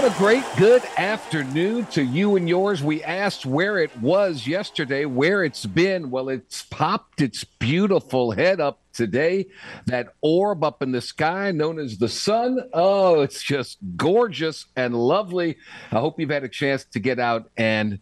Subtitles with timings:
[0.00, 2.82] And a great good afternoon to you and yours.
[2.82, 6.10] We asked where it was yesterday, where it's been.
[6.10, 9.48] Well, it's popped its beautiful head up today.
[9.84, 12.60] That orb up in the sky known as the sun.
[12.72, 15.58] Oh, it's just gorgeous and lovely.
[15.92, 17.98] I hope you've had a chance to get out and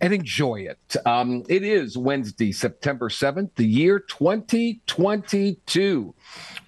[0.00, 0.78] and enjoy it.
[1.04, 6.14] Um, it is Wednesday, September 7th, the year 2022.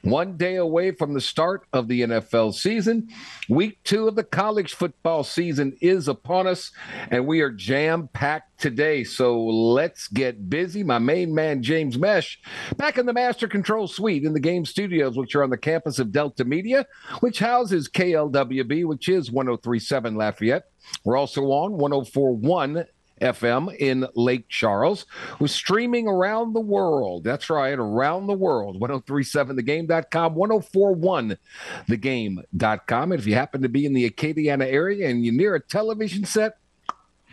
[0.03, 3.09] One day away from the start of the NFL season.
[3.49, 6.73] Week two of the college football season is upon us,
[7.13, 9.05] and we are jam packed today.
[9.05, 10.83] So let's get busy.
[10.83, 12.41] My main man, James Mesh,
[12.77, 16.01] back in the Master Control Suite in the game studios, which are on the campus
[16.01, 16.85] of Delta Media,
[17.21, 20.65] which houses KLWB, which is 1037 Lafayette.
[21.05, 22.87] We're also on 1041
[23.23, 25.07] FM in Lake Charles.
[25.39, 27.25] We're streaming around the world.
[27.25, 28.81] That's right, around the world.
[28.81, 33.13] 1037thegame.com, 1041thegame.com.
[33.13, 36.25] And if you happen to be in the Acadiana area and you're near a television
[36.25, 36.59] set,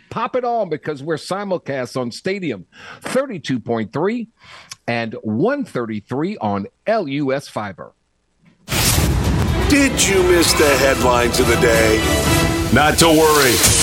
[0.08, 2.66] pop it on because we're simulcast on Stadium
[3.02, 4.28] 32.3
[4.86, 7.92] and 133 on LUS Fiber.
[9.68, 11.98] Did you miss the headlines of the day?
[12.74, 13.79] Not to worry.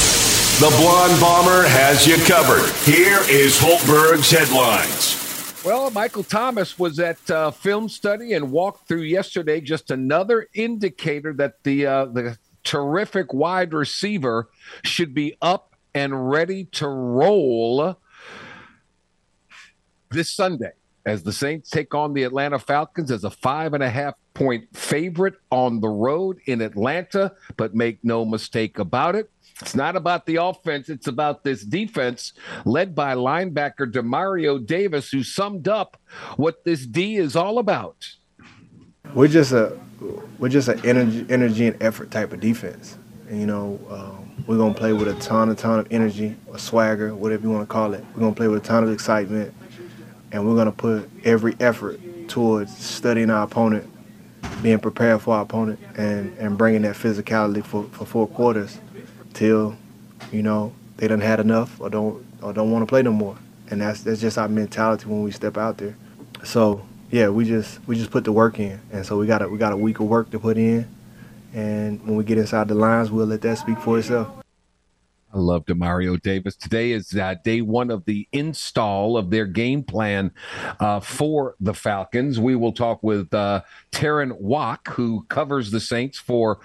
[0.60, 2.68] The Blonde Bomber has you covered.
[2.84, 5.64] Here is Hultberg's headlines.
[5.64, 9.62] Well, Michael Thomas was at uh, film study and walked through yesterday.
[9.62, 14.50] Just another indicator that the uh, the terrific wide receiver
[14.84, 17.96] should be up and ready to roll
[20.10, 20.72] this Sunday
[21.06, 24.76] as the Saints take on the Atlanta Falcons as a five and a half point
[24.76, 27.34] favorite on the road in Atlanta.
[27.58, 29.30] But make no mistake about it.
[29.62, 30.90] It's not about the offense.
[30.90, 32.34] It's about this defense
[32.66, 36.00] led by linebacker Demario Davis, who summed up
[36.36, 38.08] what this D is all about.
[39.14, 39.78] We're just a
[40.38, 42.98] we're just an energy, energy and effort type of defense.
[43.30, 46.60] And, you know, um, we're gonna play with a ton, a ton of energy, a
[46.60, 48.06] swagger, whatever you want to call it.
[48.14, 49.54] We're gonna play with a ton of excitement,
[50.32, 53.90] and we're gonna put every effort towards studying our opponent,
[54.62, 58.80] being prepared for our opponent, and and bringing that physicality for, for four quarters
[59.38, 59.78] till,
[60.32, 63.38] you know, they done had enough or don't or don't want to play no more.
[63.70, 65.96] And that's that's just our mentality when we step out there.
[66.44, 69.48] So yeah, we just we just put the work in, and so we got a
[69.48, 70.88] we got a week of work to put in,
[71.54, 74.37] and when we get inside the lines, we'll let that speak for itself.
[75.34, 76.56] I love Demario Davis.
[76.56, 80.32] Today is uh, day one of the install of their game plan
[80.80, 82.40] uh, for the Falcons.
[82.40, 86.60] We will talk with uh, Taryn Wack, who covers the Saints for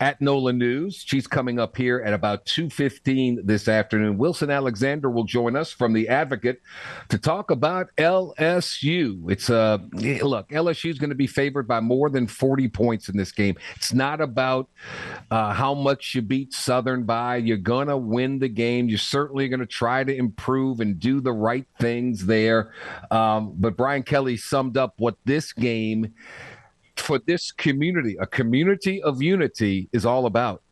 [0.00, 1.04] at NOLA News.
[1.06, 4.16] She's coming up here at about 2.15 this afternoon.
[4.16, 6.62] Wilson Alexander will join us from The Advocate
[7.10, 9.30] to talk about LSU.
[9.30, 13.18] It's uh, look, LSU is going to be favored by more than 40 points in
[13.18, 13.56] this game.
[13.76, 14.70] It's not about
[15.30, 17.36] uh, how much you beat Southern by.
[17.36, 18.88] You're going to win the game.
[18.88, 22.72] You're certainly going to try to improve and do the right things there.
[23.10, 26.14] Um, but Brian Kelly summed up what this game
[26.96, 30.62] for this community, a community of unity, is all about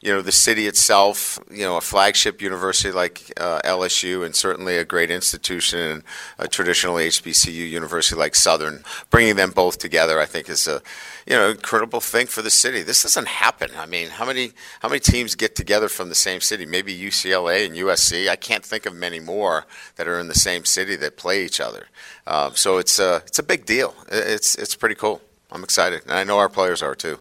[0.00, 4.76] you know the city itself, you know a flagship university like uh, LSU, and certainly
[4.76, 6.02] a great institution and
[6.38, 8.84] a traditional HBCU university like Southern.
[9.10, 10.82] Bringing them both together, I think, is a
[11.26, 12.82] you know incredible thing for the city.
[12.82, 13.70] This doesn't happen.
[13.76, 16.66] I mean, how many how many teams get together from the same city?
[16.66, 18.28] Maybe UCLA and USC.
[18.28, 19.66] I can't think of many more
[19.96, 21.88] that are in the same city that play each other.
[22.26, 23.94] Um, so it's a it's a big deal.
[24.10, 25.20] It's it's pretty cool.
[25.50, 27.18] I'm excited, and I know our players are too.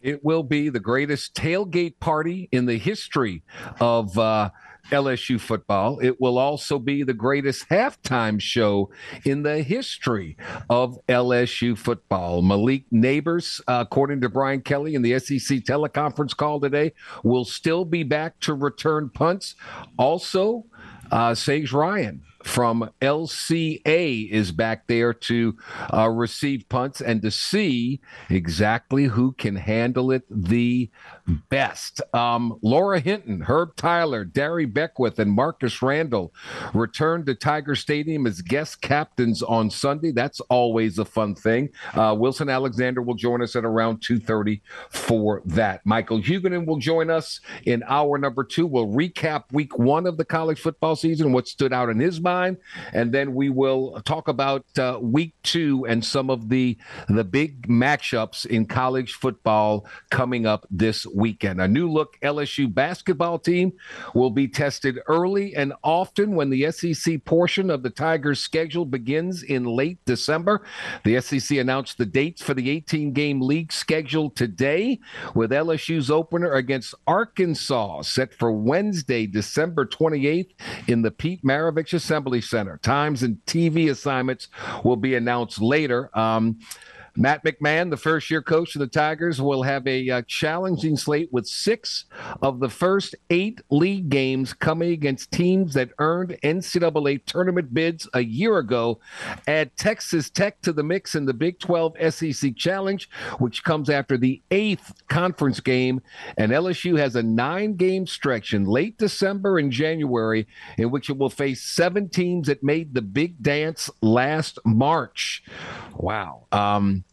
[0.00, 3.42] It will be the greatest tailgate party in the history
[3.80, 4.50] of uh,
[4.90, 5.98] LSU football.
[6.00, 8.90] It will also be the greatest halftime show
[9.24, 10.36] in the history
[10.68, 12.42] of LSU football.
[12.42, 16.92] Malik Nabers, uh, according to Brian Kelly in the SEC teleconference call today,
[17.22, 19.54] will still be back to return punts.
[19.98, 20.64] Also,
[21.10, 25.56] uh, Sage Ryan from LCA is back there to
[25.92, 30.90] uh, receive punts and to see exactly who can handle it the
[31.48, 32.00] best.
[32.14, 36.32] Um, Laura Hinton, Herb Tyler, Darry Beckwith, and Marcus Randall
[36.74, 40.12] returned to Tiger Stadium as guest captains on Sunday.
[40.12, 41.70] That's always a fun thing.
[41.94, 45.84] Uh, Wilson Alexander will join us at around 2.30 for that.
[45.84, 48.66] Michael Huguenin will join us in hour number two.
[48.66, 52.58] We'll recap week one of the college football season, what stood out in his mind,
[52.92, 56.76] and then we will talk about uh, week two and some of the
[57.08, 61.60] the big matchups in college football coming up this weekend.
[61.60, 63.72] A new look LSU basketball team
[64.14, 69.42] will be tested early and often when the SEC portion of the Tigers' schedule begins
[69.42, 70.62] in late December.
[71.04, 75.00] The SEC announced the dates for the 18 game league schedule today,
[75.34, 80.50] with LSU's opener against Arkansas set for Wednesday, December 28th
[80.86, 82.78] in the Pete Maravich Assembly Center.
[82.82, 84.48] Times and TV assignments
[84.84, 86.10] will be announced later.
[86.18, 86.58] Um,
[87.20, 91.28] Matt McMahon, the first year coach of the Tigers, will have a uh, challenging slate
[91.30, 92.06] with six
[92.40, 98.24] of the first eight league games coming against teams that earned NCAA tournament bids a
[98.24, 99.00] year ago.
[99.46, 103.06] Add Texas Tech to the mix in the Big 12 SEC Challenge,
[103.38, 106.00] which comes after the eighth conference game.
[106.38, 110.46] And LSU has a nine game stretch in late December and January
[110.78, 115.44] in which it will face seven teams that made the big dance last March.
[115.98, 116.46] Wow.
[116.50, 117.04] Um,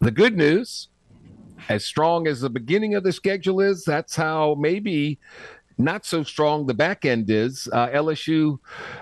[0.00, 0.88] the good news,
[1.68, 5.18] as strong as the beginning of the schedule is, that's how maybe
[5.78, 7.68] not so strong the back end is.
[7.72, 8.58] Uh, LSU,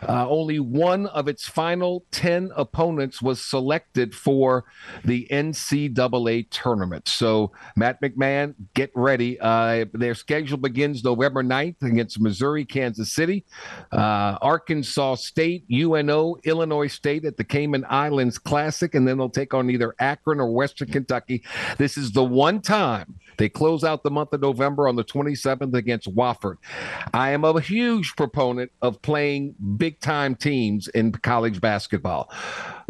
[0.08, 4.64] uh, only one of its final 10 opponents was selected for
[5.04, 7.08] the NCAA tournament.
[7.08, 9.38] So, Matt McMahon, get ready.
[9.40, 13.44] Uh, their schedule begins November 9th against Missouri, Kansas City,
[13.92, 19.54] uh, Arkansas State, UNO, Illinois State at the Cayman Islands Classic, and then they'll take
[19.54, 21.42] on either Akron or Western Kentucky.
[21.78, 25.74] This is the one time they close out the month of November on the 27th
[25.74, 26.56] against Wofford.
[27.12, 32.30] I am a huge proponent of playing big time teams in college basketball,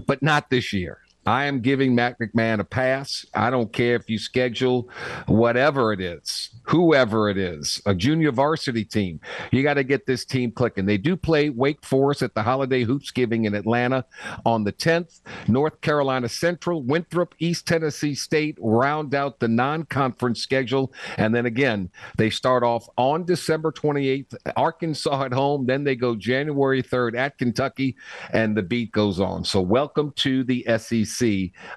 [0.07, 1.04] but not this year.
[1.27, 3.25] I am giving Matt McMahon a pass.
[3.35, 4.91] I don't care if you schedule
[5.27, 9.21] whatever it is, whoever it is, a junior varsity team.
[9.51, 10.85] You got to get this team clicking.
[10.85, 14.05] They do play Wake Forest at the Holiday Hoopsgiving in Atlanta
[14.45, 15.23] on the 10th.
[15.49, 20.93] North Carolina Central, Winthrop, East Tennessee State round out the non conference schedule.
[21.17, 25.65] And then again, they start off on December 28th, Arkansas at home.
[25.65, 27.97] Then they go January 3rd at Kentucky,
[28.33, 29.45] and the beat goes on.
[29.45, 31.14] So welcome to the SEC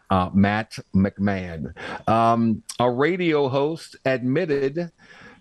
[0.10, 1.74] uh, Matt McMahon.
[2.08, 4.92] Um, a radio host admitted.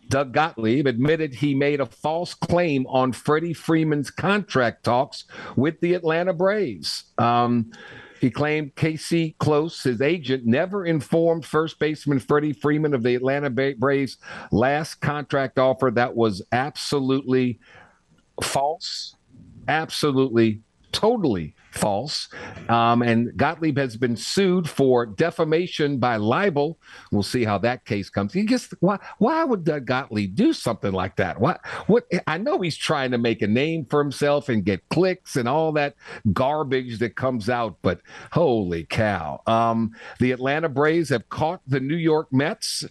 [0.09, 5.25] Doug Gottlieb admitted he made a false claim on Freddie Freeman's contract talks
[5.57, 7.05] with the Atlanta Braves.
[7.19, 7.73] Um,
[8.21, 13.51] he claimed Casey Close, his agent, never informed first baseman Freddie Freeman of the Atlanta
[13.51, 14.19] Braves'
[14.53, 15.91] last contract offer.
[15.91, 17.59] That was absolutely
[18.43, 19.17] false,
[19.69, 20.63] absolutely,
[20.97, 22.29] totally false.
[22.71, 26.79] Um, and Gottlieb has been sued for defamation by libel.
[27.13, 28.35] We'll see how that case comes.
[28.35, 31.39] You just why why would Doug Gottlieb do something like that?
[31.39, 35.37] What what I know he's trying to make a name for himself and get clicks
[35.37, 35.97] and all that
[36.33, 38.01] garbage that comes out, but
[38.33, 39.43] holy cow.
[39.47, 42.85] Um, the Atlanta Braves have caught the New York Mets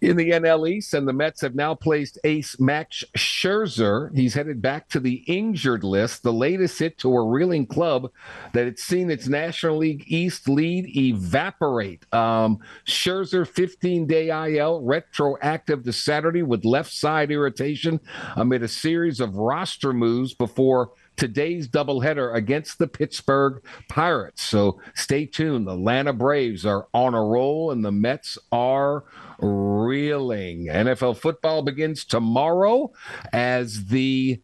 [0.00, 4.14] in the NL East, and the Mets have now placed ace Max Scherzer.
[4.16, 8.10] He's headed back to the injured list, the latest hit to a reeling club
[8.52, 12.12] that had seen its National League East lead evaporate.
[12.14, 18.00] Um, Scherzer, 15 day IL, retroactive to Saturday with left side irritation
[18.36, 24.42] amid a series of roster moves before today's doubleheader against the Pittsburgh Pirates.
[24.42, 25.66] So stay tuned.
[25.66, 29.04] The Atlanta Braves are on a roll, and the Mets are
[29.40, 30.66] reeling.
[30.66, 32.90] NFL football begins tomorrow
[33.32, 34.40] as the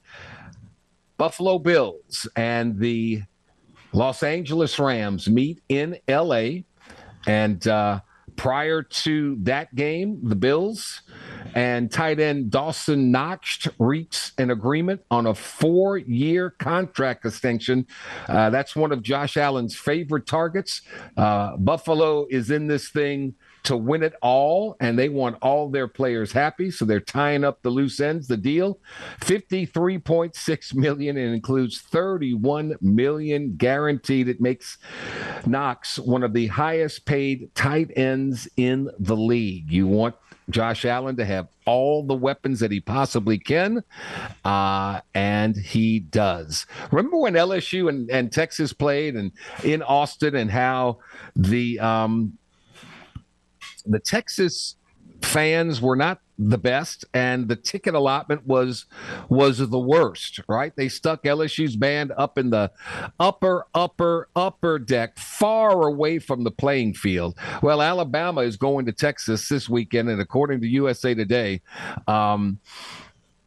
[1.17, 3.23] Buffalo Bills and the
[3.93, 6.63] Los Angeles Rams meet in LA.
[7.27, 8.01] And uh,
[8.37, 11.03] prior to that game, the Bills
[11.55, 17.87] and tight end Dawson Knox reached an agreement on a four year contract extension.
[18.29, 20.83] Uh, that's one of Josh Allen's favorite targets.
[21.17, 25.89] Uh, Buffalo is in this thing to win it all, and they want all their
[25.89, 26.71] players happy.
[26.71, 28.29] So they're tying up the loose ends.
[28.29, 28.79] The deal,
[29.21, 34.29] fifty-three point six million, and includes thirty-one million guaranteed.
[34.29, 34.77] It makes
[35.47, 39.73] Knox one of the highest paid tight ends in the league.
[39.73, 40.17] You want
[40.51, 43.83] Josh Allen to have all the weapons that he possibly can,
[44.45, 46.67] uh, and he does.
[46.91, 49.33] Remember when LSU and, and Texas played and
[49.63, 50.99] in Austin and how
[51.35, 52.37] the um,
[53.87, 54.77] the Texas
[55.23, 58.87] fans were not the best and the ticket allotment was
[59.29, 60.75] was the worst right?
[60.77, 62.73] They stuck lsu's band up in the
[63.21, 67.39] upper upper upper deck far away from the playing field.
[67.63, 71.63] Well alabama is going to texas this weekend and according to usa today
[72.09, 72.59] um,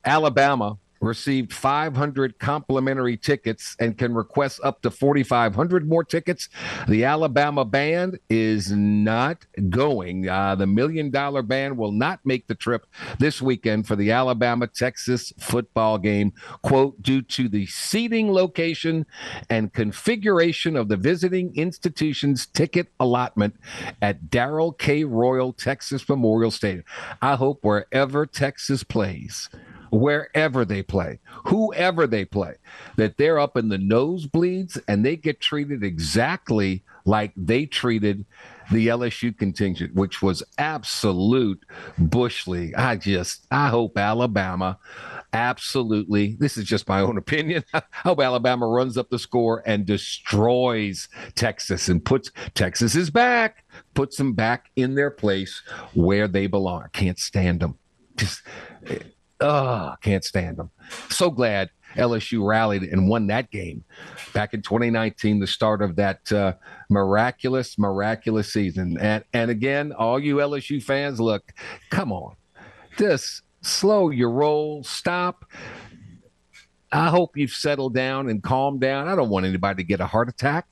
[0.05, 6.49] alabama received 500 complimentary tickets and can request up to 4,500 more tickets.
[6.87, 10.29] The Alabama band is not going.
[10.29, 12.85] Uh, the million dollar band will not make the trip
[13.19, 19.05] this weekend for the Alabama Texas football game, quote, due to the seating location
[19.49, 23.55] and configuration of the visiting institution's ticket allotment
[24.01, 25.03] at Darrell K.
[25.03, 26.83] Royal Texas Memorial Stadium.
[27.21, 29.49] I hope wherever Texas plays,
[29.89, 32.55] wherever they play, whoever they play,
[32.95, 38.25] that they're up in the nosebleeds and they get treated exactly like they treated
[38.71, 41.63] the LSU contingent, which was absolute
[41.97, 42.75] Bush League.
[42.75, 44.77] I just, I hope Alabama
[45.33, 47.63] absolutely, this is just my own opinion.
[47.73, 53.63] I hope Alabama runs up the score and destroys Texas and puts Texas is back,
[53.93, 55.61] puts them back in their place
[55.93, 56.83] where they belong.
[56.83, 57.77] I can't stand them.
[58.17, 58.41] Just,
[58.87, 58.99] eh,
[59.39, 60.71] Oh, can't stand them.
[61.09, 63.83] So glad LSU rallied and won that game
[64.33, 66.53] back in 2019, the start of that uh,
[66.89, 68.97] miraculous, miraculous season.
[68.99, 71.53] And and again, all you LSU fans, look,
[71.89, 72.35] come on,
[72.97, 75.45] just slow your roll, stop.
[76.91, 79.07] I hope you've settled down and calmed down.
[79.07, 80.67] I don't want anybody to get a heart attack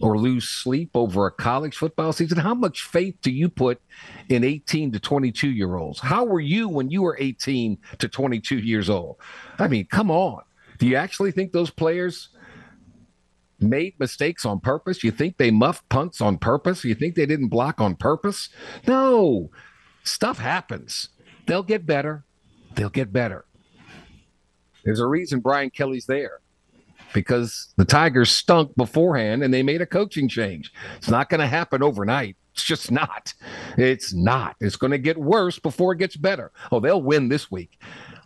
[0.00, 2.38] or lose sleep over a college football season?
[2.38, 3.80] How much faith do you put
[4.28, 6.00] in 18 to 22 year olds?
[6.00, 9.16] How were you when you were 18 to 22 years old?
[9.58, 10.42] I mean, come on.
[10.78, 12.28] Do you actually think those players
[13.60, 15.02] made mistakes on purpose?
[15.02, 16.84] You think they muffed punts on purpose?
[16.84, 18.48] You think they didn't block on purpose?
[18.86, 19.50] No.
[20.04, 21.08] Stuff happens.
[21.46, 22.24] They'll get better.
[22.74, 23.44] They'll get better.
[24.84, 26.40] There's a reason Brian Kelly's there
[27.12, 30.72] because the Tigers stunk beforehand and they made a coaching change.
[30.96, 32.36] It's not going to happen overnight.
[32.52, 33.32] It's just not.
[33.76, 34.56] It's not.
[34.60, 36.50] It's going to get worse before it gets better.
[36.72, 37.80] Oh, they'll win this week.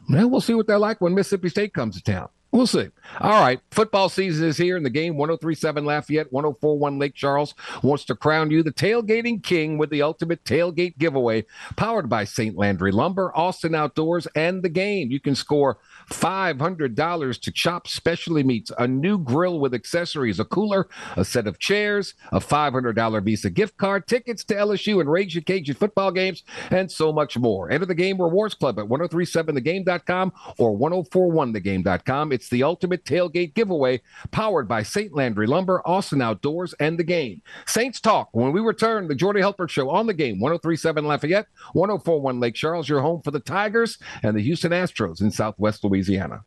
[0.08, 2.28] Well, we'll see what they're like when Mississippi State comes to town.
[2.52, 2.88] We'll see.
[3.18, 3.60] All right.
[3.70, 5.16] Football season is here in the game.
[5.16, 10.44] 1037 Lafayette, 1041 Lake Charles wants to crown you the tailgating king with the ultimate
[10.44, 12.54] tailgate giveaway powered by St.
[12.54, 15.10] Landry Lumber, Austin Outdoors, and the game.
[15.10, 15.78] You can score
[16.10, 21.58] $500 to chop specialty meats, a new grill with accessories, a cooler, a set of
[21.58, 26.92] chairs, a $500 Visa gift card, tickets to LSU and Raging Cajun football games, and
[26.92, 27.70] so much more.
[27.70, 32.32] Enter the Game Rewards Club at 1037thegame.com or 1041thegame.com.
[32.32, 35.12] It's the ultimate tailgate giveaway powered by St.
[35.14, 37.42] Landry Lumber, Austin Outdoors, and the game.
[37.66, 42.40] Saints Talk when we return, the Jordy Hultberg Show on the game, 1037 Lafayette, 1041
[42.40, 46.42] Lake Charles, your home for the Tigers and the Houston Astros in Southwest Louisiana.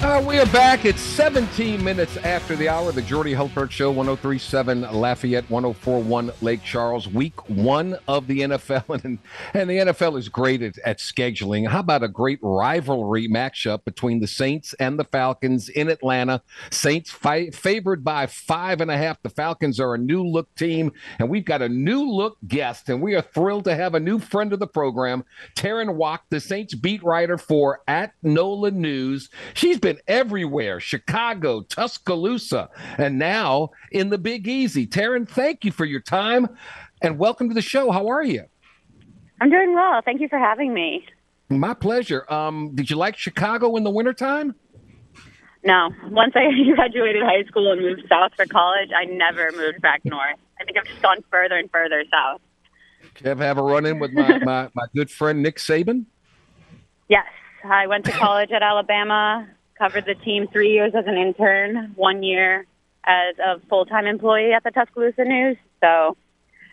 [0.00, 0.84] Uh, we are back.
[0.84, 2.92] It's 17 minutes after the hour.
[2.92, 8.84] The Jordy Hultberg Show, 1037 Lafayette, 1041 Lake Charles, week one of the NFL.
[9.04, 9.18] And,
[9.54, 11.66] and the NFL is great at, at scheduling.
[11.66, 16.42] How about a great rivalry matchup between the Saints and the Falcons in Atlanta?
[16.70, 19.22] Saints fi- favored by five and a half.
[19.22, 23.00] The Falcons are a new look team, and we've got a new look guest, and
[23.00, 25.24] we are thrilled to have a new friend of the program,
[25.56, 29.30] Taryn Wack, the Saints beat writer for at NOLA News.
[29.54, 34.86] She's been everywhere Chicago, Tuscaloosa, and now in the Big Easy.
[34.86, 36.48] Taryn, thank you for your time
[37.02, 37.90] and welcome to the show.
[37.90, 38.44] How are you?
[39.40, 40.00] I'm doing well.
[40.04, 41.06] Thank you for having me.
[41.48, 42.30] My pleasure.
[42.32, 44.54] Um, did you like Chicago in the wintertime?
[45.64, 45.90] No.
[46.10, 50.36] Once I graduated high school and moved south for college, I never moved back north.
[50.60, 52.40] I think I've just gone further and further south.
[53.24, 56.06] Ever have a run in with my, my, my good friend Nick Saban?
[57.08, 57.26] Yes.
[57.64, 59.48] I went to college at Alabama,
[59.84, 62.66] covered the team three years as an intern, one year
[63.04, 65.58] as a full time employee at the Tuscaloosa News.
[65.80, 66.16] So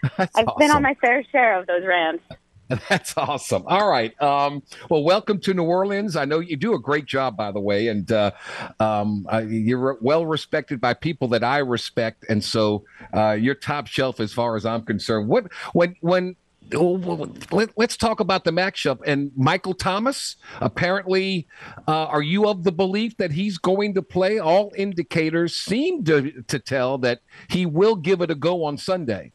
[0.18, 0.60] That's I've awesome.
[0.60, 2.24] been on my fair share of those rants.
[2.90, 3.64] That's awesome.
[3.68, 4.20] All right.
[4.22, 6.16] Um, well, welcome to New Orleans.
[6.16, 8.32] I know you do a great job, by the way, and uh,
[8.80, 13.88] um, uh, you're well respected by people that I respect, and so uh, you're top
[13.88, 15.28] shelf as far as I'm concerned.
[15.28, 16.38] What when when
[16.74, 20.36] let, us talk about the matchup and Michael Thomas.
[20.60, 21.48] Apparently,
[21.88, 24.40] uh, are you of the belief that he's going to play?
[24.40, 29.32] All indicators seem to to tell that he will give it a go on Sunday.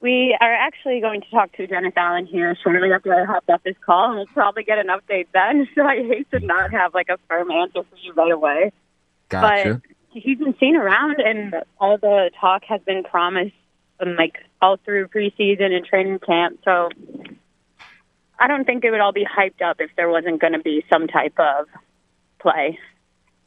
[0.00, 3.62] We are actually going to talk to Dennis Allen here shortly after I hop off
[3.62, 5.68] this call, and we'll probably get an update then.
[5.74, 8.72] So I hate to not have like a firm answer for you right away.
[9.28, 9.80] Gotcha.
[9.84, 13.52] But he's been seen around, and all the talk has been promise
[14.02, 16.60] and like all through preseason and training camp.
[16.64, 16.88] So
[18.38, 20.84] I don't think it would all be hyped up if there wasn't going to be
[20.92, 21.66] some type of
[22.40, 22.78] play.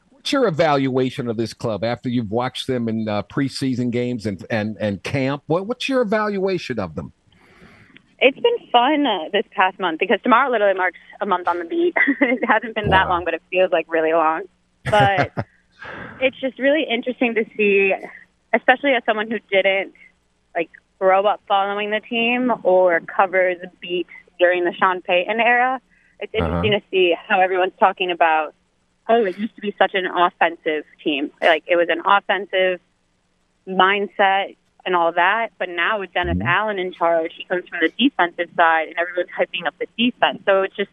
[0.10, 4.44] What's your evaluation of this club after you've watched them in uh, preseason games and,
[4.50, 5.44] and, and camp?
[5.48, 7.14] What, what's your evaluation of them?
[8.20, 11.66] It's been fun uh, this past month because tomorrow literally marks a month on the
[11.66, 11.94] beat.
[12.22, 13.04] it hasn't been wow.
[13.04, 14.44] that long, but it feels like really long.
[14.86, 15.34] But
[16.22, 17.94] it's just really interesting to see,
[18.54, 19.94] especially as someone who didn't
[20.56, 20.70] like
[21.00, 24.08] grow up following the team or cover the beat
[24.40, 25.82] during the Sean Payton era.
[26.20, 26.46] It's uh-huh.
[26.46, 26.80] interesting uh-huh.
[26.80, 28.54] to see how everyone's talking about.
[29.08, 31.32] Oh, it used to be such an offensive team.
[31.42, 32.80] Like it was an offensive
[33.68, 35.50] mindset and all that.
[35.58, 36.48] But now with Dennis mm-hmm.
[36.48, 40.42] Allen in charge, he comes from the defensive side, and everyone's hyping up the defense.
[40.46, 40.90] So it's just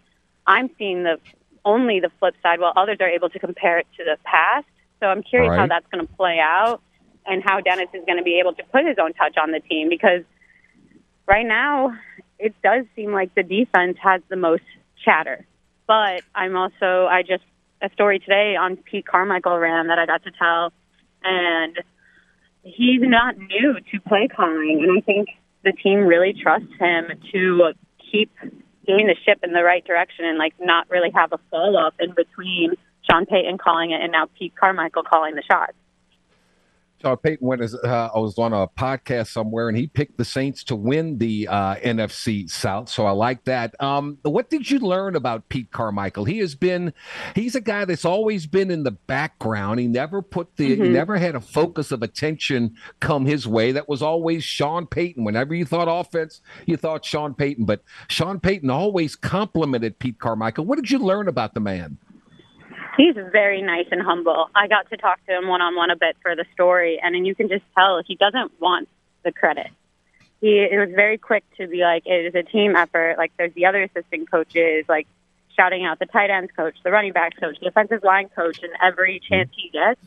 [0.47, 1.19] I'm seeing the
[1.65, 4.67] only the flip side, while others are able to compare it to the past.
[5.01, 5.61] So I'm curious right.
[5.61, 6.81] how that's going to play out,
[7.27, 9.61] and how Dennis is going to be able to put his own touch on the
[9.61, 10.23] team because
[11.27, 11.93] right now
[12.39, 14.65] it does seem like the defense has the most
[15.05, 15.47] chatter.
[15.87, 17.45] But I'm also I just
[17.81, 20.73] a story today on Pete Carmichael ran that I got to tell,
[21.25, 21.77] and
[22.63, 25.29] he's not new to play calling, and I think
[25.65, 27.73] the team really trusts him to
[28.11, 28.31] keep
[28.87, 31.95] doing the ship in the right direction and like not really have a fall off
[32.01, 32.75] in between
[33.09, 35.75] Sean Payton calling it and now Pete Carmichael calling the shots.
[37.03, 40.25] Sean Payton went as uh, I was on a podcast somewhere, and he picked the
[40.25, 42.89] Saints to win the uh, NFC South.
[42.89, 43.75] So I like that.
[43.81, 46.25] Um, what did you learn about Pete Carmichael?
[46.25, 46.93] He has been,
[47.35, 49.81] he's a guy that's always been in the background.
[49.81, 50.85] He never put the, mm-hmm.
[50.85, 53.73] he never had a focus of attention come his way.
[53.73, 55.25] That was always Sean Payton.
[55.25, 57.65] Whenever you thought offense, you thought Sean Payton.
[57.65, 60.67] But Sean Payton always complimented Pete Carmichael.
[60.67, 61.99] What did you learn about the man?
[62.97, 64.51] He's very nice and humble.
[64.55, 67.15] I got to talk to him one on one a bit for the story, and
[67.15, 68.89] then you can just tell he doesn't want
[69.25, 69.69] the credit.
[70.41, 73.17] He it was very quick to be like, it is a team effort.
[73.17, 75.07] Like there's the other assistant coaches, like
[75.57, 78.73] shouting out the tight ends coach, the running backs coach, the defensive line coach, and
[78.83, 80.01] every chance he gets.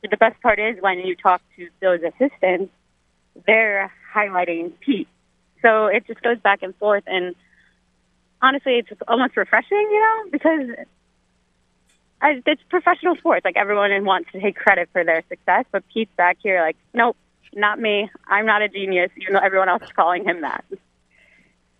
[0.00, 2.72] But the best part is when you talk to those assistants,
[3.46, 5.08] they're highlighting Pete.
[5.62, 7.34] So it just goes back and forth, and
[8.40, 10.86] honestly, it's almost refreshing, you know, because
[12.22, 13.44] I, it's professional sports.
[13.44, 17.16] Like everyone wants to take credit for their success, but Pete's back here like, nope,
[17.54, 18.10] not me.
[18.26, 20.64] I'm not a genius, even though everyone else is calling him that.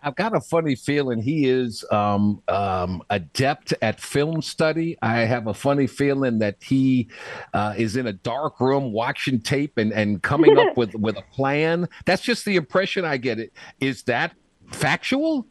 [0.03, 4.97] I've got a funny feeling he is um, um, adept at film study.
[5.03, 7.09] I have a funny feeling that he
[7.53, 11.25] uh, is in a dark room watching tape and, and coming up with, with a
[11.35, 11.87] plan.
[12.07, 13.39] That's just the impression I get.
[13.39, 14.33] It is that
[14.73, 15.47] factual?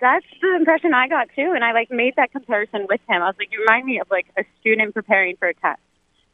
[0.00, 1.52] That's the impression I got too.
[1.54, 3.22] And I like made that comparison with him.
[3.22, 5.80] I was like, you remind me of like a student preparing for a test.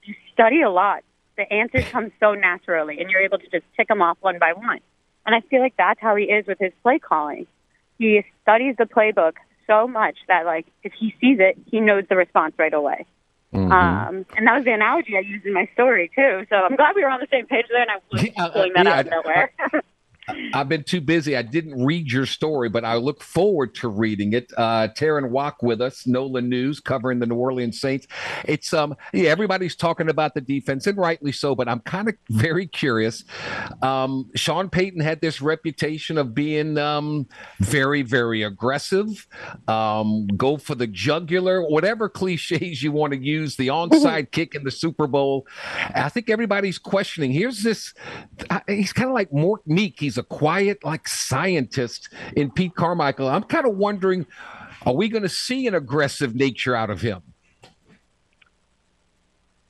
[0.03, 1.03] You study a lot.
[1.37, 4.53] The answers come so naturally, and you're able to just tick them off one by
[4.53, 4.81] one.
[5.27, 7.47] And I feel like that's how he is with his play calling.
[7.99, 9.35] He studies the playbook
[9.67, 13.07] so much that like if he sees it, he knows the response right away.
[13.53, 13.73] Mm-hmm.
[13.73, 16.45] Um, and that was the analogy I used in my story too.
[16.51, 18.73] So I'm glad we were on the same page there, and I was yeah, pulling
[18.75, 19.53] that yeah, out of nowhere.
[20.53, 21.37] I've been too busy.
[21.37, 24.53] I didn't read your story, but I look forward to reading it.
[24.57, 28.07] Uh, Taryn Walk with us, NOLA News, covering the New Orleans Saints.
[28.45, 31.55] It's um, yeah, everybody's talking about the defense, and rightly so.
[31.55, 33.25] But I'm kind of very curious.
[33.83, 37.27] Um, Sean Payton had this reputation of being um,
[37.61, 39.27] very, very aggressive,
[39.69, 43.57] um, go for the jugular, whatever cliches you want to use.
[43.57, 45.47] The onside kick in the Super Bowl.
[45.95, 47.33] I think everybody's questioning.
[47.33, 47.95] Here's this.
[48.51, 49.97] Uh, he's kind of like Mort Meek.
[49.99, 53.29] He's he's a quiet, like scientist in Pete Carmichael.
[53.29, 54.27] I'm kind of wondering,
[54.87, 57.23] are we going to see an aggressive nature out of him?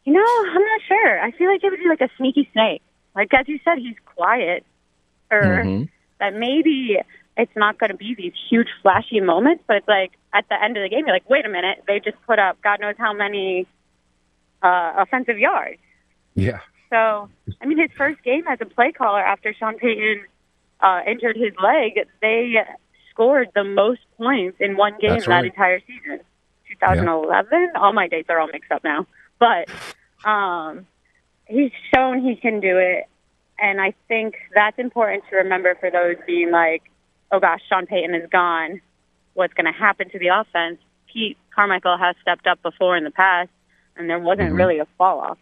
[0.05, 1.21] You know, I'm not sure.
[1.21, 2.83] I feel like it would be like a sneaky snake.
[3.15, 4.67] Like as you said, he's quiet,
[5.31, 5.85] or mm-hmm.
[6.21, 6.99] that maybe
[7.39, 10.77] it's not going to be these huge flashy moments, but it's like at the end
[10.77, 13.15] of the game, you're like, wait a minute, they just put up God knows how
[13.15, 13.67] many
[14.63, 15.79] uh, offensive yards.
[16.35, 16.59] Yeah.
[16.91, 17.31] So,
[17.63, 20.27] I mean, his first game as a play caller after Sean Payton
[20.81, 22.57] uh, injured his leg, they
[23.11, 26.21] scored the most points in one game That's that entire season.
[26.69, 27.49] 2011.
[27.53, 27.81] Yeah.
[27.81, 29.07] All my dates are all mixed up now,
[29.39, 29.69] but
[30.29, 30.87] um,
[31.47, 33.05] he's shown he can do it,
[33.59, 36.83] and I think that's important to remember for those being like,
[37.31, 38.81] "Oh gosh, Sean Payton is gone.
[39.35, 40.79] What's going to happen to the offense?"
[41.13, 43.51] Pete Carmichael has stepped up before in the past,
[43.97, 44.57] and there wasn't mm-hmm.
[44.57, 45.39] really a fall off.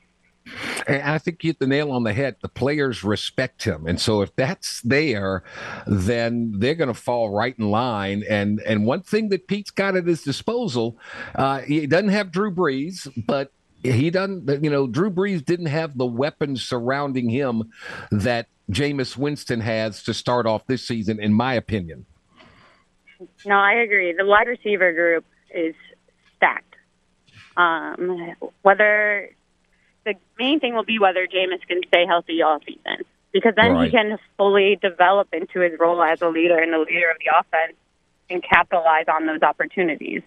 [0.86, 2.36] And I think you hit the nail on the head.
[2.42, 5.42] The players respect him, and so if that's there,
[5.86, 8.24] then they're going to fall right in line.
[8.28, 10.98] And and one thing that Pete's got at his disposal,
[11.34, 15.98] uh, he doesn't have Drew Brees, but he doesn't, you know, Drew Brees didn't have
[15.98, 17.72] the weapons surrounding him
[18.10, 22.06] that Jameis Winston has to start off this season, in my opinion.
[23.44, 24.12] No, I agree.
[24.12, 25.74] The wide receiver group is
[26.36, 26.74] stacked.
[27.56, 29.30] Um, whether
[30.04, 33.84] the main thing will be whether Jameis can stay healthy all season, because then Right.
[33.86, 37.30] he can fully develop into his role as a leader and the leader of the
[37.38, 37.76] offense
[38.30, 40.22] and capitalize on those opportunities.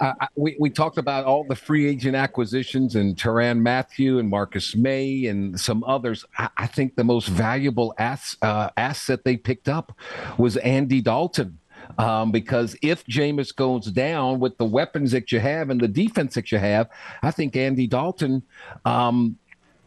[0.00, 4.76] Uh, we, we talked about all the free agent acquisitions and Tyrann Mathieu and Marcus
[4.76, 6.24] Maye and some others.
[6.36, 9.96] I, I think the most valuable ass, uh, asset they picked up
[10.36, 11.58] was Andy Dalton.
[11.96, 16.34] Um, because if Jameis goes down with the weapons that you have and the defense
[16.34, 16.88] that you have,
[17.22, 18.42] I think Andy Dalton
[18.84, 19.38] um,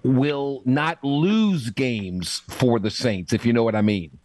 [0.04, 4.18] will not lose games for the Saints, if you know what I mean.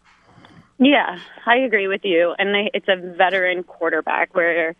[0.79, 2.35] Yeah, I agree with you.
[2.39, 4.75] And it's a veteran quarterback where,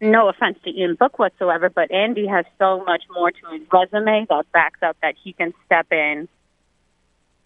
[0.00, 4.26] no offense to Ian Book whatsoever, but Andy has so much more to his resume
[4.28, 6.28] that backs up that he can step in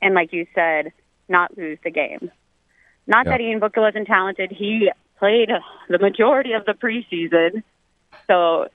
[0.01, 0.93] and, like you said,
[1.29, 2.31] not lose the game.
[3.09, 3.33] Not Yeah.
[3.33, 4.53] that Ian Book wasn't talented.
[4.53, 5.51] He played
[5.89, 7.65] the majority of the preseason.
[8.29, 8.69] So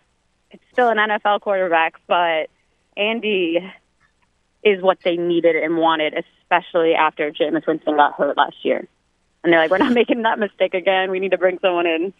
[0.51, 2.49] it's still an NFL quarterback, but
[2.97, 3.59] Andy
[4.63, 8.87] is what they needed and wanted, especially after Jameis Winston got hurt last year.
[9.43, 11.11] And they're like, we're not making that mistake again.
[11.11, 12.13] We need to bring someone in.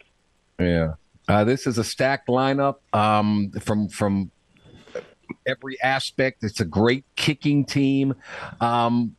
[0.60, 0.93] Yeah.
[1.28, 4.30] Uh, this is a stacked lineup um, from from
[5.47, 6.43] every aspect.
[6.43, 8.13] It's a great kicking team.
[8.60, 9.15] Um,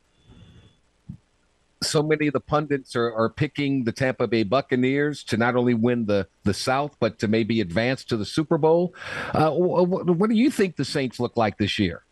[1.83, 5.73] so many of the pundits are, are picking the Tampa Bay Buccaneers to not only
[5.73, 8.93] win the, the South, but to maybe advance to the Super Bowl.
[9.33, 12.03] Uh, wh- wh- what do you think the Saints look like this year?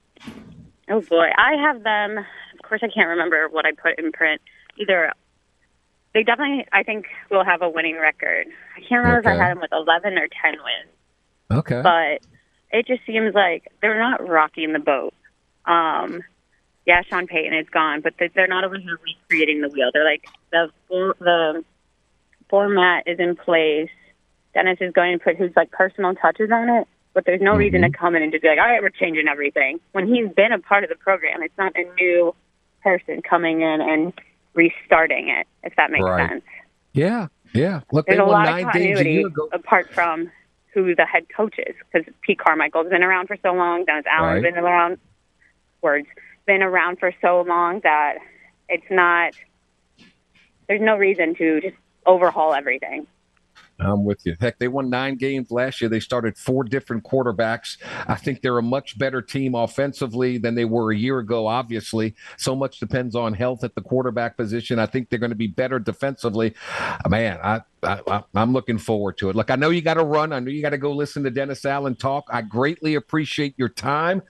[0.89, 2.17] Oh boy, I have them.
[2.17, 4.41] Of course, I can't remember what I put in print.
[4.77, 5.11] Either
[6.13, 8.47] they definitely, I think, will have a winning record.
[8.75, 11.81] I can't remember if I had them with eleven or ten wins, Okay.
[11.81, 12.19] but
[12.71, 15.13] it just seems like they're not rocking the boat.
[15.65, 16.21] Um,
[16.85, 19.89] yeah, Sean Payton is gone, but they- they're not over here recreating the wheel.
[19.93, 21.63] They're like the the
[22.49, 23.89] format is in place.
[24.53, 27.81] Dennis is going to put his like personal touches on it, but there's no reason
[27.81, 29.79] to come in and just be like, all right, we're changing everything.
[29.93, 32.35] When he's been a part of the program, it's not a new
[32.83, 34.13] person coming in and
[34.53, 35.47] restarting it.
[35.63, 36.29] If that makes Right.
[36.29, 36.43] sense.
[36.93, 37.27] yeah.
[37.53, 37.81] Yeah.
[37.91, 39.47] Look, There's a lot of continuity ago.
[39.51, 40.31] apart from
[40.73, 44.43] who the head coach is, because Pete Carmichael's been around for so long, Dennis Allen's
[44.43, 44.53] Right.
[44.55, 44.97] been around.
[45.83, 46.07] Words
[46.45, 48.15] been around for so long that
[48.69, 49.33] it's not.
[50.67, 51.75] There's no reason to just
[52.05, 53.07] overhaul everything.
[53.79, 54.35] I'm with you.
[54.39, 55.89] Heck, they won nine games last year.
[55.89, 57.77] They started four different quarterbacks.
[58.07, 62.15] I think they're a much better team offensively than they were a year ago, obviously.
[62.37, 64.79] So much depends on health at the quarterback position.
[64.79, 66.53] I think they're going to be better defensively.
[67.07, 69.35] Man, I, I, I'm looking forward to it.
[69.35, 70.33] Look, I know you got to run.
[70.33, 72.25] I know you got to go listen to Dennis Allen talk.
[72.31, 74.21] I greatly appreciate your time.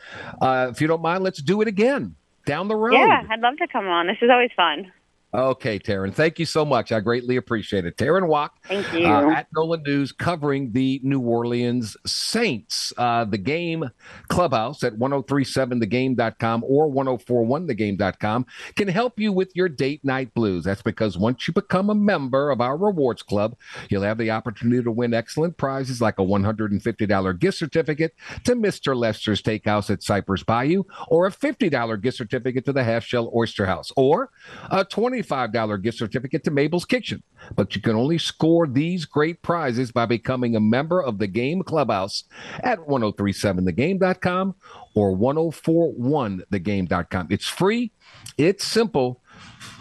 [0.41, 2.93] Uh, if you don't mind, let's do it again down the road.
[2.93, 4.07] Yeah, I'd love to come on.
[4.07, 4.91] This is always fun.
[5.33, 6.13] Okay, Taryn.
[6.13, 6.91] Thank you so much.
[6.91, 7.97] I greatly appreciate it.
[7.97, 9.07] Taryn Walk Thank you.
[9.07, 12.93] uh, at NOLA News covering the New Orleans Saints.
[12.97, 13.89] Uh, the game
[14.27, 20.65] clubhouse at 1037thegame.com or 1041thegame.com can help you with your date night blues.
[20.65, 23.55] That's because once you become a member of our rewards club,
[23.89, 28.95] you'll have the opportunity to win excellent prizes like a $150 gift certificate to Mr.
[28.95, 33.65] Lester's Steakhouse at Cypress Bayou or a $50 gift certificate to the Half Shell Oyster
[33.65, 34.29] House or
[34.69, 34.85] a
[35.23, 37.23] $25 gift certificate to Mabel's Kitchen.
[37.55, 41.63] But you can only score these great prizes by becoming a member of the Game
[41.63, 42.25] Clubhouse
[42.63, 44.55] at 1037thegame.com
[44.95, 47.27] or 1041thegame.com.
[47.29, 47.91] It's free,
[48.37, 49.21] it's simple.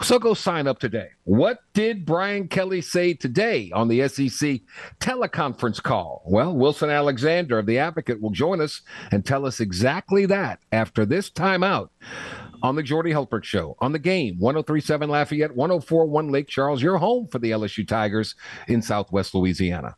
[0.03, 1.09] So go sign up today.
[1.25, 4.61] What did Brian Kelly say today on the SEC
[4.99, 6.23] teleconference call?
[6.27, 11.05] Well, Wilson Alexander of The Advocate will join us and tell us exactly that after
[11.05, 11.91] this timeout
[12.63, 17.27] on the Jordy Hultberg Show, on the game, 1037 Lafayette, 1041 Lake Charles, your home
[17.27, 18.35] for the LSU Tigers
[18.69, 19.97] in Southwest Louisiana.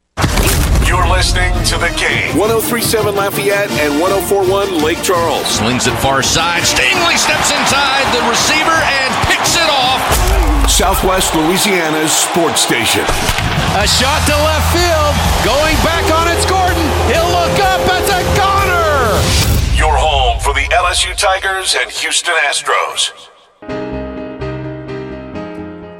[0.87, 2.37] You're listening to the game.
[2.37, 5.47] 1037 Lafayette and 1041 Lake Charles.
[5.47, 6.63] Slings it far side.
[6.63, 10.01] Stingley steps inside the receiver and picks it off.
[10.69, 13.05] Southwest Louisiana's sports station.
[13.81, 15.13] A shot to left field.
[15.45, 16.87] Going back on it's Gordon.
[17.11, 17.81] He'll look up.
[17.99, 19.19] It's a goner.
[19.77, 20.14] Your home
[20.45, 23.34] for the LSU Tigers and Houston Astros.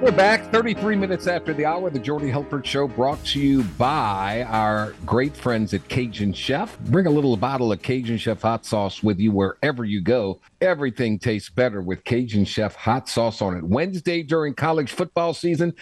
[0.05, 1.89] We're back 33 minutes after the hour.
[1.89, 6.79] The Jordy Hultberg Show brought to you by our great friends at Cajun Chef.
[6.81, 10.43] Bring a little bottle of Cajun Chef hot sauce with you wherever you go.
[10.61, 13.65] Everything tastes better with Cajun Chef hot sauce on it.
[13.65, 15.73] Wednesday during college football season,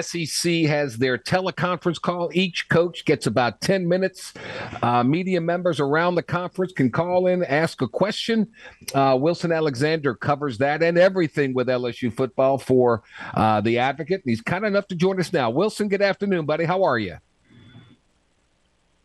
[0.00, 2.30] SEC has their teleconference call.
[2.34, 4.34] Each coach gets about 10 minutes.
[4.82, 8.48] Uh, media members around the conference can call in, ask a question.
[8.92, 14.22] Uh, Wilson Alexander covers that and everything with LSU football for uh, the advocate.
[14.24, 15.50] He's kind enough to join us now.
[15.50, 16.64] Wilson, good afternoon, buddy.
[16.64, 17.16] How are you?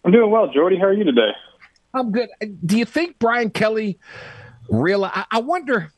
[0.05, 0.77] I'm doing well, Jordy.
[0.77, 1.31] How are you today?
[1.93, 2.29] I'm good.
[2.65, 3.99] Do you think Brian Kelly
[4.69, 5.03] real?
[5.05, 5.91] I, I wonder.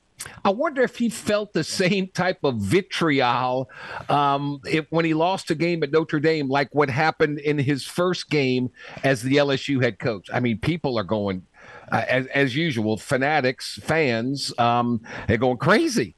[0.44, 3.70] I wonder if he felt the same type of vitriol
[4.10, 7.86] um, if, when he lost a game at Notre Dame, like what happened in his
[7.86, 8.72] first game
[9.04, 10.28] as the LSU head coach.
[10.34, 11.46] I mean, people are going,
[11.92, 16.16] uh, as, as usual, fanatics, fans, um, they're going crazy.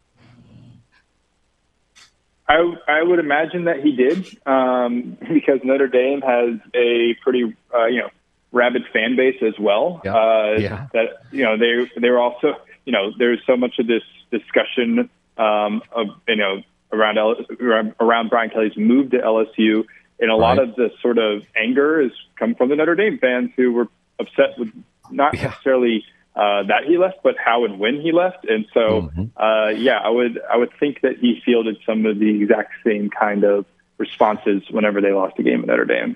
[2.48, 7.86] I, I would imagine that he did um, because Notre Dame has a pretty uh,
[7.86, 8.10] you know
[8.52, 10.02] rabid fan base as well.
[10.06, 10.88] Uh, yeah.
[10.94, 12.56] That you know they they're also
[12.86, 17.36] you know there's so much of this discussion um, of you know around L-
[18.00, 19.86] around Brian Kelly's move to LSU,
[20.20, 20.40] and a right.
[20.40, 23.88] lot of the sort of anger has come from the Notre Dame fans who were
[24.20, 24.72] upset with
[25.12, 25.50] not yeah.
[25.50, 26.06] necessarily
[26.38, 28.45] uh, that he left, but how and when he left.
[28.47, 29.26] And so, mm-hmm.
[29.36, 33.10] uh, yeah, I would I would think that he fielded some of the exact same
[33.10, 33.65] kind of
[33.97, 36.15] responses whenever they lost a game at Notre Dame.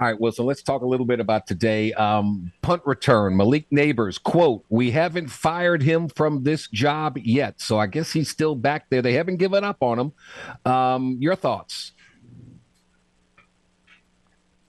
[0.00, 1.92] All right, well, so let's talk a little bit about today.
[1.92, 7.60] Um, punt return, Malik Nabers, quote, we haven't fired him from this job yet.
[7.60, 9.02] So I guess he's still back there.
[9.02, 10.12] They haven't given up on him.
[10.64, 11.92] Um, your thoughts?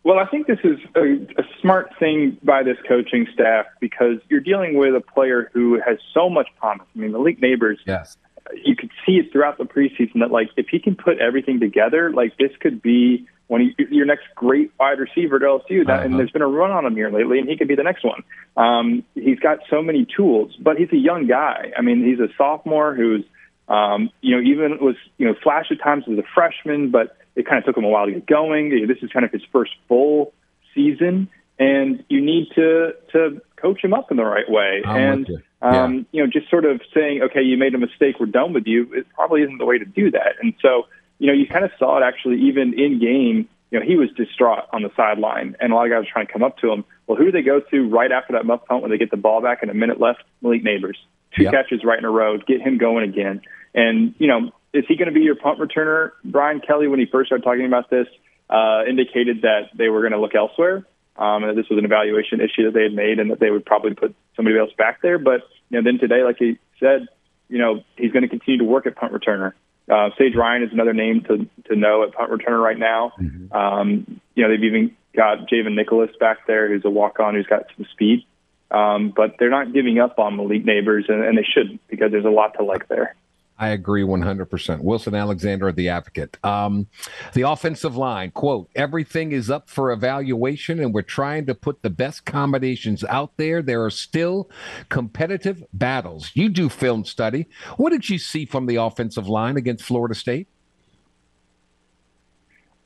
[0.03, 4.39] Well, I think this is a, a, smart thing by this coaching staff because you're
[4.39, 6.87] dealing with a player who has so much promise.
[6.95, 8.17] I mean, Malik Nabers, yes.
[8.63, 12.11] you could see it throughout the preseason that, like, if he can put everything together,
[12.11, 15.85] like, this could be one of your next great wide receiver at LSU.
[15.85, 16.05] That, uh-huh.
[16.05, 18.03] And there's been a run on him here lately, and he could be the next
[18.03, 18.23] one.
[18.57, 21.73] Um, he's got so many tools, but he's a young guy.
[21.77, 23.23] I mean, he's a sophomore who's,
[23.67, 27.45] um, you know, even was, you know, flash at times as a freshman, but it
[27.45, 28.87] kind of took him a while to get going.
[28.87, 30.33] This is kind of his first full
[30.73, 34.81] season, and you need to to coach him up in the right way.
[34.85, 35.41] I'm and you.
[35.63, 35.83] Yeah.
[35.83, 38.65] Um, you know, just sort of saying, okay, you made a mistake, we're done with
[38.65, 38.91] you.
[38.93, 40.37] It probably isn't the way to do that.
[40.41, 40.87] And so,
[41.19, 43.47] you know, you kind of saw it actually even in game.
[43.69, 46.27] You know, he was distraught on the sideline, and a lot of guys were trying
[46.27, 46.83] to come up to him.
[47.05, 49.17] Well, who do they go to right after that muff punt when they get the
[49.17, 50.23] ball back and a minute left?
[50.41, 50.97] Malik Nabers,
[51.37, 51.53] two yep.
[51.53, 53.41] catches right in a row, get him going again.
[53.73, 56.11] And you know, is he going to be your punt returner?
[56.23, 58.07] Brian Kelly, when he first started talking about this,
[58.49, 60.85] uh, indicated that they were going to look elsewhere.
[61.17, 63.51] Um, and that this was an evaluation issue that they had made, and that they
[63.51, 65.19] would probably put somebody else back there.
[65.19, 67.07] But you know, then today, like he said,
[67.49, 69.51] you know, he's going to continue to work at punt returner.
[69.91, 73.11] Uh, Sage Ryan is another name to to know at punt returner right now.
[73.19, 73.53] Mm-hmm.
[73.53, 77.45] Um, you know, they've even got Javon Nicholas back there, who's a walk on, who's
[77.45, 78.25] got some speed.
[78.71, 82.25] Um, but they're not giving up on Malik Nabers, and, and they shouldn't because there's
[82.25, 83.15] a lot to like there.
[83.61, 84.81] I agree 100%.
[84.81, 86.35] Wilson Alexander, the advocate.
[86.43, 86.87] Um,
[87.33, 91.91] the offensive line, quote, everything is up for evaluation and we're trying to put the
[91.91, 93.61] best combinations out there.
[93.61, 94.49] There are still
[94.89, 96.31] competitive battles.
[96.33, 97.47] You do film study.
[97.77, 100.47] What did you see from the offensive line against Florida State?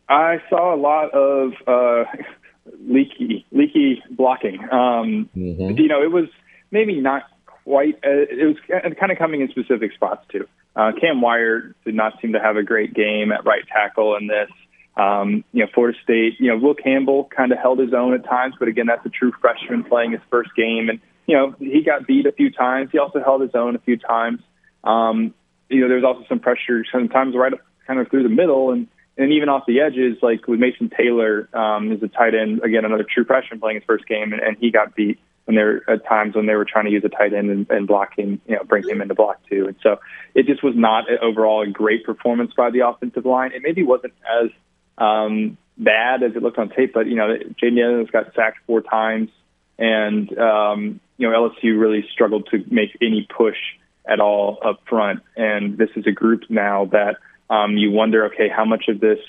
[0.09, 2.03] I saw a lot of uh,
[2.85, 4.59] leaky, leaky blocking.
[4.59, 5.77] Um, mm-hmm.
[5.77, 6.25] You know, it was
[6.69, 7.23] maybe not
[7.65, 7.95] quite.
[7.95, 10.47] Uh, it was kind of coming in specific spots too.
[10.75, 14.28] Uh, Cam Wire did not seem to have a great game at right tackle in
[14.28, 14.49] this.
[14.97, 18.23] Um, you know, Florida State, you know, Will Campbell kind of held his own at
[18.23, 20.88] times, but again, that's a true freshman playing his first game.
[20.89, 22.89] And, you know, he got beat a few times.
[22.91, 24.39] He also held his own a few times.
[24.86, 25.34] Um,
[25.69, 27.54] you know, there's also some pressure sometimes right
[27.88, 31.49] kind of through the middle and, and even off the edges, like with Mason Taylor,
[31.54, 34.58] um, is a tight end, again, another true freshman playing his first game, and, and
[34.60, 37.34] he got beat when there at times when they were trying to use a tight
[37.34, 39.67] end and, and blocking, you know, bring him into block two.
[39.67, 39.99] And so
[40.34, 43.51] it just was not overall a great performance by the offensive line.
[43.53, 44.49] It maybe wasn't as
[44.97, 48.81] um, bad as it looked on tape, but you know, Jayden Daniels got sacked four
[48.81, 49.29] times,
[49.77, 53.58] and um, you know, LSU really struggled to make any push
[54.08, 55.21] at all up front.
[55.36, 57.17] And this is a group now that
[57.49, 59.19] um, you wonder, okay, how much of this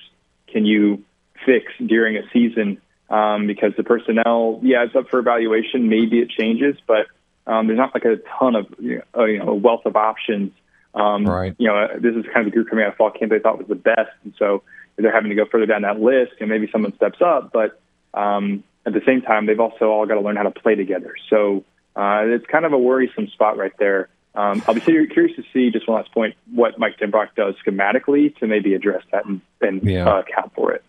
[0.49, 1.05] can you
[1.45, 2.81] fix during a season?
[3.11, 5.89] Um, because the personnel, yeah, it's up for evaluation.
[5.89, 7.07] Maybe it changes, but
[7.47, 10.53] um, there's not like a ton of you know, you know a wealth of options.
[10.95, 11.55] Um, right.
[11.59, 13.59] You know, this is kind of the group coming out of fall camp they thought
[13.59, 14.63] was the best, and so
[14.97, 17.53] they're having to go further down that list, and maybe someone steps up.
[17.53, 17.81] But
[18.15, 21.15] um, at the same time, they've also all got to learn how to play together.
[21.29, 21.65] So
[21.95, 25.71] uh, it's kind of a worrisome spot right there Um, I'll be curious to see
[25.71, 29.83] just one last point what Mike Denbrock does schematically to maybe address that and, and
[29.83, 30.07] yeah.
[30.07, 30.85] uh, account for it.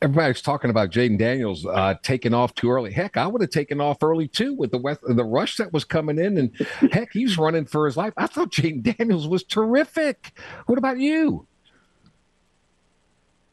[0.00, 2.92] Everybody's talking about Jayden Daniels uh, taking off too early.
[2.92, 5.84] Heck, I would have taken off early too with the West, the rush that was
[5.84, 6.56] coming in, and
[6.92, 8.14] heck, he's running for his life.
[8.16, 10.32] I thought Jayden Daniels was terrific.
[10.66, 11.46] What about you?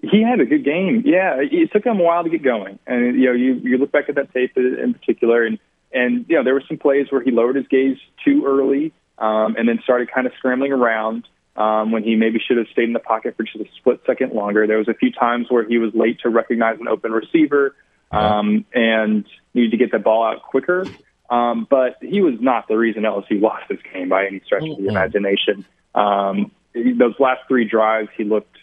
[0.02, 1.04] He had a good game.
[1.06, 3.92] Yeah, it took him a while to get going, and you know, you you look
[3.92, 5.60] back at that tape in particular, and
[5.94, 9.56] and you know, there were some plays where he lowered his gaze too early, um,
[9.58, 11.26] and then started kind of scrambling around
[11.56, 14.34] um, when he maybe should have stayed in the pocket for just a split second
[14.34, 14.66] longer.
[14.66, 17.76] There was a few times where he was late to recognize an open receiver
[18.12, 20.86] um, and needed to get the ball out quicker.
[21.30, 24.78] Um, but he was not the reason LSU lost this game by any stretch of
[24.78, 25.66] the imagination.
[25.96, 28.58] Um, those last three drives, he looked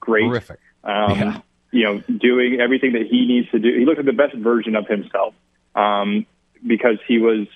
[0.00, 0.28] great.
[0.28, 0.60] Terrific.
[0.84, 1.40] Um, yeah.
[1.72, 3.76] You know, doing everything that he needs to do.
[3.76, 5.34] He looked like the best version of himself
[5.74, 6.26] um,
[6.66, 7.48] because he was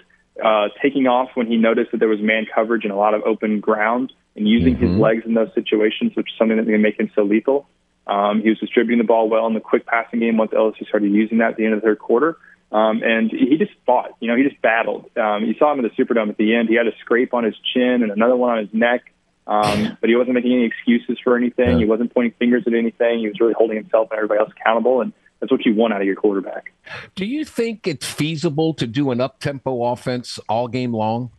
[0.43, 3.23] uh, taking off when he noticed that there was man coverage and a lot of
[3.23, 4.87] open ground and using mm-hmm.
[4.87, 7.69] his legs in those situations, which is something that can make him so lethal.
[8.07, 11.13] Um, he was distributing the ball well in the quick passing game once LSU started
[11.13, 12.37] using that at the end of the third quarter.
[12.73, 14.13] Um, and he just fought.
[14.21, 15.11] You know, he just battled.
[15.17, 16.69] Um, you saw him in the Superdome at the end.
[16.69, 19.13] He had a scrape on his chin and another one on his neck.
[19.47, 21.71] Um, but he wasn't making any excuses for anything.
[21.71, 21.79] Yeah.
[21.79, 23.21] He wasn't pointing fingers at anything.
[23.21, 25.01] He was really holding himself and everybody else accountable.
[25.01, 26.73] And that's what you want out of your quarterback.
[27.17, 31.31] Do you think it's feasible to do an up tempo offense all game long?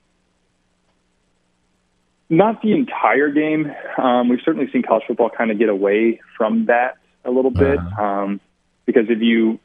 [2.32, 3.70] Not the entire game.
[3.98, 7.78] Um, we've certainly seen college football kind of get away from that a little bit
[7.78, 8.02] uh-huh.
[8.02, 8.42] um,
[8.86, 9.60] because if you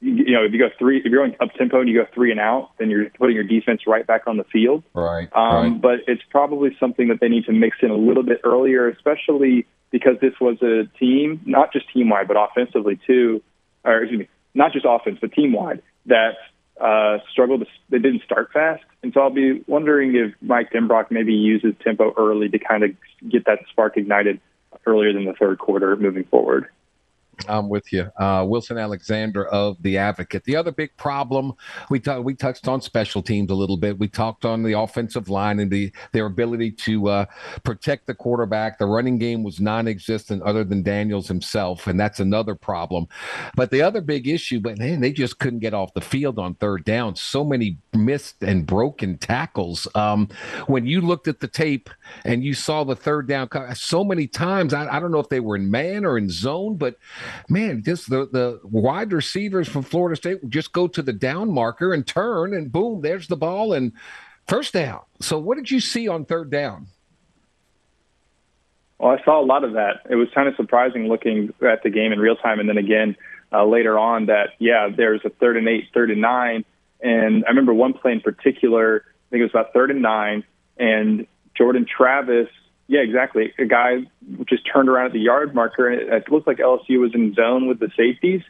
[0.00, 2.32] you know if you go three if you're going up tempo and you go three
[2.32, 4.82] and out, then you're putting your defense right back on the field.
[4.94, 5.28] Right.
[5.32, 5.80] Um, right.
[5.80, 9.68] But it's probably something that they need to mix in a little bit earlier, especially
[9.92, 13.44] because this was a team, not just team wide, but offensively too,
[13.84, 16.32] or excuse me, not just offense, but team wide that
[16.80, 17.60] uh, struggled.
[17.60, 21.74] To, they didn't start fast, and so I'll be wondering if Mike Denbrock maybe uses
[21.82, 22.90] tempo early to kind of
[23.28, 24.40] get that spark ignited
[24.86, 26.68] earlier than the third quarter moving forward.
[27.48, 28.10] I'm with you.
[28.18, 30.44] Uh, Wilson Alexander of the Advocate.
[30.44, 31.52] The other big problem
[31.90, 33.98] we t- we touched on special teams a little bit.
[33.98, 37.24] We talked on the offensive line and the their ability to uh,
[37.64, 38.78] protect the quarterback.
[38.78, 43.06] The running game was non-existent other than Daniels himself, and that's another problem.
[43.56, 46.54] But the other big issue, but man, they just couldn't get off the field on
[46.54, 47.16] third down.
[47.16, 49.88] So many missed and broken tackles.
[49.94, 50.28] Um,
[50.66, 51.90] when you looked at the tape
[52.24, 55.40] and you saw the third down, so many times, I, I don't know if they
[55.40, 56.96] were in man or in zone, but
[57.48, 61.52] man, just the, the wide receivers from Florida State would just go to the down
[61.52, 63.92] marker and turn, and boom, there's the ball and
[64.46, 65.00] first down.
[65.20, 66.88] So, what did you see on third down?
[68.98, 70.00] Well, I saw a lot of that.
[70.10, 73.16] It was kind of surprising looking at the game in real time, and then again
[73.52, 76.64] uh, later on that yeah, there's a third and eight, third and nine,
[77.00, 79.04] and I remember one play in particular.
[79.06, 80.44] I think it was about third and nine,
[80.78, 82.48] and Jordan Travis
[82.88, 83.52] yeah, exactly.
[83.58, 83.98] A guy
[84.48, 87.34] just turned around at the yard marker, and it, it looked like LSU was in
[87.34, 88.42] zone with the safeties,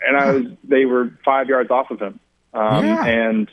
[0.00, 2.18] and I was they were five yards off of him,
[2.52, 3.06] um, yeah.
[3.06, 3.48] and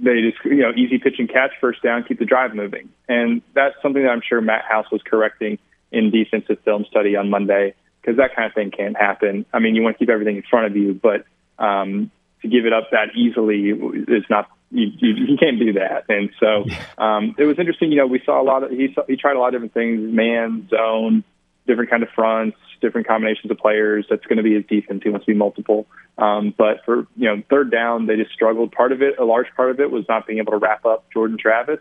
[0.00, 3.42] they just you know easy pitch and catch, first down, keep the drive moving, and
[3.54, 5.58] that's something that I'm sure Matt House was correcting
[5.90, 9.46] in defensive film study on Monday because that kind of thing can't happen.
[9.52, 11.24] I mean, you want to keep everything in front of you, but
[11.58, 12.10] um,
[12.42, 16.04] to give it up that easily is not you, you, you can't do that.
[16.08, 16.66] And so
[16.98, 17.92] um, it was interesting.
[17.92, 19.74] You know, we saw a lot of he saw, he tried a lot of different
[19.74, 21.24] things: man, zone,
[21.66, 24.06] different kind of fronts, different combinations of players.
[24.10, 25.02] That's going to be his defense.
[25.04, 25.86] He wants to be multiple.
[26.18, 28.72] Um, but for you know third down, they just struggled.
[28.72, 31.06] Part of it, a large part of it, was not being able to wrap up
[31.12, 31.80] Jordan Travis.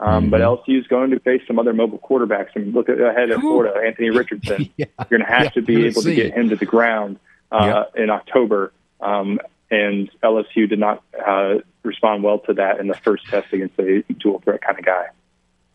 [0.00, 0.30] Um, mm-hmm.
[0.30, 2.50] But LSU is going to face some other mobile quarterbacks.
[2.54, 4.70] I mean, look ahead at Florida, Anthony Richardson.
[4.76, 4.86] yeah.
[5.10, 7.18] You're going to have yeah, to be able to get him to the ground
[7.50, 8.72] uh, in October.
[9.00, 13.78] Um, and LSU did not uh, respond well to that in the first test against
[13.78, 15.06] a dual threat kind of guy.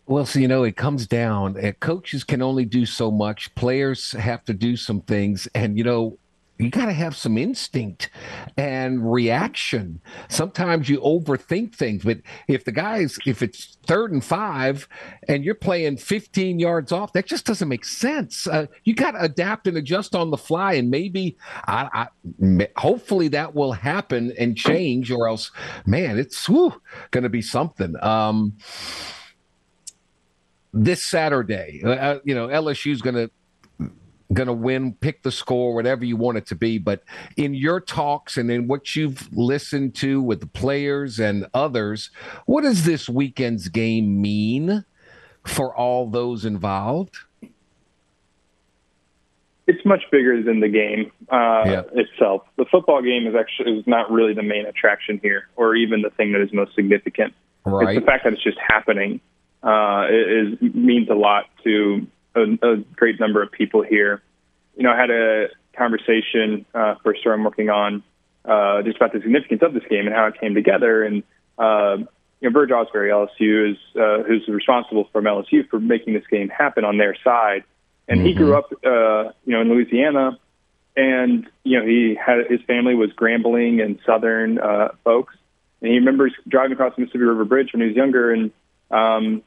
[0.06, 1.63] Well, so you know, it comes down.
[1.63, 3.53] Uh, coaches can only do so much.
[3.56, 6.17] Players have to do some things, and you know,
[6.59, 8.09] you got to have some instinct
[8.57, 9.99] and reaction.
[10.29, 14.87] Sometimes you overthink things, but if the guys, if it's third and five
[15.27, 18.45] and you're playing 15 yards off, that just doesn't make sense.
[18.45, 21.37] Uh, you got to adapt and adjust on the fly, and maybe,
[21.67, 22.07] I,
[22.39, 25.51] I, hopefully, that will happen and change, or else,
[25.87, 27.95] man, it's going to be something.
[28.03, 28.57] Um,
[30.71, 33.29] this Saturday, uh, uh you know, LSU is going to
[34.31, 36.77] going to win, pick the score, whatever you want it to be.
[36.77, 37.03] But
[37.36, 42.09] in your talks and in what you've listened to with the players and others,
[42.45, 44.86] what does this weekend's game mean
[45.45, 47.17] for all those involved?
[49.65, 51.81] It's much bigger than the game uh, yeah.
[51.93, 52.43] itself.
[52.57, 56.09] The football game is actually is not really the main attraction here, or even the
[56.09, 57.34] thing that is most significant.
[57.65, 57.95] Right.
[57.95, 59.21] It's the fact that it's just happening.
[59.63, 62.05] uh, is means a lot to
[62.36, 64.21] a, a, great number of people here.
[64.75, 68.03] You know, I had a conversation uh, for a story I'm working on
[68.45, 71.03] uh, just about the significance of this game and how it came together.
[71.03, 71.23] And
[71.57, 71.97] uh,
[72.41, 76.49] you know, Verge Ausberry, LSU, is uh, who's responsible from LSU for making this game
[76.49, 77.63] happen on their side.
[78.07, 78.27] And mm-hmm.
[78.27, 80.38] he grew up, uh, you know, in Louisiana,
[80.95, 85.34] and you know, he had his family was Grambling and Southern uh, folks,
[85.81, 88.51] and he remembers driving across the Mississippi River Bridge when he was younger, and
[88.91, 89.41] um,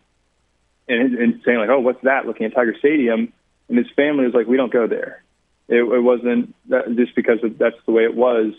[0.88, 3.32] and, and saying like, "Oh, what's that?" Looking at Tiger Stadium,
[3.68, 5.22] and his family was like, "We don't go there."
[5.68, 8.54] It, it wasn't that, just because of, that's the way it was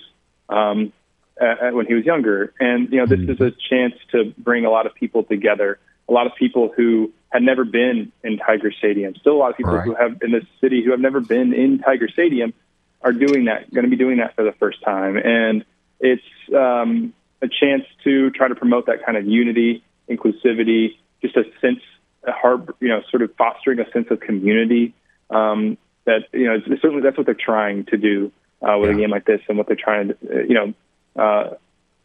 [0.49, 0.91] um,
[1.39, 2.53] at, when he was younger.
[2.59, 5.79] And you know, this is a chance to bring a lot of people together.
[6.09, 9.15] A lot of people who had never been in Tiger Stadium.
[9.15, 9.85] Still, a lot of people right.
[9.85, 12.53] who have in this city who have never been in Tiger Stadium
[13.01, 13.73] are doing that.
[13.73, 15.65] Going to be doing that for the first time, and
[15.99, 16.23] it's
[16.55, 21.79] um, a chance to try to promote that kind of unity, inclusivity, just a sense,
[22.27, 24.93] a hard, you know, sort of fostering a sense of community.
[25.29, 28.95] Um, that you know, certainly that's what they're trying to do uh, with yeah.
[28.95, 30.17] a game like this, and what they're trying to,
[30.47, 30.73] you know,
[31.21, 31.55] uh,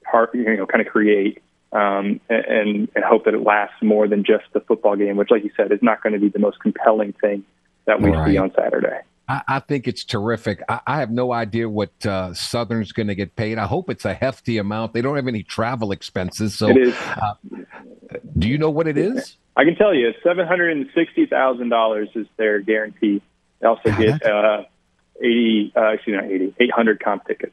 [0.04, 1.42] hard, you know, kind of create
[1.72, 5.44] um, and and hope that it lasts more than just the football game, which, like
[5.44, 7.44] you said, is not going to be the most compelling thing
[7.86, 8.30] that we right.
[8.30, 9.00] see on Saturday.
[9.28, 10.62] I, I think it's terrific.
[10.68, 13.56] I, I, have no idea what uh, Southern's going to get paid.
[13.56, 14.92] I hope it's a hefty amount.
[14.92, 17.34] They don't have any travel expenses, so uh,
[18.38, 19.36] do you know what it is?
[19.56, 23.20] I can tell you, seven hundred and sixty thousand dollars is their guarantee.
[23.60, 24.64] They also get uh,
[25.20, 27.52] eighty, uh, excuse me, not eighty, eight hundred comp tickets.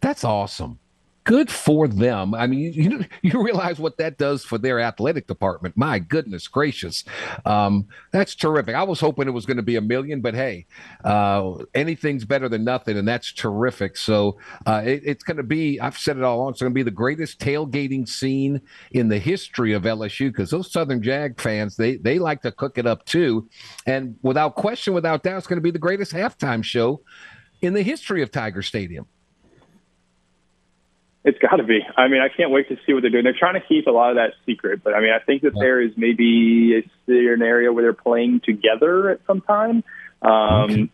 [0.00, 0.78] That's awesome
[1.26, 2.34] good for them.
[2.34, 5.76] I mean, you you realize what that does for their athletic department.
[5.76, 7.04] My goodness gracious,
[7.44, 8.74] um, that's terrific.
[8.74, 10.66] I was hoping it was going to be a million, but hey,
[11.04, 13.98] uh, anything's better than nothing, and that's terrific.
[13.98, 15.78] So uh, it, it's going to be.
[15.80, 16.52] I've said it all along.
[16.52, 18.62] It's going to be the greatest tailgating scene
[18.92, 22.78] in the history of LSU because those Southern Jag fans they they like to cook
[22.78, 23.48] it up too,
[23.84, 27.02] and without question, without doubt, it's going to be the greatest halftime show
[27.62, 29.06] in the history of Tiger Stadium.
[31.26, 31.80] It's got to be.
[31.96, 33.24] I mean, I can't wait to see what they're doing.
[33.24, 35.54] They're trying to keep a lot of that secret, but I mean, I think that
[35.58, 39.82] there is maybe a, an area where they're playing together at some time.
[40.22, 40.90] Um, okay.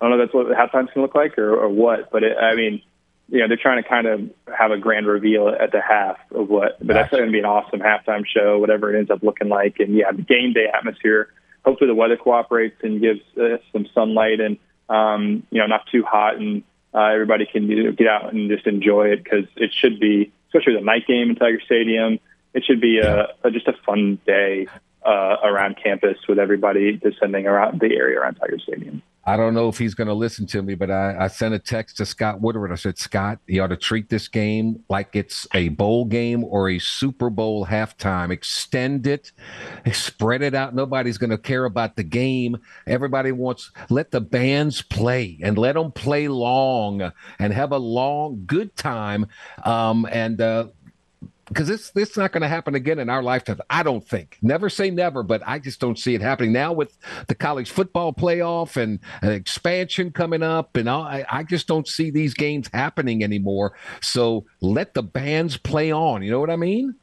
[0.00, 2.22] I don't know if that's what halftime's going to look like or, or what, but
[2.22, 2.82] it, I mean,
[3.28, 6.50] you know, they're trying to kind of have a grand reveal at the half of
[6.50, 9.48] what, but that's going to be an awesome halftime show, whatever it ends up looking
[9.48, 9.80] like.
[9.80, 11.28] And yeah, the game day atmosphere.
[11.64, 14.58] Hopefully the weather cooperates and gives uh, some sunlight and,
[14.90, 16.62] um, you know, not too hot and
[16.94, 20.32] uh, everybody can you know, get out and just enjoy it because it should be,
[20.48, 22.18] especially the night game in Tiger Stadium.
[22.54, 24.66] It should be a, a just a fun day
[25.04, 29.02] uh, around campus with everybody descending around the area around Tiger Stadium.
[29.24, 31.58] I don't know if he's going to listen to me, but I, I, sent a
[31.60, 32.72] text to Scott Woodward.
[32.72, 36.68] I said, Scott, you ought to treat this game like it's a bowl game or
[36.68, 38.32] a Super Bowl halftime.
[38.32, 39.30] Extend it,
[39.92, 40.74] spread it out.
[40.74, 42.58] Nobody's going to care about the game.
[42.84, 48.42] Everybody wants, let the bands play and let them play long and have a long,
[48.44, 49.26] good time.
[49.62, 50.66] Um, and, uh,
[51.48, 53.60] because this this is not going to happen again in our lifetime.
[53.68, 54.38] I don't think.
[54.42, 56.96] Never say never, but I just don't see it happening now with
[57.28, 62.10] the college football playoff and expansion coming up, and all, I, I just don't see
[62.10, 63.74] these games happening anymore.
[64.00, 66.22] So let the bands play on.
[66.22, 66.94] You know what I mean?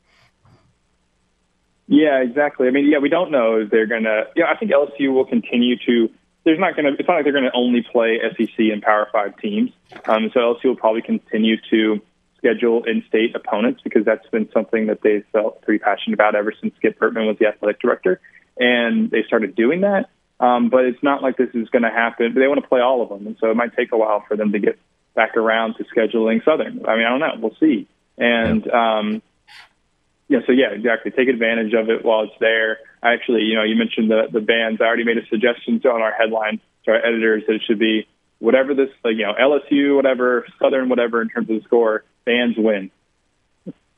[1.88, 2.68] Yeah, exactly.
[2.68, 4.28] I mean, yeah, we don't know if they're going to.
[4.36, 6.10] Yeah, I think LSU will continue to.
[6.46, 6.94] There's not going to.
[6.98, 9.72] It's not like they're going to only play SEC and Power Five teams.
[10.06, 12.00] Um, so LSU will probably continue to
[12.40, 16.76] schedule in-state opponents because that's been something that they felt pretty passionate about ever since
[16.78, 18.20] Skip Bertman was the athletic director,
[18.58, 20.10] and they started doing that.
[20.40, 22.34] Um, but it's not like this is going to happen.
[22.34, 24.24] But they want to play all of them, and so it might take a while
[24.28, 24.80] for them to get
[25.14, 26.86] back around to scheduling Southern.
[26.86, 27.36] I mean, I don't know.
[27.40, 27.88] We'll see.
[28.18, 29.22] And um,
[30.30, 31.12] yeah, so yeah, exactly.
[31.12, 32.80] Take advantage of it while it's there.
[33.04, 34.80] I actually, you know, you mentioned the the bands.
[34.82, 38.08] I already made a suggestion on our headline to our editors that it should be
[38.40, 42.56] whatever this, like, you know, LSU, whatever, Southern, whatever in terms of the score fans
[42.58, 42.92] win.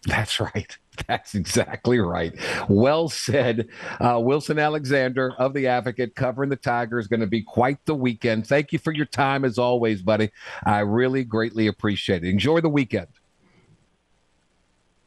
[0.06, 0.78] That's right.
[1.08, 2.34] That's exactly right.
[2.70, 3.68] Well said.
[4.00, 7.96] Uh, Wilson Alexander of The Advocate covering the Tigers is going to be quite the
[7.96, 8.48] weekend.
[8.48, 10.32] Thank you for your time as always, buddy.
[10.66, 12.30] I really greatly appreciate it.
[12.30, 13.08] Enjoy the weekend.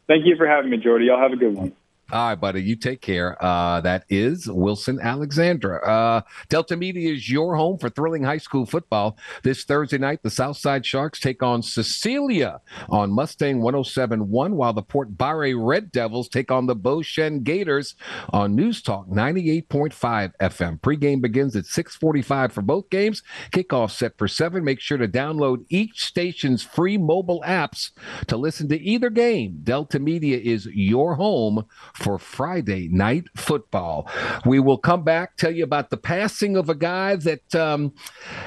[0.06, 1.06] Thank you for having me, Jordy.
[1.06, 1.72] Y'all have a good one.
[2.12, 2.62] All right, buddy.
[2.62, 3.42] You take care.
[3.42, 5.86] Uh, that is Wilson Alexander.
[5.88, 9.16] Uh, Delta Media is your home for thrilling high school football.
[9.42, 15.16] This Thursday night, the Southside Sharks take on Cecilia on Mustang 1071, while the Port
[15.16, 17.94] Barre Red Devils take on the Beau Chene Gators
[18.30, 20.80] on News Talk 98.5 FM.
[20.80, 23.22] Pregame begins at 645 for both games.
[23.50, 24.62] Kickoff set for 7.
[24.62, 27.92] Make sure to download each station's free mobile apps
[28.26, 29.60] to listen to either game.
[29.62, 31.64] Delta Media is your home
[31.94, 34.08] for Friday night football.
[34.44, 37.94] We will come back, tell you about the passing of a guy that um,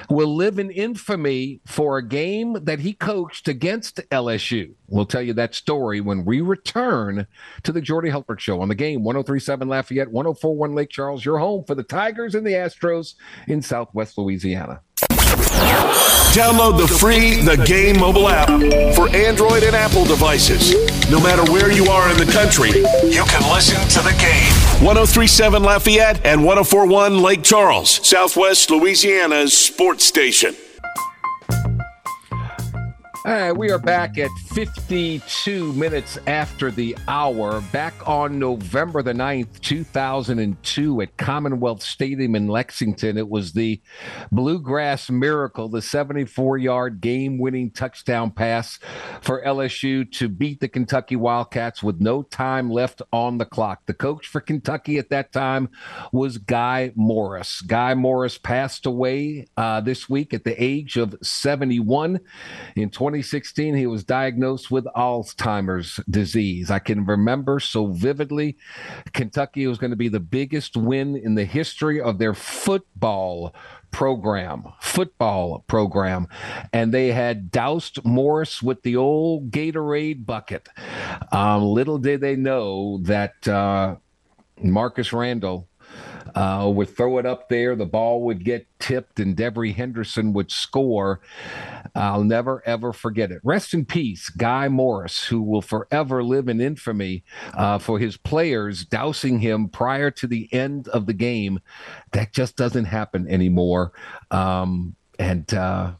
[0.09, 4.73] will live in infamy for a game that he coached against LSU.
[4.87, 7.27] We'll tell you that story when we return
[7.63, 11.63] to the Jordy Hultberg Show on the game 1037 Lafayette, 1041 Lake Charles, your home
[11.65, 13.15] for the Tigers and the Astros
[13.47, 14.81] in Southwest Louisiana.
[16.33, 18.47] Download the free The Game mobile app
[18.95, 20.73] for Android and Apple devices.
[21.09, 24.85] No matter where you are in the country, you can listen to the game.
[24.85, 30.55] 1037 Lafayette and 1041 Lake Charles, Southwest Louisiana's sports station.
[33.25, 39.11] All right, we are back at 52 minutes after the hour, back on November the
[39.11, 43.17] 9th, 2002, at Commonwealth Stadium in Lexington.
[43.17, 43.81] It was the
[44.31, 48.79] Bluegrass Miracle, the 74 yard game winning touchdown pass
[49.21, 53.87] for LSU to beat the Kentucky Wildcats with no time left on the clock.
[53.87, 55.69] The coach for Kentucky at that time
[56.13, 57.65] was Guy Morriss.
[57.65, 62.19] Guy Morriss passed away uh, this week at the age of 71
[62.75, 63.06] in 20.
[63.07, 66.69] 2016, he was diagnosed with Alzheimer's disease.
[66.69, 68.57] I can remember so vividly.
[69.13, 73.55] Kentucky was going to be the biggest win in the history of their football
[73.91, 76.27] program, football program,
[76.73, 80.67] and they had doused Morriss with the old Gatorade bucket.
[81.31, 83.95] Um, little did they know that uh,
[84.61, 85.69] Marcus Randall
[86.37, 87.75] uh, would throw it up there.
[87.75, 91.19] The ball would get tipped, and Devery Henderson would score.
[91.95, 93.41] I'll never, ever forget it.
[93.43, 97.23] Rest in peace, Guy Morriss, who will forever live in infamy
[97.55, 101.59] uh, for his players dousing him prior to the end of the game.
[102.11, 103.93] That just doesn't happen anymore.
[104.29, 105.93] Um, and, uh,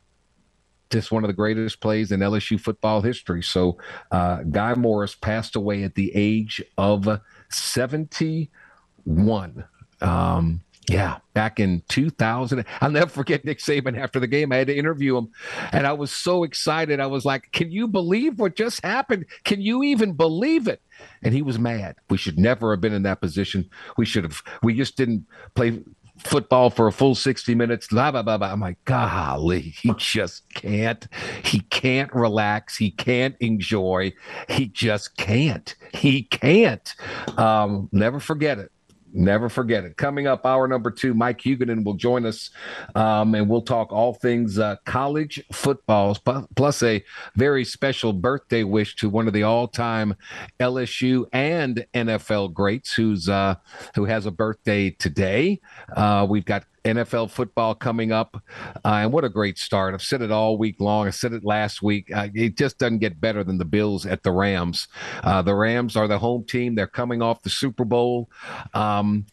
[0.92, 3.42] just one of the greatest plays in LSU football history.
[3.42, 3.80] So,
[4.12, 7.10] uh, Guy Morriss passed away at the age of
[7.50, 9.66] 71.
[10.02, 12.64] Um, yeah, back in 2000.
[12.80, 14.54] I'll never forget Nick Saban after the game.
[14.54, 15.30] I had to interview him,
[15.74, 17.02] and I was so excited.
[17.02, 19.26] I was like, Can you believe what just happened?
[19.44, 20.82] Can you even believe it?
[21.24, 21.98] And he was mad.
[22.10, 23.70] We should never have been in that position.
[23.98, 25.26] We should have, we just didn't
[25.56, 25.84] play
[26.20, 27.88] football for a full 60 minutes.
[27.88, 28.52] Blah, blah, blah, blah.
[28.52, 31.06] I'm like, golly, he just can't.
[31.44, 32.78] He can't relax.
[32.78, 34.14] He can't enjoy.
[34.50, 35.76] He just can't.
[35.94, 36.96] He can't.
[37.38, 38.72] Um, never forget it.
[39.14, 39.96] Never forget it.
[39.96, 42.50] Coming up, hour number two, Mike Huguenin will join us,
[42.94, 46.18] um, and we'll talk all things uh, college football,
[46.56, 47.04] plus a
[47.36, 50.14] very special birthday wish to one of the all-time
[50.60, 53.56] LSU and NFL greats, who's uh,
[53.96, 55.62] who has a birthday today.
[55.96, 58.42] Uh, we've got NFL football coming up.
[58.84, 59.94] Uh, and what a great start.
[59.94, 61.08] I've said it all week long.
[61.08, 62.10] I said it last week.
[62.14, 64.88] Uh, it just doesn't get better than the Bills at the Rams.
[65.24, 66.76] Uh, the Rams are the home team.
[66.76, 68.30] They're coming off the Super Bowl.
[68.74, 69.26] Um,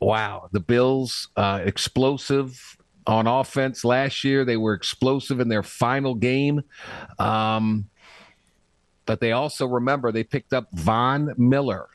[0.00, 0.48] wow.
[0.52, 2.76] The Bills, uh, explosive
[3.06, 4.44] on offense last year.
[4.44, 6.62] They were explosive in their final game.
[7.18, 7.88] Um,
[9.06, 11.88] but they also remember they picked up Von Miller.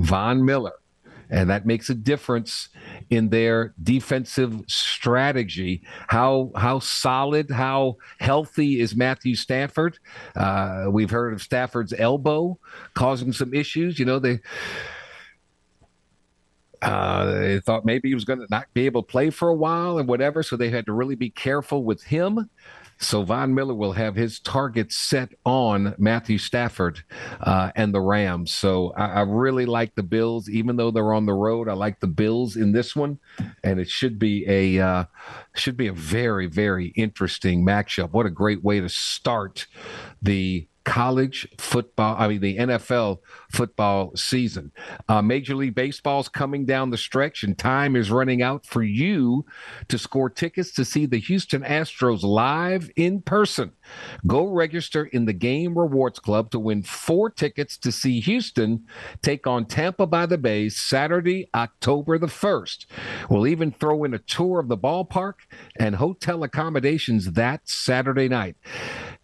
[0.00, 0.74] Von Miller
[1.30, 2.68] and that makes a difference
[3.10, 5.82] in their defensive strategy.
[6.08, 9.98] How how solid, how healthy is Matthew Stafford?
[10.36, 12.58] Uh, we've heard of Stafford's elbow
[12.94, 13.98] causing some issues.
[13.98, 14.40] You know they.
[16.82, 19.54] Uh, they thought maybe he was going to not be able to play for a
[19.54, 22.50] while and whatever, so they had to really be careful with him.
[22.98, 27.02] So Von Miller will have his target set on Matthew Stafford
[27.40, 28.52] uh, and the Rams.
[28.52, 31.68] So I, I, really like the Bills, even though they're on the road.
[31.68, 33.18] I like the Bills in this one,
[33.62, 35.04] and it should be a uh,
[35.54, 38.12] should be a very very interesting matchup.
[38.12, 39.66] What a great way to start
[40.22, 43.18] the college football, I mean, the NFL
[43.50, 44.72] football season.
[45.08, 49.44] Uh, Major League Baseball's coming down the stretch, and time is running out for you
[49.88, 53.72] to score tickets to see the Houston Astros live in person.
[54.26, 58.84] Go register in the Game Rewards Club to win four tickets to see Houston
[59.22, 62.86] take on Tampa by the Bay Saturday, October the 1st.
[63.30, 65.34] We'll even throw in a tour of the ballpark
[65.78, 68.56] and hotel accommodations that Saturday night.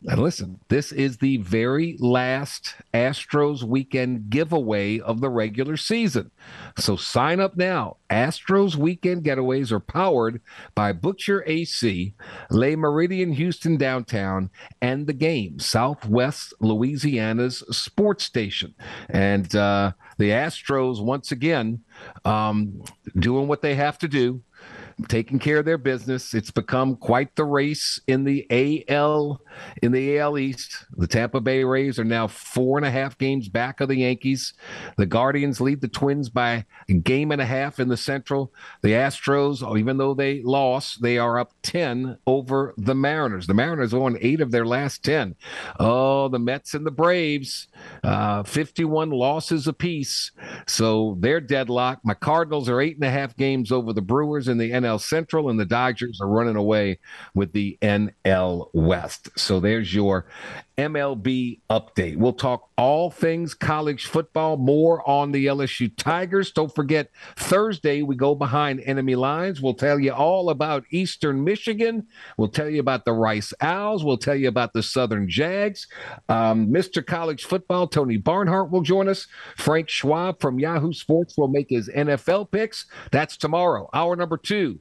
[0.07, 6.31] And listen, this is the very last Astros weekend giveaway of the regular season.
[6.79, 7.97] So sign up now.
[8.09, 10.41] Astros weekend getaways are powered
[10.77, 12.15] by Butcher AC,
[12.51, 18.73] Le Méridien Houston Downtown, and the game, Southwest Louisiana's sports station.
[19.09, 21.81] And uh, the Astros, once again,
[22.25, 22.81] um,
[23.19, 24.41] doing what they have to do
[25.09, 26.35] taking care of their business.
[26.35, 28.47] It's become quite the race in the
[28.89, 29.41] AL
[29.83, 30.87] in the AL East.
[30.97, 34.55] The Tampa Bay Rays are now four and a half games back of the Yankees.
[34.97, 38.53] The Guardians lead the Twins by a game and a half in the Central.
[38.83, 43.47] The Astros, even though they lost, they are up ten over the Mariners.
[43.47, 45.35] The Mariners won eight of their last ten.
[45.79, 47.69] Oh, the Mets and the Braves,
[48.05, 50.33] uh, fifty-one losses apiece.
[50.67, 52.05] So they're deadlocked.
[52.05, 55.49] My Cardinals are eight and a half games over the Brewers in the NL Central,
[55.51, 56.99] and the Dodgers are running away
[57.35, 59.29] with the NL West.
[59.41, 60.27] So there's your
[60.81, 62.17] MLB update.
[62.17, 66.53] We'll talk all things college football, more on the LSU Tigers.
[66.53, 69.61] Don't forget, Thursday, we go behind enemy lines.
[69.61, 72.07] We'll tell you all about Eastern Michigan.
[72.39, 74.05] We'll tell you about the Rice Owls.
[74.05, 75.87] We'll tell you about the Southern Jags.
[76.29, 77.05] Um, Mr.
[77.05, 79.27] College Football, Tony Barnhart, will join us.
[79.57, 82.87] Frank Schwab from Yahoo Sports will make his NFL picks.
[83.13, 84.81] That's tomorrow, hour number two.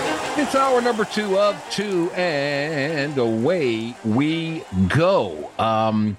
[0.37, 5.51] It's hour number two of two, and away we go.
[5.59, 6.15] Um,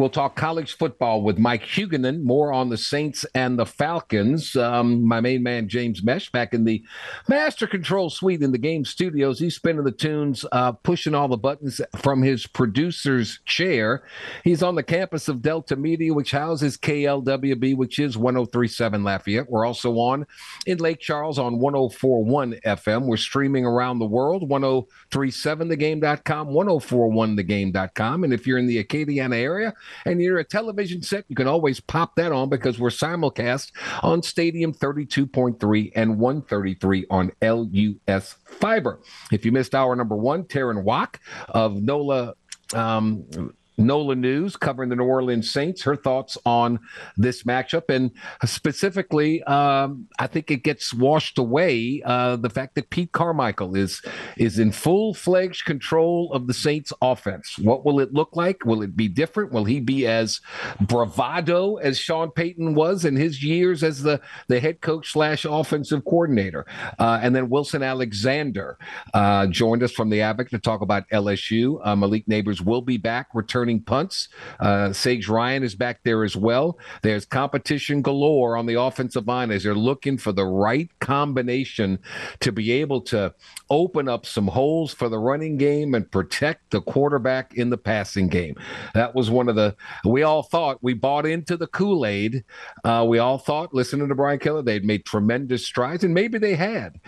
[0.00, 4.56] We'll talk college football with Mike Huguenin, more on the Saints and the Falcons.
[4.56, 6.82] Um, my main man, James Mesh, back in the
[7.28, 9.38] master control suite in the game studios.
[9.38, 14.02] He's spinning the tunes, uh, pushing all the buttons from his producer's chair.
[14.42, 19.50] He's on the campus of Delta Media, which houses KLWB, which is 1037 Lafayette.
[19.50, 20.26] We're also on
[20.64, 23.04] in Lake Charles on 1041 FM.
[23.04, 28.24] We're streaming around the world, 1037thegame.com, 1041thegame.com.
[28.24, 29.74] And if you're in the Acadiana area,
[30.04, 33.72] and you're a television set, you can always pop that on because we're simulcast
[34.02, 39.00] on Stadium 32.3 and 133 on LUS Fiber.
[39.32, 42.34] If you missed hour number one, Taryn Wack of NOLA
[42.74, 45.82] um, NOLA News covering the New Orleans Saints.
[45.82, 46.78] Her thoughts on
[47.16, 48.10] this matchup, and
[48.44, 54.02] specifically, um, I think it gets washed away uh, the fact that Pete Carmichael is
[54.36, 57.58] is in full fledged control of the Saints' offense.
[57.58, 58.64] What will it look like?
[58.64, 59.52] Will it be different?
[59.52, 60.40] Will he be as
[60.80, 66.04] bravado as Sean Payton was in his years as the the head coach slash offensive
[66.04, 66.66] coordinator?
[66.98, 68.78] Uh, and then Wilson Alexander
[69.14, 71.80] uh, joined us from the Advocate to talk about LSU.
[71.84, 74.28] Uh, Malik Nabers will be back returning returning punts.
[74.58, 76.78] Uh, Sage Ryan is back there as well.
[77.02, 81.98] There's competition galore on the offensive line as they're looking for the right combination
[82.40, 83.32] to be able to
[83.68, 88.28] open up some holes for the running game and protect the quarterback in the passing
[88.28, 88.56] game.
[88.94, 92.44] That was one of the, we all thought we bought into the Kool Aid.
[92.84, 96.54] Uh, we all thought, listening to Brian Kelly, they'd made tremendous strides, and maybe they
[96.54, 97.00] had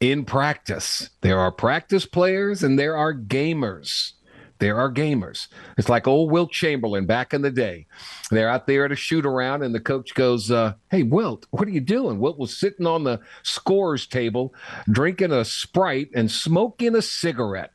[0.00, 1.10] in practice.
[1.22, 4.12] There are practice players and there are gamers.
[4.58, 5.46] There are gamers.
[5.76, 7.86] It's like old Wilt Chamberlain back in the day.
[8.30, 11.68] They're out there at a shoot around, and the coach goes, uh, Hey, Wilt, what
[11.68, 12.18] are you doing?
[12.18, 14.52] Wilt was sitting on the scores table,
[14.90, 17.72] drinking a Sprite and smoking a cigarette.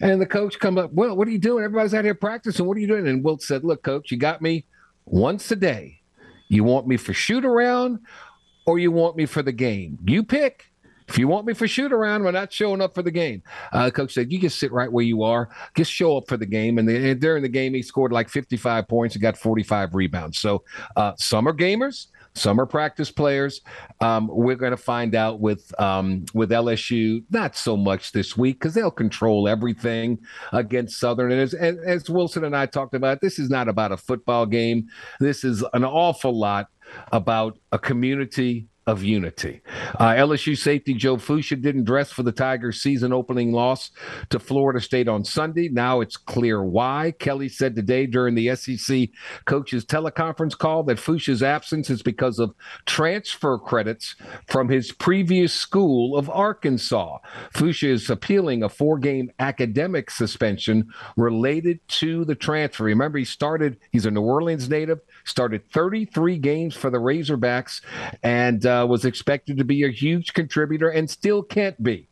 [0.00, 1.64] And the coach comes up, Well, what are you doing?
[1.64, 2.66] Everybody's out here practicing.
[2.66, 3.08] What are you doing?
[3.08, 4.66] And Wilt said, Look, coach, you got me
[5.06, 6.00] once a day.
[6.48, 8.00] You want me for shoot around
[8.66, 9.98] or you want me for the game?
[10.04, 10.67] You pick.
[11.08, 13.42] If you want me for shoot around, we're not showing up for the game.
[13.72, 15.48] Uh, coach said, you just sit right where you are.
[15.74, 16.78] Just show up for the game.
[16.78, 20.38] And, the, and during the game, he scored like 55 points and got 45 rebounds.
[20.38, 20.64] So
[20.96, 22.08] uh, some are gamers.
[22.34, 23.62] Some are practice players.
[24.00, 28.60] Um, we're going to find out with um, with LSU not so much this week
[28.60, 30.18] because they'll control everything
[30.52, 31.32] against Southern.
[31.32, 34.86] And as, as Wilson and I talked about, this is not about a football game.
[35.18, 36.68] This is an awful lot
[37.12, 39.60] about a community of unity.
[40.00, 43.90] Uh, LSU safety Joe Foucha didn't dress for the Tigers' season opening loss
[44.30, 45.68] to Florida State on Sunday.
[45.68, 47.12] Now it's clear why.
[47.18, 49.10] Kelly said today during the SEC
[49.44, 52.54] coaches teleconference call that Foucha's absence is because of
[52.86, 54.16] transfer credits
[54.46, 57.18] from his previous school of Arkansas.
[57.54, 62.84] Foucha is appealing a four game academic suspension related to the transfer.
[62.84, 67.82] Remember, he started, he's a New Orleans native, started 33 games for the Razorbacks,
[68.22, 72.08] and uh, was expected to be a huge contributor and still can't be.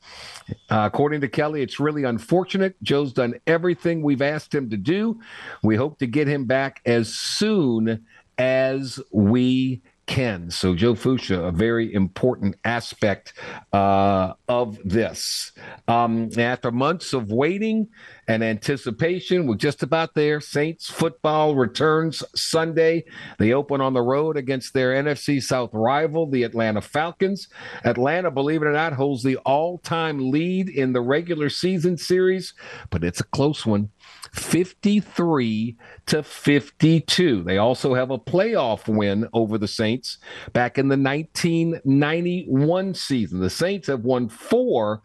[0.70, 2.76] Uh, according to Kelly, it's really unfortunate.
[2.82, 5.20] Joe's done everything we've asked him to do.
[5.62, 8.04] We hope to get him back as soon
[8.38, 10.50] as we can.
[10.50, 13.34] So, Joe Foucha, a very important aspect
[13.72, 15.52] uh, of this.
[15.88, 17.88] Um, after months of waiting
[18.28, 19.46] and anticipation.
[19.46, 20.40] We're just about there.
[20.40, 23.04] Saints football returns Sunday.
[23.38, 27.48] They open on the road against their NFC South rival, the Atlanta Falcons.
[27.84, 32.54] Atlanta, believe it or not, holds the all time lead in the regular season series,
[32.90, 33.90] but it's a close one.
[34.32, 37.42] 53 to 52.
[37.42, 40.18] They also have a playoff win over the Saints
[40.52, 43.40] back in the 1991 season.
[43.40, 45.02] The Saints have won four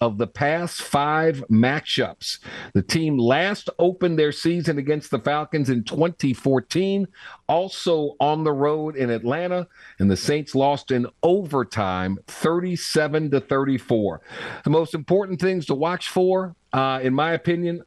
[0.00, 2.38] of the past five matchups.
[2.74, 7.08] The team last opened their season against the Falcons in 2014,
[7.48, 9.66] also on the road in Atlanta,
[9.98, 14.20] and the Saints lost in overtime 37 to 34.
[14.64, 17.82] The most important things to watch for, uh, in my opinion,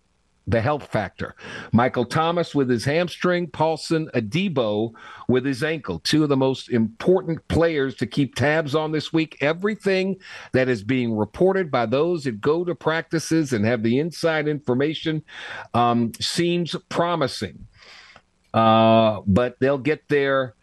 [0.50, 1.36] the health factor.
[1.72, 4.92] Michael Thomas with his hamstring, Paulson Adebo
[5.28, 6.00] with his ankle.
[6.00, 9.38] Two of the most important players to keep tabs on this week.
[9.42, 10.18] Everything
[10.54, 15.24] that is being reported by those that go to practices and have the inside information
[15.74, 17.68] um, seems promising.
[18.54, 20.56] Uh, but they'll get there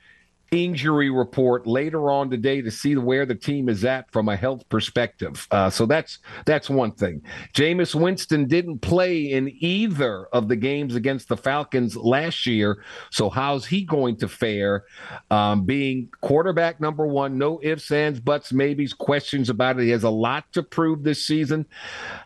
[0.50, 4.68] injury report later on today to see where the team is at from a health
[4.68, 5.46] perspective.
[5.50, 7.22] Uh, so that's that's one thing.
[7.54, 12.82] Jameis Winston didn't play in either of the games against the Falcons last year.
[13.10, 14.84] So how's he going to fare?
[15.30, 19.84] Um, being quarterback number one, no ifs, ands, buts, maybes, questions about it.
[19.84, 21.66] He has a lot to prove this season.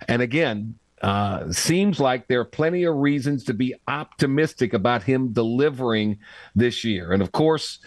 [0.08, 5.32] And again, uh, seems like there are plenty of reasons to be optimistic about him
[5.32, 6.18] delivering
[6.54, 7.12] this year.
[7.12, 7.78] And of course,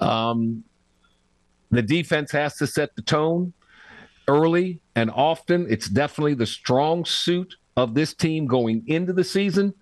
[0.00, 0.62] um,
[1.70, 3.52] the defense has to set the tone
[4.28, 5.66] early and often.
[5.68, 9.74] It's definitely the strong suit of this team going into the season.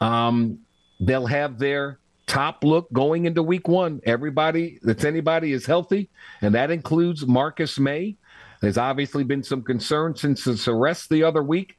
[0.00, 0.60] Um,
[1.00, 4.00] they'll have their top look going into week one.
[4.04, 6.08] Everybody that's anybody is healthy,
[6.42, 8.16] and that includes Marcus Maye.
[8.60, 11.78] There's obviously been some concern since his arrest the other week,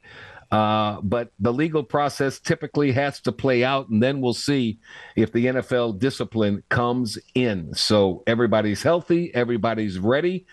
[0.50, 4.78] uh, but the legal process typically has to play out, and then we'll see
[5.14, 7.74] if the NFL discipline comes in.
[7.74, 10.46] So everybody's healthy, everybody's ready,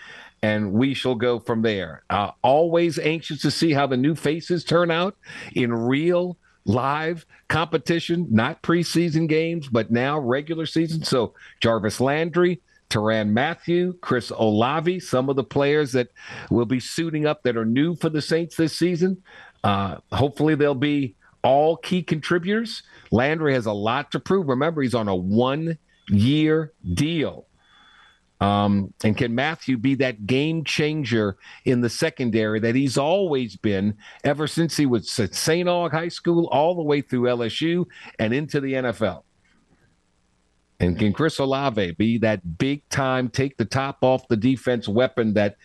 [0.43, 2.03] and we shall go from there.
[2.09, 5.15] Uh, always anxious to see how the new faces turn out
[5.53, 11.03] in real live competition, not preseason games, but now regular season.
[11.03, 16.09] So Jarvis Landry, Tyrann Mathieu, Chris Olave, some of the players that
[16.49, 19.21] will be suiting up that are new for the Saints this season.
[19.63, 22.83] Uh, hopefully, they'll be all key contributors.
[23.11, 24.47] Landry has a lot to prove.
[24.47, 25.77] Remember, he's on a one
[26.09, 27.47] year deal.
[28.39, 33.97] Um, and can Mathieu be that game changer in the secondary that he's always been
[34.23, 35.67] ever since he was at St.
[35.67, 37.85] Aug High School, all the way through LSU
[38.19, 39.23] and into the NFL?
[40.79, 45.33] And can Chris Olave be that big time, take the top off the defense weapon
[45.33, 45.57] that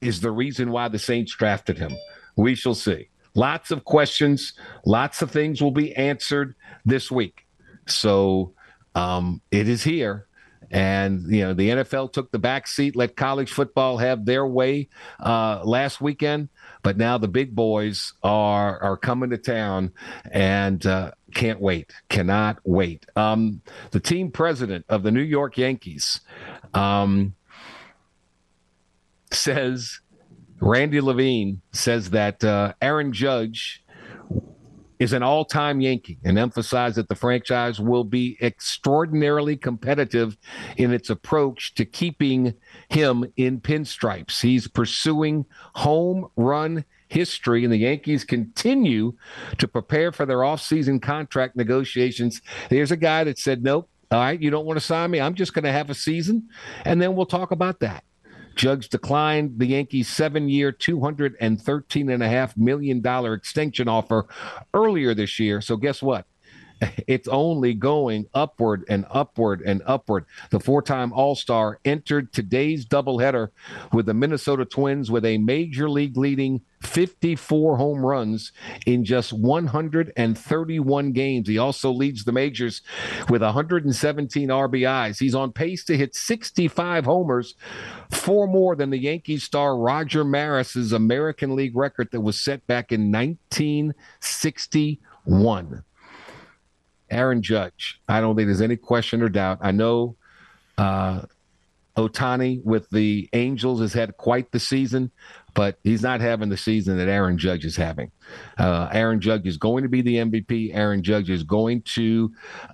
[0.00, 1.96] is the reason why the Saints drafted him?
[2.36, 3.08] We shall see.
[3.34, 4.54] Lots of questions,
[4.84, 6.54] lots of things will be answered
[6.84, 7.46] this week.
[7.86, 8.52] So
[8.94, 10.26] um, it is here.
[10.70, 14.88] And, you know, the NFL took the back seat, let college football have their way
[15.20, 16.48] uh, last weekend.
[16.86, 19.92] But now the big boys are are coming to town,
[20.30, 23.06] and uh, can't wait, cannot wait.
[23.16, 23.60] Um,
[23.90, 26.20] the team president of the New York Yankees
[26.74, 27.34] um,
[29.32, 29.98] says,
[30.60, 33.82] Randy Levine says that uh, Aaron Judge
[34.98, 40.36] is an all time Yankee and emphasized that the franchise will be extraordinarily competitive
[40.76, 42.54] in its approach to keeping
[42.88, 44.40] him in pinstripes.
[44.40, 45.44] He's pursuing
[45.74, 49.12] home run history, and the Yankees continue
[49.58, 52.42] to prepare for their offseason contract negotiations.
[52.68, 55.20] There's a guy that said, Nope, all right, you don't want to sign me.
[55.20, 56.48] I'm just going to have a season,
[56.84, 58.04] and then we'll talk about that.
[58.56, 64.26] Judge declined the Yankees' seven year, $213.5 million extension offer
[64.74, 65.60] earlier this year.
[65.60, 66.26] So, guess what?
[67.06, 70.26] It's only going upward and upward and upward.
[70.50, 73.50] The four time All Star entered today's doubleheader
[73.92, 78.50] with the Minnesota Twins with a major league leading 54 home runs
[78.86, 81.46] in just 131 games.
[81.48, 82.82] He also leads the majors
[83.28, 85.18] with 117 RBIs.
[85.18, 87.54] He's on pace to hit 65 homers,
[88.10, 92.92] four more than the Yankees star Roger Maris's American League record that was set back
[92.92, 95.82] in 1961.
[97.10, 99.58] Aaron Judge, I don't think there's any question or doubt.
[99.60, 100.16] I know
[100.78, 101.22] uh,
[101.96, 105.10] Ohtani with the Angels has had quite the season,
[105.54, 108.10] but he's not having the season that Aaron Judge is having.
[108.58, 110.74] Uh, Aaron Judge is going to be the MVP.
[110.74, 112.30] Aaron Judge is going to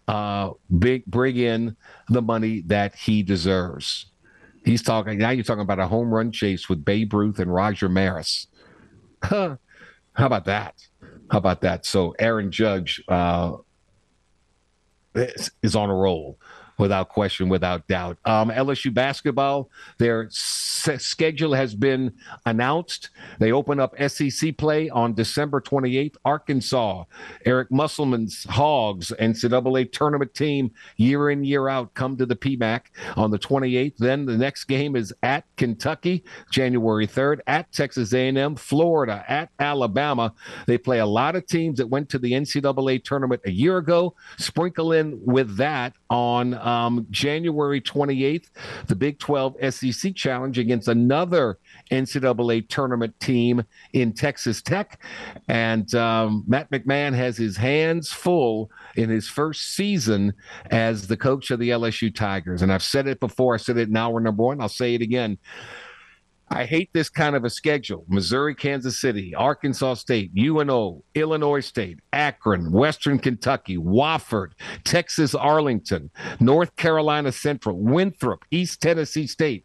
[0.09, 1.76] uh, big, bring in
[2.09, 4.07] the money that he deserves.
[4.64, 5.30] He's talking now.
[5.30, 8.47] You're talking about a home run chase with Babe Ruth and Roger Maris.
[9.22, 9.57] Huh.
[10.14, 10.74] How about that?
[11.30, 11.87] How about that?
[11.87, 13.53] So Aaron Judge uh,
[15.14, 16.38] is on a roll
[16.78, 18.18] without question, without doubt.
[18.24, 22.12] Um, LSU basketball, their s- schedule has been
[22.46, 23.10] announced.
[23.38, 26.16] They open up SEC play on December 28th.
[26.24, 27.04] Arkansas,
[27.44, 32.82] Eric Musselman's Hogs, NCAA tournament team, year in, year out, come to the PMAC
[33.16, 33.96] on the 28th.
[33.98, 40.32] Then the next game is at Kentucky, January 3rd, at Texas A&M, Florida, at Alabama.
[40.66, 44.14] They play a lot of teams that went to the NCAA tournament a year ago.
[44.38, 48.48] Sprinkle in with that on um, January 28th,
[48.86, 51.58] the Big 12 SEC Challenge against another
[51.90, 55.02] NCAA tournament team in Texas Tech.
[55.48, 60.32] And um, Matt McMahon has his hands full in his first season
[60.70, 62.62] as the coach of the LSU Tigers.
[62.62, 65.02] And I've said it before, I said it in hour number one, I'll say it
[65.02, 65.38] again.
[66.55, 68.05] I hate this kind of a schedule.
[68.09, 74.50] Missouri, Kansas City, Arkansas State, UNO, Illinois State, Akron, Western Kentucky, Wofford,
[74.84, 79.64] Texas Arlington, North Carolina Central, Winthrop, East Tennessee State.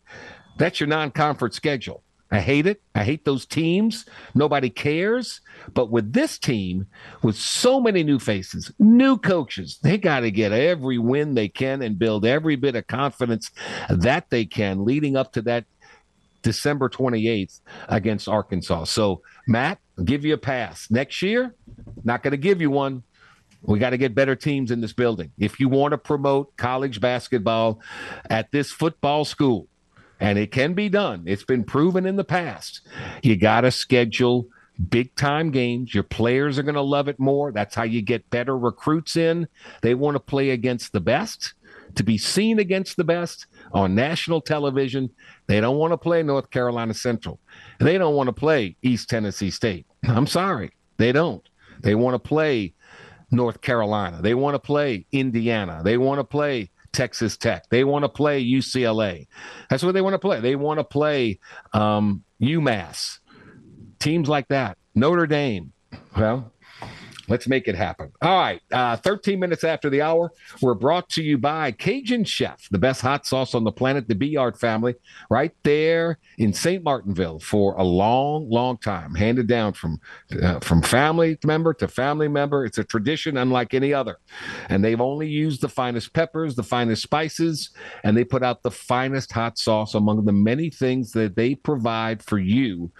[0.57, 2.03] That's your non conference schedule.
[2.31, 2.81] I hate it.
[2.93, 4.05] I hate those teams.
[4.35, 5.39] Nobody cares.
[5.73, 6.87] But with this team,
[7.21, 11.81] with so many new faces, new coaches, they got to get every win they can
[11.81, 13.51] and build every bit of confidence
[13.89, 15.65] that they can leading up to that
[16.47, 18.85] December 28th against Arkansas.
[18.85, 20.89] So, Matt, give you a pass.
[20.89, 21.53] Next year,
[22.05, 23.03] not going to give you one.
[23.63, 25.33] We got to get better teams in this building.
[25.37, 27.81] If you want to promote college basketball
[28.29, 29.67] at this football school,
[30.21, 32.79] and it can be done, it's been proven in the past,
[33.21, 34.47] you got to schedule
[34.89, 35.93] big time games.
[35.93, 37.51] Your players are going to love it more.
[37.51, 39.49] That's how you get better recruits in.
[39.81, 41.55] They want to play against the best,
[41.97, 45.09] to be seen against the best on national television.
[45.47, 47.39] They don't want to play North Carolina Central.
[47.79, 49.85] They don't want to play East Tennessee State.
[50.07, 50.71] I'm sorry.
[50.97, 51.47] They don't.
[51.81, 52.73] They want to play
[53.31, 54.21] North Carolina.
[54.21, 55.81] They want to play Indiana.
[55.83, 57.63] They want to play Texas Tech.
[57.69, 59.27] They want to play UCLA.
[59.69, 60.39] That's what they want to play.
[60.39, 61.39] They want to play
[61.73, 63.19] um, UMass.
[63.99, 64.77] Teams like that.
[64.95, 65.73] Notre Dame.
[66.15, 66.51] Well,
[67.27, 68.11] Let's make it happen.
[68.21, 68.61] All right.
[68.71, 73.01] Uh, 13 minutes after the hour, we're brought to you by Cajun Chef, the best
[73.01, 74.95] hot sauce on the planet, the Beard family,
[75.29, 76.83] right there in St.
[76.83, 79.99] Martinville for a long, long time, handed down from
[80.41, 82.65] uh, from family member to family member.
[82.65, 84.17] It's a tradition unlike any other.
[84.69, 87.71] And they've only used the finest peppers, the finest spices,
[88.03, 92.23] and they put out the finest hot sauce among the many things that they provide
[92.23, 92.91] for you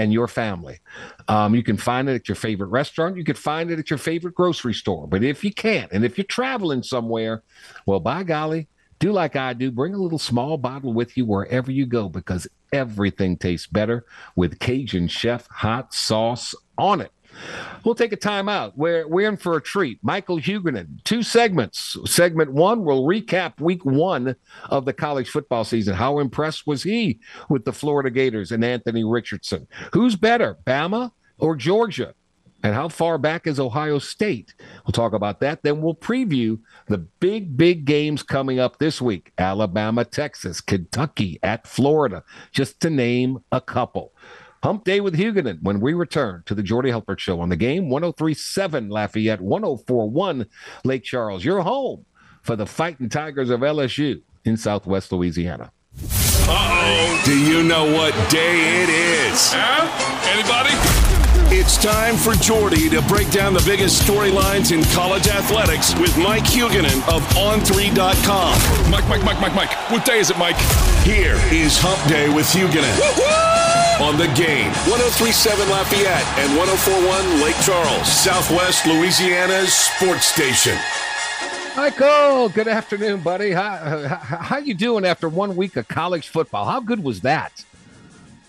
[0.00, 0.80] and your family.
[1.28, 3.18] Um, you can find it at your favorite restaurant.
[3.18, 5.06] You can find it at your favorite grocery store.
[5.06, 7.42] But if you can't, and if you're traveling somewhere,
[7.84, 8.66] well, by golly,
[8.98, 9.70] do like I do.
[9.70, 14.58] Bring a little small bottle with you wherever you go because everything tastes better with
[14.58, 17.12] Cajun Chef hot sauce on it.
[17.84, 18.76] We'll take a time out.
[18.76, 19.98] We're, we're in for a treat.
[20.02, 21.96] Michael Huguenin, two segments.
[22.04, 24.36] Segment one, we'll recap week one
[24.68, 25.94] of the college football season.
[25.94, 29.66] How impressed was he with the Florida Gators and Anthony Richardson?
[29.92, 32.14] Who's better, Bama or Georgia?
[32.62, 34.54] And how far back is Ohio State?
[34.84, 35.62] We'll talk about that.
[35.62, 36.58] Then we'll preview
[36.88, 42.22] the big, big games coming up this week Alabama, Texas, Kentucky, at Florida,
[42.52, 44.12] just to name a couple.
[44.62, 47.88] Hump Day with Huguenin when we return to the Jordy Hultberg Show on the game
[47.88, 50.46] 1037 Lafayette, 1041
[50.84, 51.44] Lake Charles.
[51.44, 52.04] Your home
[52.42, 55.72] for the Fighting Tigers of LSU in Southwest Louisiana.
[56.02, 57.22] Uh-oh.
[57.24, 59.50] Do you know what day it is?
[59.54, 59.88] Huh?
[60.28, 60.76] Anybody?
[61.52, 66.44] It's time for Jordy to break down the biggest storylines in college athletics with Mike
[66.44, 68.90] Huguenin of On3.com.
[68.90, 69.90] Mike, Mike, Mike, Mike, Mike.
[69.90, 70.56] What day is it, Mike?
[71.02, 73.49] Here is Hump Day with Huguenin.
[74.00, 80.76] On the game, 1037 Lafayette and 1041 Lake Charles, Southwest Louisiana's sports station.
[81.76, 83.50] Michael, good afternoon, buddy.
[83.52, 83.76] How,
[84.08, 86.64] how, how you doing after one week of college football?
[86.64, 87.62] How good was that?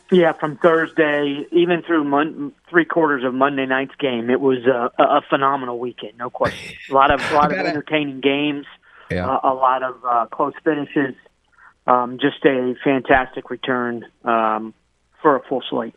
[0.10, 4.90] Yeah, from Thursday even through mon- three quarters of Monday night's game, it was a,
[4.98, 6.78] a phenomenal weekend, no question.
[6.90, 8.66] A lot of a lot of entertaining games,
[9.12, 9.28] Yeah.
[9.30, 11.14] uh, a lot of uh, close finishes,
[11.88, 14.74] um, just a fantastic return um,
[15.22, 15.96] for a full slate.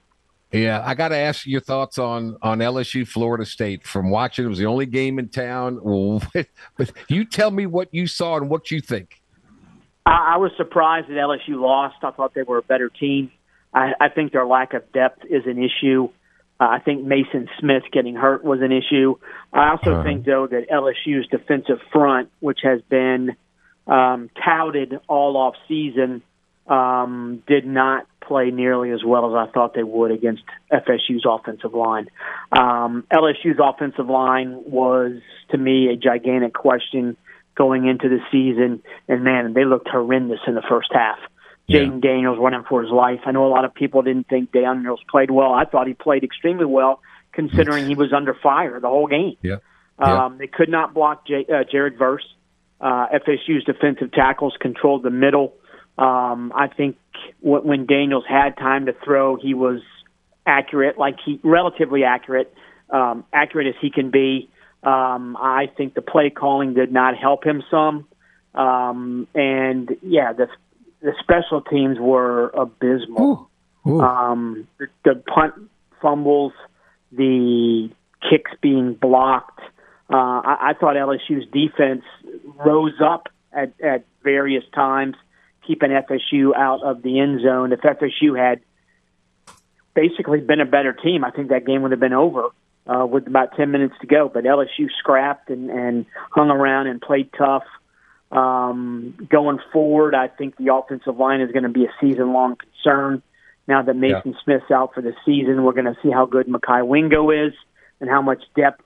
[0.53, 3.87] Yeah, I got to ask your thoughts on on LSU Florida State.
[3.87, 5.81] From watching, it was the only game in town.
[6.77, 9.21] But you tell me what you saw and what you think.
[10.07, 11.97] I, I was surprised that LSU lost.
[12.03, 13.33] I thought they were a better team.
[13.73, 16.09] I, I think their lack of depth is an issue.
[16.61, 19.17] Uh, I think Maason Smith getting hurt was an issue.
[19.53, 20.03] I also Uh-huh.
[20.05, 23.35] think, though, that LSU's defensive front, which has been
[23.89, 26.23] um, touted all off season,
[26.67, 30.43] um, did not play nearly as well as I thought they would against
[30.73, 32.09] FSU's offensive line.
[32.53, 35.13] Um, LSU's offensive line was,
[35.51, 37.17] to me, a gigantic question
[37.55, 38.83] going into the season.
[39.09, 41.19] And man, they looked horrendous in the first half.
[41.67, 41.87] Yeah.
[42.01, 43.21] Daniels running for his life.
[43.25, 45.53] I know a lot of people didn't think Daniels played well.
[45.53, 47.01] I thought he played extremely well,
[47.33, 49.37] considering he was under fire the whole game.
[49.41, 49.57] Yeah.
[49.99, 50.25] yeah.
[50.25, 52.25] Um, they could not block J- uh, Jared Verse.
[52.81, 55.55] Uh, FSU's defensive tackles controlled the middle.
[55.97, 56.97] Um, I think
[57.43, 59.81] w- when Daniels had time to throw, he was
[60.47, 62.53] accurate, like he relatively accurate,
[62.91, 64.51] um, accurate as he can be.
[64.83, 68.07] Um, I think the play calling did not help him some,
[68.55, 70.49] um, and yeah, the
[71.01, 73.49] the special teams were abysmal.
[73.87, 73.91] Ooh.
[73.91, 74.01] Ooh.
[74.01, 75.55] Um, the, the punt
[76.01, 76.53] fumbles,
[77.13, 77.91] the
[78.29, 79.61] kicks being blocked.
[80.11, 82.03] Uh, I, I thought LSU's defense
[82.65, 85.17] rose up at, at various times
[85.67, 87.73] keeping FSU out of the end zone.
[87.73, 88.61] If FSU had
[89.95, 92.49] basically been a better team, I think that game would have been over
[92.87, 94.31] uh, with about 10 minutes to go.
[94.33, 97.65] But LSU scrapped and, and hung around and played tough.
[98.31, 102.57] Um, going forward, I think the offensive line is going to be a season long
[102.57, 103.23] concern.
[103.67, 104.33] Now that Maason yeah.
[104.45, 107.53] Smith's out for the season, we're going to see how good Mekhi Wingo is
[108.01, 108.83] and how much depth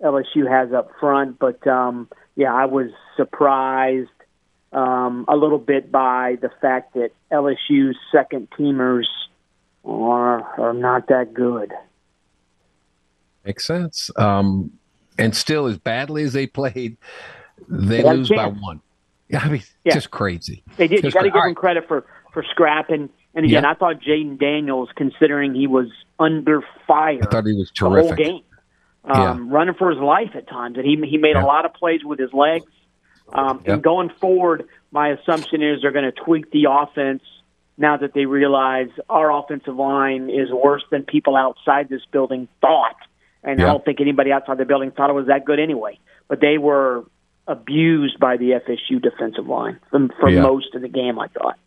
[0.00, 1.38] LSU has up front.
[1.38, 4.08] But um, yeah, I was surprised
[4.72, 9.06] um, a little bit by the fact that LSU's second teamers
[9.84, 11.72] are are not that good.
[13.44, 14.10] Makes sense.
[14.16, 14.72] Um,
[15.18, 16.96] and still, as badly as they played,
[17.68, 18.80] they lose by one.
[19.34, 19.94] I mean, yeah.
[19.94, 20.62] just crazy.
[20.76, 21.02] They did.
[21.02, 21.46] Just you got to give right.
[21.46, 23.10] them credit for for scrapping.
[23.34, 23.70] And again, yeah.
[23.70, 25.86] I thought Jayden Daniels, considering he was
[26.18, 28.16] under fire, I thought he was terrific.
[28.16, 28.44] The whole game,
[29.04, 29.54] um, yeah.
[29.56, 32.18] running for his life at times, and he he made a lot of plays with
[32.18, 32.64] his legs.
[33.32, 33.74] Um, yep.
[33.74, 37.22] And going forward, my assumption is they're going to tweak the offense
[37.78, 42.96] now that they realize our offensive line is worse than people outside this building thought.
[43.42, 43.68] And yep.
[43.68, 45.98] I don't think anybody outside the building thought it was that good anyway.
[46.28, 47.04] But they were
[47.46, 51.58] abused by the FSU defensive line for, for most of the game, I thought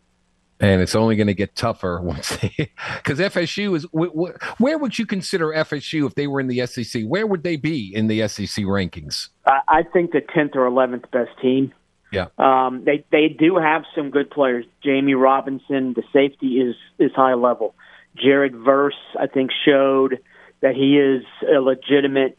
[0.60, 5.06] and it's only going to get tougher once they because FSU is where would you
[5.06, 7.04] consider FSU if they were in the SEC?
[7.04, 9.30] Where would they be in the SEC rankings?
[9.46, 11.74] I think the tenth or eleventh best team.
[12.12, 14.66] Yeah, um, they they do have some good players.
[14.84, 17.76] Jammie Robinson, the safety is is high level.
[18.16, 20.20] Jared Verse, I think, showed
[20.62, 22.38] that he is a legitimate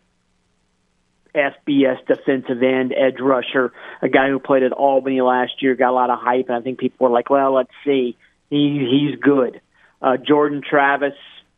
[1.36, 5.92] FBS defensive end, edge rusher, a guy who played at Albany last year, got a
[5.92, 8.16] lot of hype, and I think people were like, well, let's see.
[8.50, 9.60] He, he's good.
[10.00, 11.14] Uh, Jordan Travis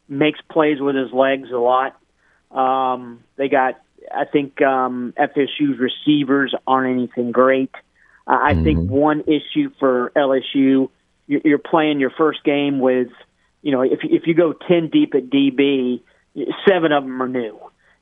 [0.09, 1.97] makes plays with his legs a lot.
[2.51, 3.81] Um, they got,
[4.12, 7.70] I think, um, FSU's receivers aren't anything great.
[8.26, 8.64] Uh, I mm-hmm.
[8.64, 10.91] think one issue for LSU,
[11.26, 13.09] you're playing your first game with,
[13.62, 16.01] you know, if if you go ten deep at DB,
[16.66, 17.59] seven of them are new.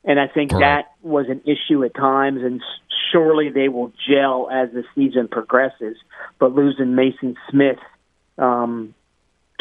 [0.07, 0.59] And I think right.
[0.61, 2.63] that was an issue at times, and
[3.11, 5.97] surely they will gel as the season progresses.
[6.39, 7.77] But losing Maason Smith
[8.37, 8.95] um,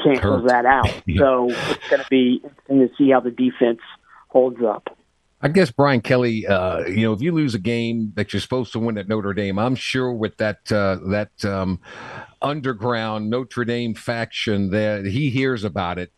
[0.02, 0.48] cancels Hurt.
[0.48, 1.02] that out.
[1.06, 1.18] yeah.
[1.18, 3.80] So it's going to be interesting to see how the defense
[4.28, 4.96] holds up.
[5.42, 8.72] I guess Brian Kelly, uh, you know, if you lose a game that you're supposed
[8.72, 11.80] to win at Notre Dame, I'm sure with that uh, that um,
[12.40, 16.12] underground Notre Dame faction that he hears about it.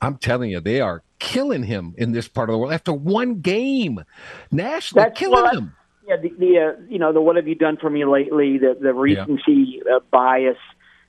[0.00, 3.40] I'm telling you, they are killing him in this part of the world after one
[3.40, 4.02] game.
[4.50, 5.76] Nationally, That's killing him.
[6.06, 8.58] Yeah, the, the uh, you know the what have you done for me lately?
[8.58, 9.96] The the recency yeah.
[9.96, 10.56] uh, bias.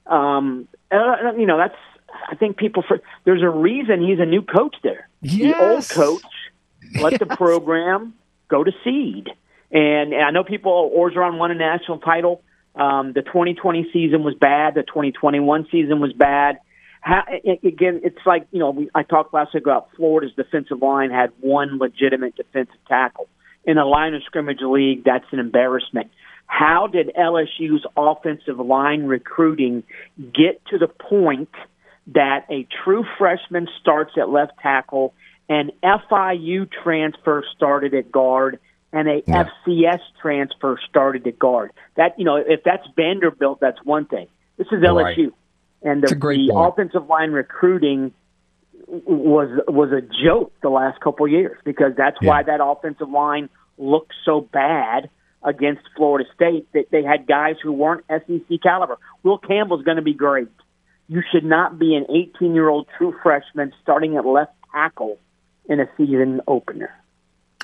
[0.06, 1.76] Um, uh, you know that's
[2.30, 5.08] I think people for there's a reason he's a new coach there.
[5.22, 5.94] Yes.
[5.94, 6.32] The old coach
[7.02, 7.20] let yes.
[7.20, 8.14] the program
[8.50, 9.30] go to seed,
[9.72, 12.44] and, and I know people Orgeron won a national title.
[12.76, 14.76] Um, the 2020 season was bad.
[14.76, 16.60] The 2021 season was bad
[17.02, 17.24] how,
[17.64, 21.32] again, it's like you know we, I talked last week about Florida's defensive line had
[21.42, 23.28] one legitimate defensive tackle
[23.66, 25.04] in a line of scrimmage league.
[25.04, 26.12] That's an embarrassment.
[26.46, 29.84] How did LSU's offensive line recruiting
[30.18, 31.50] get to the point
[32.08, 35.14] that a true freshman starts at left tackle,
[35.50, 38.60] an FIU transfer started at guard,
[38.94, 39.50] and a yeah.
[39.66, 41.72] FCS transfer started at guard?
[41.96, 44.28] That you know, if that's Vanderbilt, that's one thing.
[44.58, 44.94] This is LSU.
[44.94, 45.34] Right
[45.84, 48.14] and the, the offensive line recruiting
[48.88, 52.30] was was a joke the last couple of years because that's yeah.
[52.30, 55.10] why that offensive line looked so bad
[55.44, 56.68] against Florida State.
[56.74, 58.98] That they had guys who weren't SEC caliber.
[59.24, 60.50] Will Campbell's going to be great.
[61.08, 65.18] You should not be an 18 year old true freshman starting at left tackle
[65.68, 66.92] in a season opener.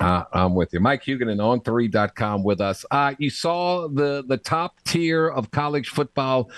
[0.00, 0.80] Uh, I'm with you.
[0.80, 2.84] Mike Huguenin on 3.com with us.
[2.90, 6.50] Uh, you saw the, the top tier of college football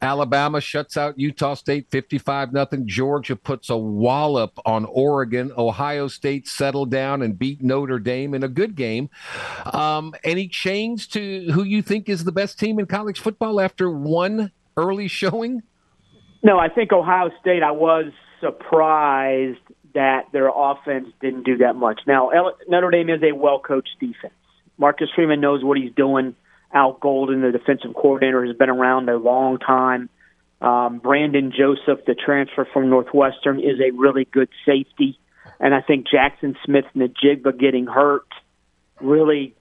[0.00, 2.86] Alabama shuts out Utah State 55 nothing.
[2.86, 5.52] Georgia puts a wallop on Oregon.
[5.56, 9.10] Ohio State settled down and beat Notre Dame in a good game.
[9.72, 13.90] Um, any change to who you think is the best team in college football after
[13.90, 15.62] one early showing?
[16.42, 19.58] No, I think Ohio State, I was surprised
[19.94, 22.00] that their offense didn't do that much.
[22.06, 22.30] Now,
[22.68, 24.34] Notre Dame is a well coached defense.
[24.76, 26.36] Marcus Freeman knows what he's doing.
[26.72, 30.08] Al Golden, the defensive coordinator, has been around a long time.
[30.60, 35.18] Um, Brandon Joseph, the transfer from Northwestern, is a really good safety.
[35.60, 38.26] And I think Jackson Smith-Njigba getting hurt
[39.00, 39.54] really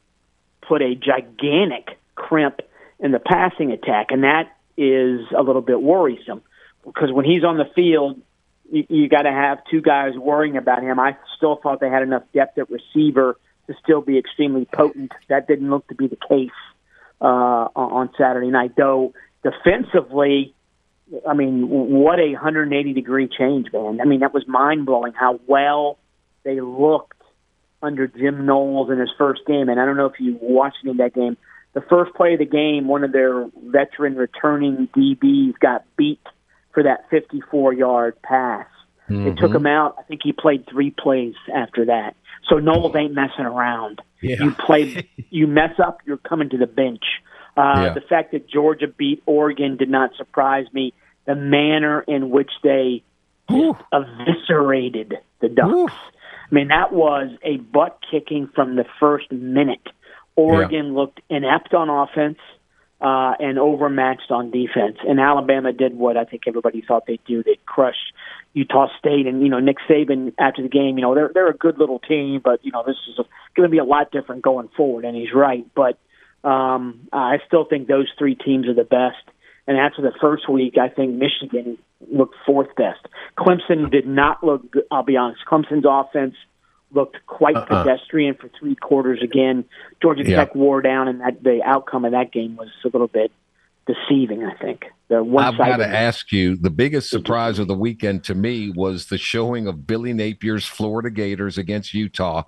[0.68, 2.62] put a gigantic crimp
[2.99, 4.08] in the passing attack.
[4.10, 6.41] And that is a little bit worrisome
[6.84, 8.22] because when he's on the field,
[8.72, 10.99] you, you got to have two guys worrying about him.
[10.99, 13.38] I still thought they had enough depth at receiver
[13.68, 15.12] to still be extremely potent.
[15.30, 16.51] That didn't look to be the case
[17.22, 18.74] uh, on Saturday night.
[18.78, 19.13] Though
[19.43, 20.53] defensively,
[21.28, 23.99] I mean, what a 180 degree change, man.
[24.01, 25.97] I mean, that was mind blowing how well
[26.43, 27.13] they looked
[27.82, 29.70] under Jim Knowles in his first game.
[29.70, 31.38] And I don't know if you watched any of that game.
[31.74, 36.22] The first play of the game, one of their veteran returning DBs got beat
[36.74, 38.68] for that 54 yard pass.
[39.09, 39.26] Mm-hmm.
[39.26, 39.95] They took him out.
[39.99, 42.15] I think he played three plays after that.
[42.50, 44.02] So Knowles ain't messing around.
[44.22, 44.43] Yeah.
[44.43, 47.04] You play, you mess up, you're coming to the bench.
[47.56, 47.93] Uh, yeah.
[47.93, 50.93] The fact that Georgia beat Oregon did not surprise me.
[51.26, 53.04] The manner in which they
[53.50, 55.74] eviscerated the Ducks.
[55.74, 55.88] Ooh.
[55.89, 59.86] I mean, that was a butt kicking from the first minute.
[60.36, 61.00] Oregon yeah.
[61.00, 62.38] looked inept on offense
[63.02, 64.98] uh, and overmatched on defense.
[65.06, 67.43] And Alabama did what I think everybody thought they'd do.
[67.43, 68.14] They crushed
[68.54, 70.98] Utah State, and you know Nick Saban after the game.
[70.98, 73.16] You know they're they're a good little team, but you know this is
[73.56, 75.06] going to be a lot different going forward.
[75.06, 75.98] And he's right, but
[76.48, 79.18] um, I still think those three teams are the best.
[79.68, 81.78] And after the first week, I think Michigan
[82.10, 83.06] looked fourth best.
[83.38, 84.72] Clemson did not look.
[84.72, 84.84] good.
[84.89, 85.41] I'll be honest.
[85.45, 86.36] Clemson's offense
[86.91, 87.84] looked quite uh-uh.
[87.84, 89.66] pedestrian for three quarters again.
[90.02, 90.38] Georgia yeah.
[90.38, 93.32] Tech wore down, and that the outcome of that game was a little bit
[93.88, 94.43] deceiving.
[94.43, 94.85] I think.
[95.09, 96.57] I've got to ask you.
[96.57, 101.09] The biggest surprise of the weekend to me was the showing of Billy Napier's Florida
[101.09, 102.43] Gators against Utah,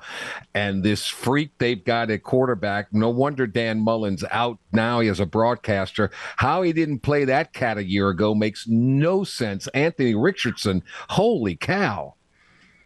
[0.53, 2.93] and this freak they've got at quarterback.
[2.93, 6.11] No wonder Dan Mullen's out now He as a broadcaster.
[6.35, 9.67] How he didn't play that cat a year ago makes no sense.
[9.67, 12.15] Anthony Richardson, holy cow!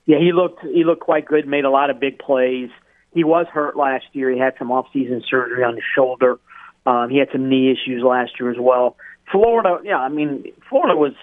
[0.05, 1.47] Yeah, he looked he looked quite good.
[1.47, 2.69] Made a lot of big plays.
[3.11, 4.31] He was hurt last year.
[4.31, 6.39] He had some off-season surgery on his shoulder.
[6.85, 8.97] Um, he had some knee issues last year as well.
[9.31, 11.13] Florida, yeah, I mean, Florida was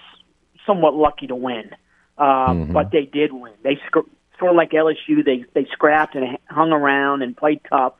[0.65, 1.71] somewhat lucky to win,
[2.17, 2.73] um, mm-hmm.
[2.73, 3.53] but they did win.
[3.63, 4.07] They sc-
[4.39, 7.93] sort of like LSU, they they scrapped and hung around and played tough.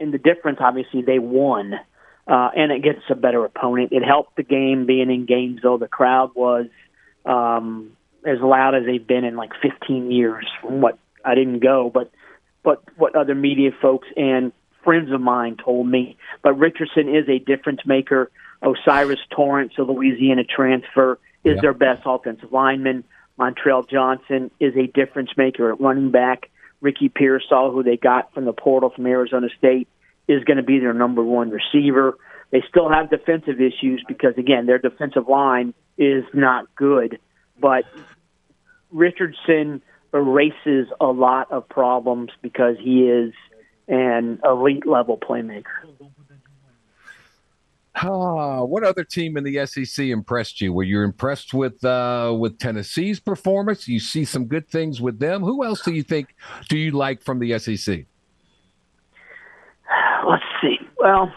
[0.00, 1.74] And the difference, obviously, they won,
[2.26, 3.92] uh, and it gets a better opponent.
[3.92, 5.78] It helped the game being in Gainesville.
[5.78, 6.66] The crowd was
[7.24, 10.46] um, as loud as they've been in like 15 years.
[10.60, 12.10] From what I didn't go, but
[12.62, 14.52] but what other media folks and
[14.84, 16.16] friends of mine told me.
[16.42, 18.30] But Richardson is a difference maker.
[18.62, 21.60] O'Cyrus Torrence, a Louisiana transfer, is yeah.
[21.60, 23.04] their best offensive lineman.
[23.38, 26.50] Montrell Johnson is a difference maker at running back.
[26.80, 29.88] Ricky Pearsall, who they got from the portal from Arizona State,
[30.28, 32.16] is going to be their number one receiver.
[32.50, 37.18] They still have defensive issues because, again, their defensive line is not good.
[37.60, 37.84] But
[38.92, 39.82] Richardson
[40.12, 43.32] erases a lot of problems because he is
[43.88, 45.64] an elite level playmaker.
[47.96, 50.72] Ah, what other team in the SEC impressed you?
[50.72, 53.86] Were you impressed with uh, with Tennessee's performance?
[53.86, 55.42] You see some good things with them.
[55.42, 56.34] Who else do you think
[56.68, 58.06] do you like from the SEC?
[60.28, 60.78] Let's see.
[60.98, 61.32] Well,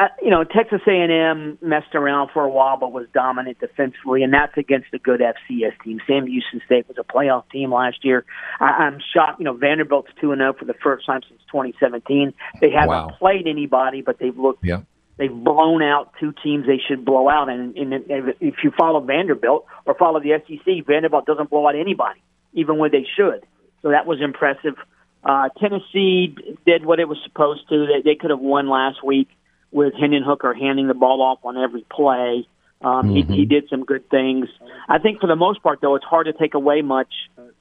[0.00, 4.32] uh, you know, Texas A&M messed around for a while, but was dominant defensively, and
[4.32, 6.00] that's against a good FCS team.
[6.06, 8.24] Sam Houston State was a playoff team last year.
[8.60, 9.40] I, I'm shocked.
[9.40, 12.32] You know, Vanderbilt's two and zero oh for the first time since 2017.
[12.62, 13.16] They haven't wow.
[13.18, 14.64] played anybody, but they've looked.
[14.64, 14.82] Yeah.
[15.18, 19.00] They've blown out two teams they should blow out, and, and, and if you follow
[19.00, 22.22] Vanderbilt or follow the SEC, Vanderbilt doesn't blow out anybody,
[22.54, 23.44] even when they should.
[23.82, 24.76] So that was impressive.
[25.22, 26.34] Uh, Tennessee
[26.64, 27.86] did what it was supposed to.
[27.86, 29.28] They, they could have won last week
[29.72, 32.46] with Hendon Hooker handing the ball off on every play.
[32.82, 33.08] Um, mm-hmm.
[33.10, 33.48] he, he mm-hmm.
[33.48, 34.48] did some good things.
[34.88, 37.12] I think for the most part, though, it's hard to take away much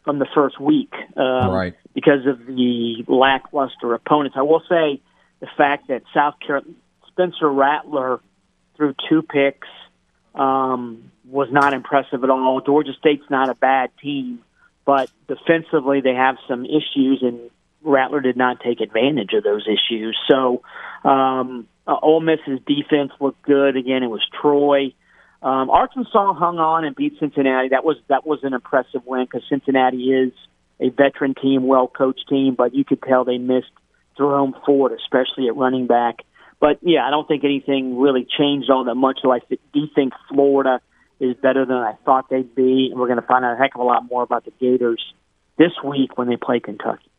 [0.03, 1.73] from the first week um, right.
[1.94, 4.38] because of the lackluster opponents.
[4.38, 5.02] I will say
[5.40, 6.73] the fact that South Carolina,
[7.10, 8.22] Spencer Rattler
[8.77, 9.68] threw two picks
[10.34, 12.61] um, was not impressive at all.
[12.65, 14.40] Georgia State's not a bad team,
[14.86, 17.40] but defensively they have some issues, and
[17.84, 20.18] Rattler did not take advantage of those issues.
[20.30, 20.64] So
[21.03, 23.76] um, uh, Ole Miss's defense looked good.
[23.76, 24.94] Again, it was Troy.
[25.41, 27.70] Um, Arkansas hung on and beat Cincinnati.
[27.70, 30.34] That was that was an impressive win because Cincinnati is
[30.80, 33.72] a veteran team, well coached team, but you could tell they missed
[34.18, 36.18] Jerome Ford, especially at running back.
[36.60, 39.20] But yeah, I don't think anything really changed all that much.
[39.24, 39.40] So I
[39.74, 40.82] do think Florida
[41.20, 43.82] is better than I thought they'd be, we're going to find out a heck of
[43.82, 45.03] a lot more about the Gators
[45.57, 47.10] this week when they play Kentucky.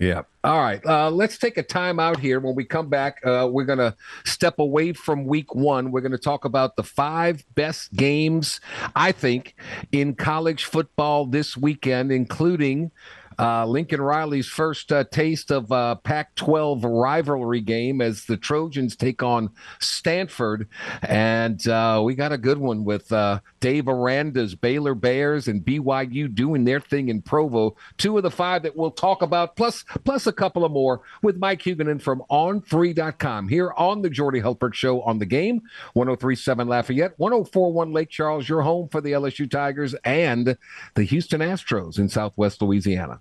[0.00, 0.22] Yeah.
[0.42, 0.84] All right.
[0.86, 2.40] Uh, let's take a time out here.
[2.40, 3.94] When we come back, uh, we're going to
[4.24, 5.92] step away from week one.
[5.92, 8.60] We're going to talk about the five best games,
[8.96, 9.54] I think,
[9.92, 12.92] in college football this weekend, including
[13.40, 18.96] uh, Lincoln Riley's first uh, taste of uh, Pac 12 rivalry game as the Trojans
[18.96, 19.48] take on
[19.78, 20.68] Stanford.
[21.02, 26.34] And uh, we got a good one with uh, Dave Aranda's Baylor Bears and BYU
[26.34, 27.76] doing their thing in Provo.
[27.96, 31.38] Two of the five that we'll talk about, plus, plus a couple of more with
[31.38, 35.62] Mike Huguenin from On3.com here on the Jordy Hultberg Show on the game.
[35.94, 40.58] 1037 Lafayette, 1041 Lake Charles, your home for the LSU Tigers and
[40.94, 43.20] the Houston Astros in Southwest Louisiana.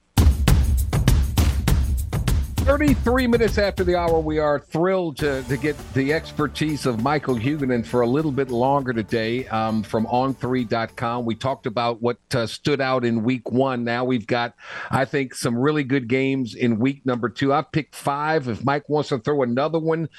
[2.59, 7.35] 33 minutes after the hour, we are thrilled to, to get the expertise of Michael
[7.35, 11.25] Huguenin for a little bit longer today um, from on3.com.
[11.25, 13.83] We talked about what uh, stood out in week one.
[13.83, 14.55] Now we've got,
[14.91, 17.53] I think, some really good games in week number two.
[17.53, 18.47] I've picked five.
[18.47, 20.09] If Mike wants to throw another one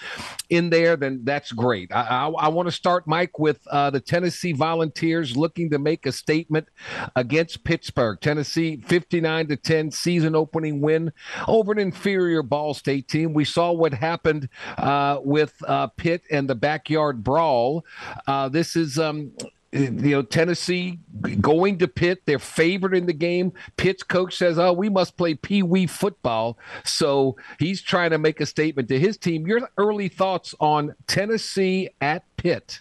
[0.48, 1.92] in there, then that's great.
[1.92, 6.06] I, I, I want to start, Mike, with uh, the Tennessee Volunteers looking to make
[6.06, 6.68] a statement
[7.14, 8.18] against Pittsburgh.
[8.20, 11.12] Tennessee 59 to 10 season opening win
[11.46, 13.35] over an inferior Ball State team.
[13.35, 14.48] We saw what happened
[14.78, 17.85] uh, with uh, Pitt and the backyard brawl.
[18.27, 18.98] Uh, this is.
[18.98, 19.32] Um,
[19.73, 20.98] you know Tennessee
[21.40, 23.52] going to Pitt, they're favored in the game.
[23.77, 28.40] Pitt's coach says, "Oh, we must play pee wee football." So he's trying to make
[28.40, 29.47] a statement to his team.
[29.47, 32.81] Your early thoughts on Tennessee at Pitt?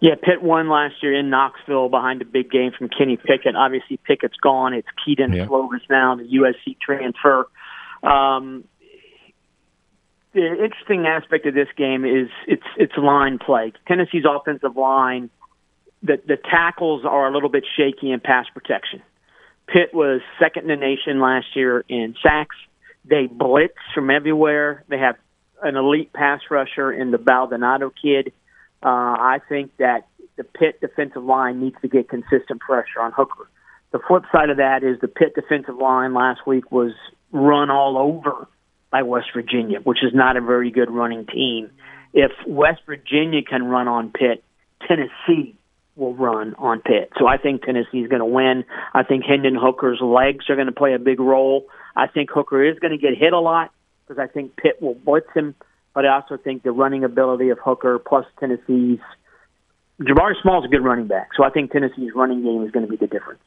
[0.00, 3.56] Yeah, Pitt won last year in Knoxville behind a big game from Kenny Pickett.
[3.56, 4.74] Obviously, Pickett's gone.
[4.74, 5.46] It's Kedon yeah.
[5.46, 7.48] Slovis now, the USC transfer.
[8.02, 8.64] Um,
[10.32, 13.72] the interesting aspect of this game is its its line play.
[13.88, 15.30] Tennessee's offensive line,
[16.02, 19.02] the the tackles are a little bit shaky in pass protection.
[19.66, 22.56] Pitt was second in the nation last year in sacks.
[23.04, 24.84] They blitz from everywhere.
[24.88, 25.16] They have
[25.62, 28.32] an elite pass rusher in the Baldonado kid.
[28.82, 30.06] Uh, I think that
[30.36, 33.48] the Pitt defensive line needs to get consistent pressure on Hooker.
[33.92, 36.92] The flip side of that is the Pitt defensive line last week was
[37.32, 38.48] run all over
[38.90, 41.70] by West Virginia, which is not a very good running team.
[42.12, 44.42] If West Virginia can run on Pitt,
[44.86, 45.56] Tennessee
[45.96, 47.10] will run on Pitt.
[47.18, 48.64] So I think Tennessee is going to win.
[48.92, 51.66] I think Hendon Hooker's legs are going to play a big role.
[51.94, 53.72] I think Hooker is going to get hit a lot
[54.06, 55.54] because I think Pitt will blitz him.
[55.94, 58.98] But I also think the running ability of Hooker plus Tennessee's
[60.00, 62.84] Jabari Small is a good running back, so I think Tennessee's running game is going
[62.84, 63.40] to be the difference.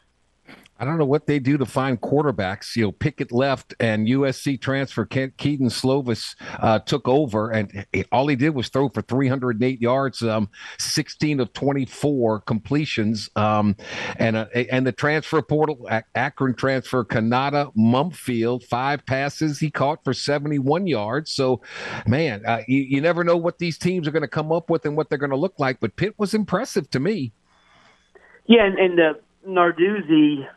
[0.80, 2.76] I don't know what they do to find quarterbacks.
[2.76, 8.36] You know, Pickett left and USC transfer Kedon Slovis uh, took over, and all he
[8.36, 13.76] did was throw for 308 yards, um, 16 of 24 completions, um,
[14.18, 20.14] and uh, and the transfer portal Akron transfer Konata Mumpfield five passes he caught for
[20.14, 21.32] 71 yards.
[21.32, 21.62] So,
[22.08, 24.86] man, uh, you, you never know what these teams are going to come up with
[24.86, 25.80] and what they're going to look like.
[25.80, 27.34] But Pitt was impressive to me.
[28.46, 29.14] Yeah, and, and uh,
[29.48, 30.48] Narduzzi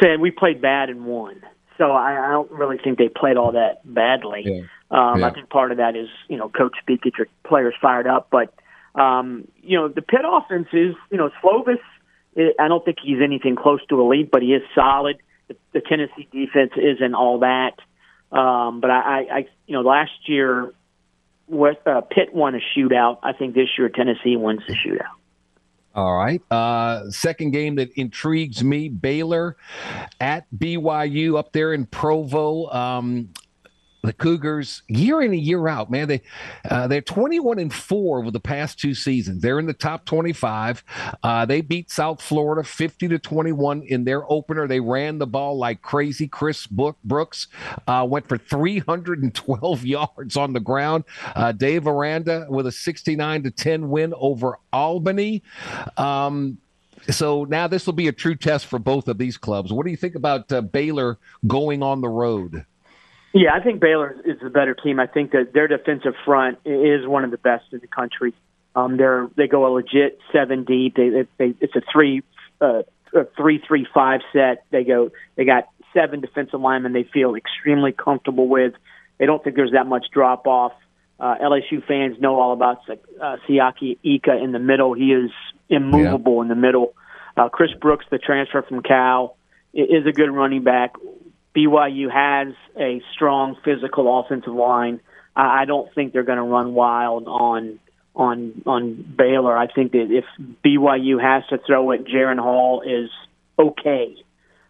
[0.00, 1.42] said we played bad and won.
[1.78, 4.42] So I, I don't really think they played all that badly.
[4.44, 4.60] Yeah.
[4.90, 5.26] Um, yeah.
[5.26, 8.28] I think part of that is you know coach speak, get your players fired up.
[8.30, 8.54] But
[9.00, 11.80] um, you know the Pitt offense is you know Slovis.
[12.36, 15.18] I don't think he's anything close to elite, but he is solid.
[15.46, 17.74] The, the Tennessee defense isn't all that.
[18.36, 20.72] Um, but I, I, you know, last year,
[21.46, 23.18] West, uh, Pitt won a shootout.
[23.22, 25.14] I think this year Tennessee wins the shootout.
[25.94, 26.42] All right.
[26.50, 29.56] Uh, second game that intrigues me Baylor
[30.20, 32.66] at BYU up there in Provo.
[32.70, 33.28] Um,
[34.04, 36.08] the Cougars year in and year out, man.
[36.08, 36.22] They
[36.68, 39.42] uh, they're 21 and four over the past two seasons.
[39.42, 40.84] They're in the top 25.
[41.22, 44.66] Uh, they beat South Florida 50 to 21 in their opener.
[44.66, 46.28] They ran the ball like crazy.
[46.28, 47.48] Chris Brooks
[47.86, 51.04] uh, went for 312 yards on the ground.
[51.34, 55.42] Uh, Dave Aranda with a 69 to 10 win over Albany.
[55.96, 56.58] Um,
[57.10, 59.72] so now this will be a true test for both of these clubs.
[59.72, 62.64] What do you think about uh, Baylor going on the road?
[63.34, 65.00] Yeah, I think Baylor is the better team.
[65.00, 68.32] I think that their defensive front is one of the best in the country.
[68.76, 70.94] Um, they're they go a legit seven deep.
[70.94, 72.22] They, they, they it's a three
[72.60, 72.82] uh,
[73.12, 74.64] a three three five set.
[74.70, 76.92] They go they got seven defensive linemen.
[76.92, 78.74] They feel extremely comfortable with.
[79.18, 80.72] They don't think there's that much drop off.
[81.18, 84.94] Uh, LSU fans know all about uh, Siaki Ika in the middle.
[84.94, 85.30] He is
[85.68, 86.42] immovable yeah.
[86.42, 86.94] in the middle.
[87.36, 89.36] Uh, Chris Brooks, the transfer from Cal,
[89.72, 90.94] is a good running back.
[91.56, 95.00] BYU has a strong physical offensive line.
[95.36, 97.80] I don't think they're going to run wild on
[98.14, 99.56] on on Baylor.
[99.56, 100.24] I think that if
[100.64, 103.10] BYU has to throw it, Jaren Hall is
[103.58, 104.16] okay.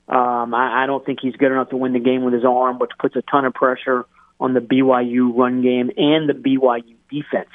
[0.09, 2.78] Um, I, I don't think he's good enough to win the game with his arm,
[2.78, 4.05] which puts a ton of pressure
[4.40, 7.51] on the BYU run game and the BYU defense.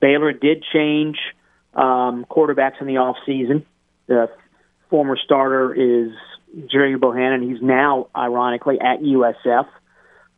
[0.00, 1.18] Baylor did change
[1.74, 3.64] um, quarterbacks in the off season.
[4.06, 4.30] The
[4.90, 6.12] former starter is
[6.70, 7.42] Gerry Bohanon.
[7.42, 9.66] He's now, ironically, at USF.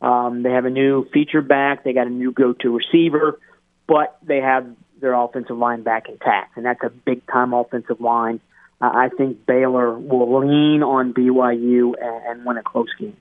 [0.01, 1.85] Um, they have a new feature back.
[1.85, 3.39] They got a new go-to receiver,
[3.87, 4.67] but they have
[5.01, 8.41] their offensive line back intact, and that's a big-time offensive line.
[8.81, 13.17] Uh, I think Baylor will lean on BYU and, and win a close game.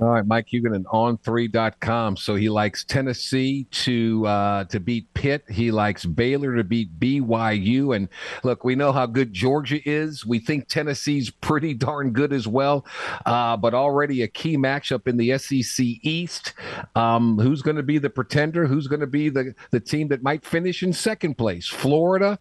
[0.00, 2.16] All right, Mike Huguenin on3.com.
[2.16, 5.44] So he likes Tennessee to uh, to beat Pitt.
[5.50, 7.94] He likes Baylor to beat BYU.
[7.94, 8.08] And
[8.42, 10.24] look, we know how good Georgia is.
[10.24, 12.86] We think Tennessee's pretty darn good as well.
[13.26, 16.54] Uh, but already a key matchup in the SEC East.
[16.96, 18.66] Um, who's going to be the pretender?
[18.66, 21.68] Who's going to be the, the team that might finish in second place?
[21.68, 22.38] Florida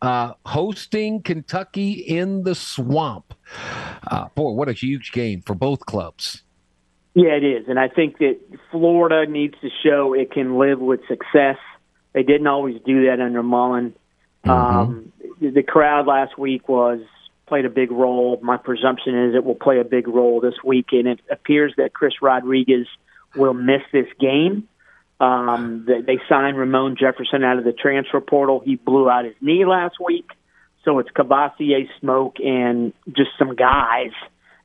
[0.00, 3.34] uh, hosting Kentucky in the swamp.
[4.10, 6.44] Uh, boy, what a huge game for both clubs.
[7.14, 7.68] Yeah, it is.
[7.68, 8.38] And I think that
[8.70, 11.58] Florida needs to show it can live with success.
[12.12, 13.94] They didn't always do that under Mullen.
[14.44, 14.50] Mm-hmm.
[14.50, 17.00] Um, the crowd last week was
[17.46, 18.38] played a big role.
[18.42, 21.92] My presumption is it will play a big role this week, and it appears that
[21.92, 22.86] Chris Rodriguez
[23.36, 24.68] will miss this game.
[25.20, 28.60] Um, they, they signed Ramon Jefferson out of the transfer portal.
[28.64, 30.28] He blew out his knee last week,
[30.84, 34.10] so it's Kavosiey, Smoke, and just some guys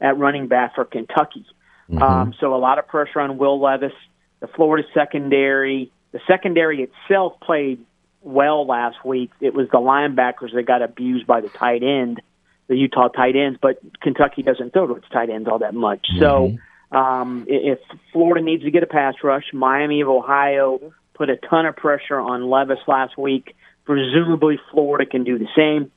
[0.01, 1.45] at running back for Kentucky.
[1.89, 2.01] Mm-hmm.
[2.01, 3.93] Um, so a lot of pressure on Will Levis.
[4.39, 7.83] The Florida secondary, the secondary itself played
[8.21, 9.31] well last week.
[9.41, 12.21] It was the linebackers that got abused by the tight end,
[12.67, 13.59] the Utah tight ends.
[13.61, 16.05] But Kentucky doesn't throw to its tight ends all that much.
[16.13, 16.19] Mm-hmm.
[16.19, 16.57] So
[16.97, 17.79] um, if
[18.13, 22.19] Florida needs to get a pass rush, Miami of Ohio put a ton of pressure
[22.19, 23.55] on Levis last week.
[23.85, 25.91] Presumably, Florida can do the same.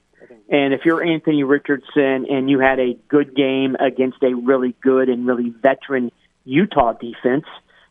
[0.49, 5.09] And if you're Anthony Richardson and you had a good game against a really good
[5.09, 6.11] and really veteran
[6.45, 7.47] Utah defense,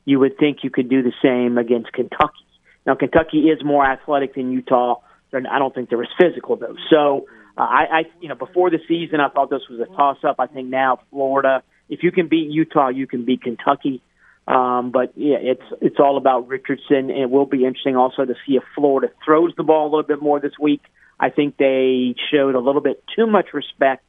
[0.05, 2.45] you would think you could do the same against Kentucky.
[2.85, 4.95] Now, Kentucky is more athletic than Utah.
[5.33, 6.75] I don't think they're as physical though.
[6.89, 10.37] So, uh, I, I, you know, before the season, I thought this was a toss-up.
[10.39, 14.01] I think now Florida, if you can beat Utah, you can beat Kentucky.
[14.47, 17.09] Um, but yeah, it's it's all about Richardson.
[17.11, 20.03] And it will be interesting also to see if Florida throws the ball a little
[20.03, 20.81] bit more this week.
[21.21, 24.03] I think they showed a little bit too much respect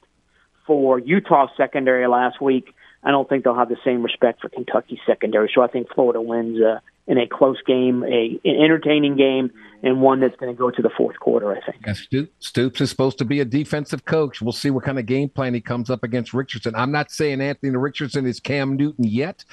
[0.66, 2.74] for Utah secondary last week.
[3.04, 5.50] I don't think they'll have the same respect for Kentucky secondary.
[5.54, 9.50] So I think Florida wins uh, in a close game, a an entertaining game,
[9.82, 11.52] and one that's going to go to the fourth quarter.
[11.52, 11.84] I think.
[12.10, 14.40] Yeah, Stoops is supposed to be a defensive coach.
[14.40, 16.74] We'll see what kind of game plan he comes up against Richardson.
[16.76, 19.44] I'm not saying Anthony Richardson is Cam Newton yet,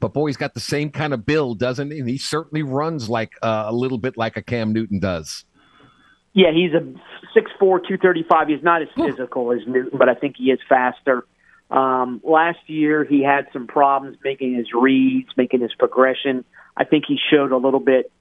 [0.00, 2.00] but boy, he's got the same kind of build, doesn't he?
[2.00, 5.44] And he certainly runs like uh, a little bit like a Cam Newton does.
[6.34, 6.84] Yeah, he's a
[7.32, 8.48] six four, two thirty five.
[8.48, 11.24] He's not as physical as Newton, but I think he is faster.
[11.70, 16.44] Um, last year, he had some problems making his reads, making his progression.
[16.76, 18.12] I think he showed a little bit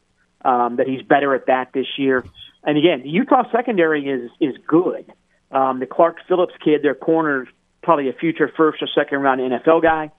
[0.45, 2.23] um, that he's better at that this year.
[2.63, 5.11] And again, the Utah secondary is is good.
[5.51, 7.47] Um, the Clark Phillips kid, their corner,
[7.81, 10.11] probably a future first or second round NFL guy.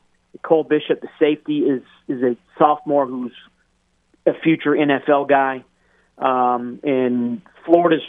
[0.43, 3.33] Cole Bishop, the safety, is is a sophomore who's
[4.27, 5.65] a future NFL guy.
[6.19, 8.03] Um, and Florida's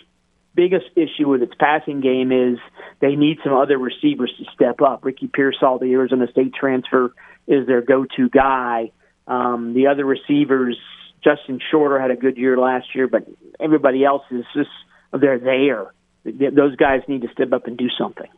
[0.56, 2.58] biggest issue with its passing game is
[3.02, 5.04] they need some other receivers to step up.
[5.04, 7.14] Ricky Pearsall, the Arizona State transfer,
[7.48, 8.92] is their go-to guy.
[9.28, 10.78] Um, the other receivers,
[11.24, 13.28] Justin Shorter had a good year last year, but
[13.60, 14.70] everybody else is just
[15.12, 15.94] they're there.
[16.24, 18.30] Those guys need to step up and do something.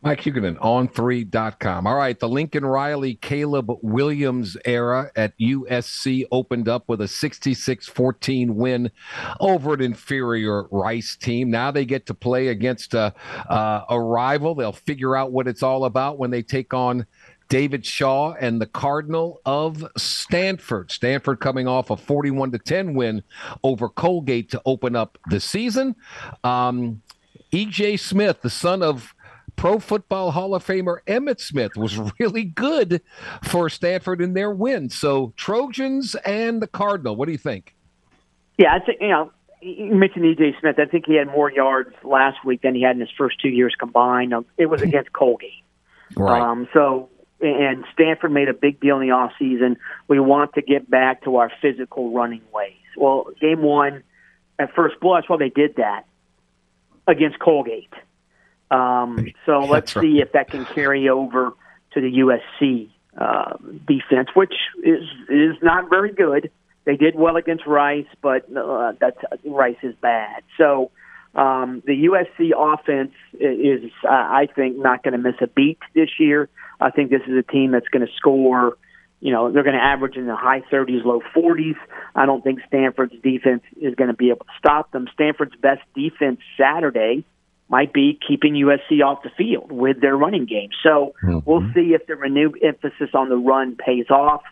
[0.00, 1.86] Mike Huguenin, on3.com.
[1.86, 7.88] All right, the Lincoln Riley, Caleb Williams era at USC opened up with a 66
[7.88, 8.92] 14 win
[9.40, 11.50] over an inferior Rice team.
[11.50, 13.12] Now they get to play against a,
[13.50, 14.54] uh, a rival.
[14.54, 17.04] They'll figure out what it's all about when they take on
[17.48, 20.92] David Shaw and the Cardinal of Stanford.
[20.92, 23.22] Stanford coming off a 41 to 10 win
[23.64, 25.96] over Colgate to open up the season.
[26.44, 27.02] Um,
[27.52, 29.14] EJ Smith, the son of
[29.58, 33.02] Pro Football Hall of Famer Emmitt Smith was really good
[33.42, 34.88] for Stanford in their win.
[34.88, 37.16] So Trojans and the Cardinal.
[37.16, 37.74] What do you think?
[38.56, 40.76] Yeah, I think you know you mentioned EJ Smith.
[40.78, 43.48] I think he had more yards last week than he had in his first two
[43.48, 44.32] years combined.
[44.56, 45.50] It was against Colgate,
[46.16, 46.40] right?
[46.40, 47.10] Um, so
[47.40, 49.76] and Stanford made a big deal in the off season.
[50.06, 52.74] We want to get back to our physical running ways.
[52.96, 54.02] Well, game one,
[54.58, 56.04] at first blush, well, they did that
[57.06, 57.92] against Colgate.
[58.70, 60.02] Um, so let's right.
[60.02, 61.52] see if that can carry over
[61.94, 64.54] to the USC uh, defense, which
[64.84, 66.50] is is not very good.
[66.84, 70.42] They did well against Rice, but uh, that's Rice is bad.
[70.56, 70.90] So
[71.34, 76.08] um, the USC offense is, uh, I think, not going to miss a beat this
[76.18, 76.48] year.
[76.80, 78.76] I think this is a team that's going to score.
[79.20, 81.76] You know, they're going to average in the high 30s, low 40s.
[82.14, 85.08] I don't think Stanford's defense is going to be able to stop them.
[85.12, 87.24] Stanford's best defense Saturday
[87.68, 90.70] might be keeping USC off the field with their running game.
[90.82, 91.38] So mm-hmm.
[91.44, 94.42] we'll see if the renewed emphasis on the run pays off.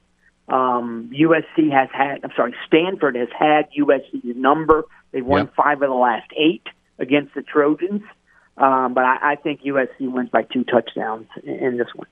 [0.48, 4.84] Um, USC has had, I'm sorry, Stanford has had USC's number.
[5.12, 5.54] They've won yep.
[5.56, 6.62] five of the last eight
[6.98, 8.02] against the Trojans.
[8.56, 12.06] Um, but I, I think USC wins by two touchdowns in, in this one.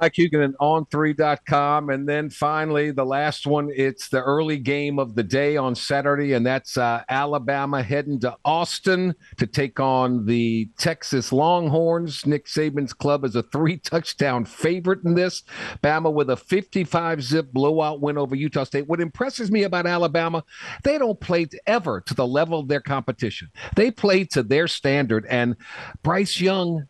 [0.00, 1.90] Mike Huguenin on3.com.
[1.90, 6.32] And then finally, the last one, it's the early game of the day on Saturday,
[6.32, 12.24] and that's uh, Alabama heading to Austin to take on the Texas Longhorns.
[12.24, 15.42] Nick Saban's club is a three touchdown favorite in this.
[15.82, 18.88] Bama with a 55 zip blowout win over Utah State.
[18.88, 20.42] What impresses me about Alabama,
[20.82, 25.26] they don't play ever to the level of their competition, they play to their standard.
[25.28, 25.56] And
[26.02, 26.86] Bryce Young,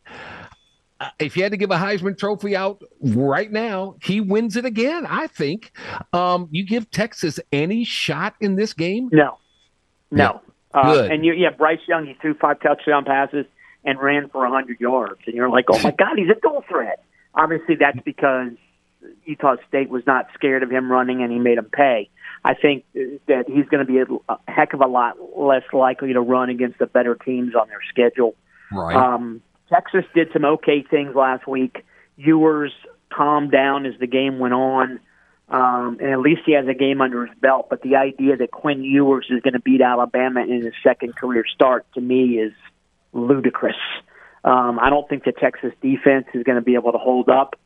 [1.19, 5.07] if you had to give a Heisman Trophy out right now, he wins it again.
[5.07, 5.73] I think.
[6.13, 9.09] Um, you give Texas any shot in this game?
[9.13, 9.39] No,
[10.11, 10.41] no.
[10.75, 10.81] Yeah.
[10.81, 11.11] Uh, Good.
[11.11, 13.47] And you, yeah, Bryce Young, he threw five touchdown passes
[13.85, 17.03] and ran for hundred yards, and you're like, oh my God, he's a dual threat.
[17.35, 18.53] Obviously, that's because
[19.25, 22.11] Utah State was not scared of him running, and he made him pay.
[22.45, 26.13] I think that he's going to be a, a heck of a lot less likely
[26.13, 28.35] to run against the better teams on their schedule.
[28.73, 28.97] Right.
[28.97, 31.85] Um, Texas did some okay things last week.
[32.17, 32.73] Ewers
[33.13, 35.01] calmed down as the game went on.
[35.49, 37.67] Um, and at least he has a game under his belt.
[37.71, 41.45] But the idea that Quinn Ewers is going to beat Alabama in his second career
[41.53, 42.53] start to me is
[43.13, 43.75] ludicrous.
[44.45, 47.57] Um, I don't think the Texas defense is going to be able to hold up.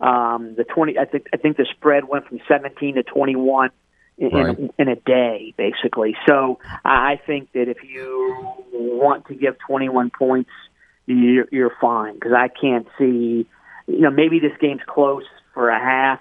[0.00, 3.70] Um, the twenty, I think, I think the spread went from seventeen to twenty-one
[4.18, 4.58] in, right.
[4.58, 6.16] in, in a day, basically.
[6.28, 8.36] So I think that if you
[8.72, 10.50] want to give twenty-one points
[11.06, 13.46] you're, you're fine because I can't see.
[13.86, 15.24] You know, maybe this game's close
[15.54, 16.20] for a half,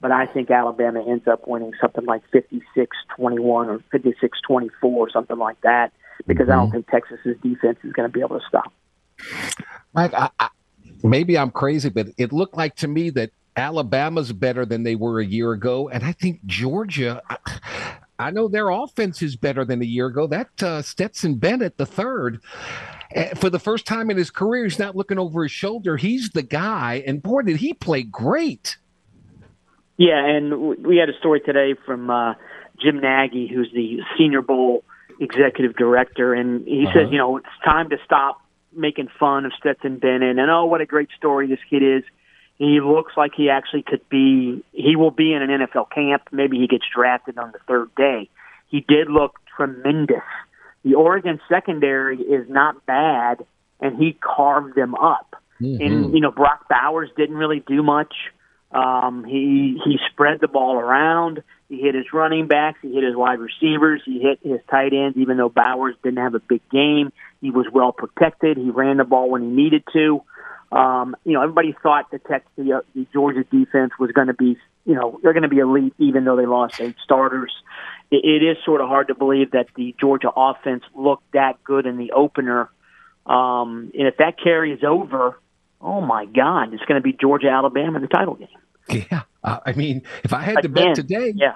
[0.00, 5.60] but I think Alabama ends up winning something like 56-21 or 56-24 or something like
[5.62, 5.92] that
[6.26, 6.52] because mm-hmm.
[6.52, 6.72] I don't mm-hmm.
[6.74, 8.72] think Texas's defense is going to be able to stop.
[9.94, 10.48] Mike, I, I,
[11.02, 15.20] maybe I'm crazy, but it looked like to me that Alabama's better than they were
[15.20, 17.22] a year ago, and I think Georgia.
[17.28, 17.38] I,
[18.20, 20.26] I know their offense is better than a year ago.
[20.26, 22.40] That uh, Stetson Bennett, the third,
[23.36, 25.96] for the first time in his career, he's not looking over his shoulder.
[25.96, 28.76] He's the guy, and boy, did he play great!
[29.96, 32.34] Yeah, and we had a story today from uh,
[32.80, 34.84] Jim Nagy, who's the Senior Bowl
[35.20, 36.94] executive director, and he uh-huh.
[36.94, 38.40] says, you know, it's time to stop
[38.72, 42.04] making fun of Stetson Bennett, and oh, what a great story this kid is.
[42.58, 44.64] He looks like he actually could be.
[44.72, 46.22] He will be in an NFL camp.
[46.32, 48.28] Maybe he gets drafted on the third day.
[48.68, 50.24] He did look tremendous.
[50.84, 53.44] The Oregon secondary is not bad,
[53.80, 55.36] and he carved them up.
[55.60, 55.82] Mm-hmm.
[55.82, 58.14] And you know, Brock Bowers didn't really do much.
[58.70, 61.42] Um, he he spread the ball around.
[61.68, 62.78] He hit his running backs.
[62.80, 64.02] He hit his wide receivers.
[64.04, 65.16] He hit his tight ends.
[65.18, 68.56] Even though Bowers didn't have a big game, he was well protected.
[68.56, 70.22] He ran the ball when he needed to.
[70.70, 74.34] Um, you know, everybody thought the Texas, the, uh, the Georgia defense was going to
[74.34, 77.52] be, you know, they're going to be elite, even though they lost eight starters.
[78.10, 81.86] It, it is sort of hard to believe that the Georgia offense looked that good
[81.86, 82.70] in the opener.
[83.26, 85.38] Um, and if that carries over,
[85.80, 88.48] oh my God, it's going to be Georgia Alabama in the title game.
[89.10, 91.54] Yeah, uh, I mean, if I had Again, to bet today, yeah,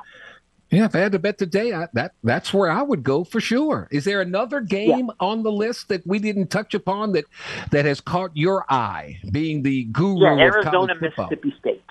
[0.72, 3.40] yeah, if I had to bet today, I, that that's where I would go for
[3.40, 3.88] sure.
[3.90, 5.14] Is there another game yeah.
[5.20, 7.26] on the list that we didn't touch upon that
[7.70, 11.82] that has caught your eye, being the guru yeah, Arizona, Mississippi State.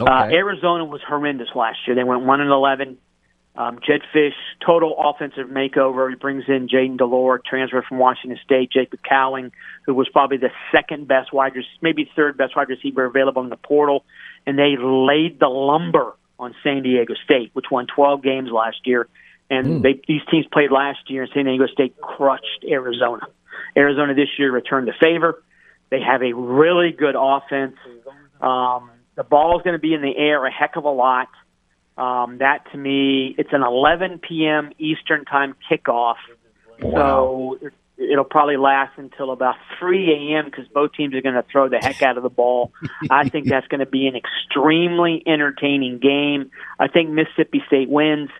[0.00, 0.12] Uh, okay.
[0.12, 1.94] Uh, Arizona was horrendous last year.
[1.94, 2.96] They went one and eleven.
[3.54, 4.32] Um, Jedd Fisch,
[4.64, 6.08] total offensive makeover.
[6.08, 8.72] He brings in Jayden de Laura, transfer from Washington State.
[8.72, 9.52] Jacob Cowing,
[9.84, 13.50] who was probably the second best wide receiver, maybe third best wide receiver available in
[13.50, 14.04] the portal,
[14.46, 19.06] and they laid the lumber on San Diego State, which won 12 games last year.
[19.50, 19.82] And mm.
[19.82, 23.26] they, these teams played last year, and San Diego State crushed Arizona.
[23.76, 25.42] Arizona this year returned the favor.
[25.90, 27.76] They have a really good offense.
[28.40, 31.28] Um, the ball is going to be in the air a heck of a lot.
[31.96, 34.70] Um, that to me, it's an 11 p.m.
[34.78, 36.16] Eastern time kickoff.
[36.80, 37.58] Wow.
[37.60, 40.46] So it'll probably last until about 3 a.m.
[40.46, 42.72] because both teams are going to throw the heck out of the ball.
[43.10, 46.50] I think that's going to be an extremely entertaining game.
[46.78, 48.30] I think Mississippi State wins,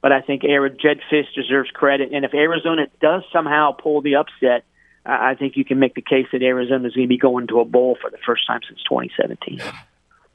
[0.00, 2.12] but I think Jedd Fisch deserves credit.
[2.12, 4.64] And if Arizona does somehow pull the upset,
[5.04, 7.60] I think you can make the case that Arizona is going to be going to
[7.60, 9.60] a bowl for the first time since 2017.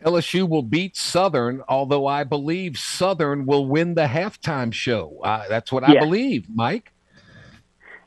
[0.08, 5.20] LSU will beat Southern, although I believe Southern will win the halftime show.
[5.22, 6.94] Uh, that's what I believe, Mike.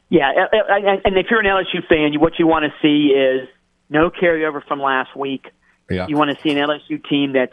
[0.09, 0.33] Yeah,
[1.05, 3.49] and if you're an LSU fan, what you want to see is
[3.91, 5.47] no carryover from last week.
[5.91, 6.07] Yeah.
[6.09, 7.53] You want to see an LSU team that's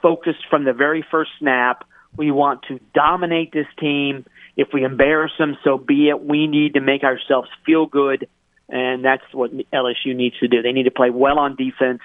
[0.00, 1.84] focused from the very first snap.
[2.16, 4.26] We want to dominate this team.
[4.56, 6.24] If we embarrass them, so be it.
[6.24, 8.28] We need to make ourselves feel good,
[8.68, 10.62] and that's what LSU needs to do.
[10.62, 12.00] They need to play well on defense.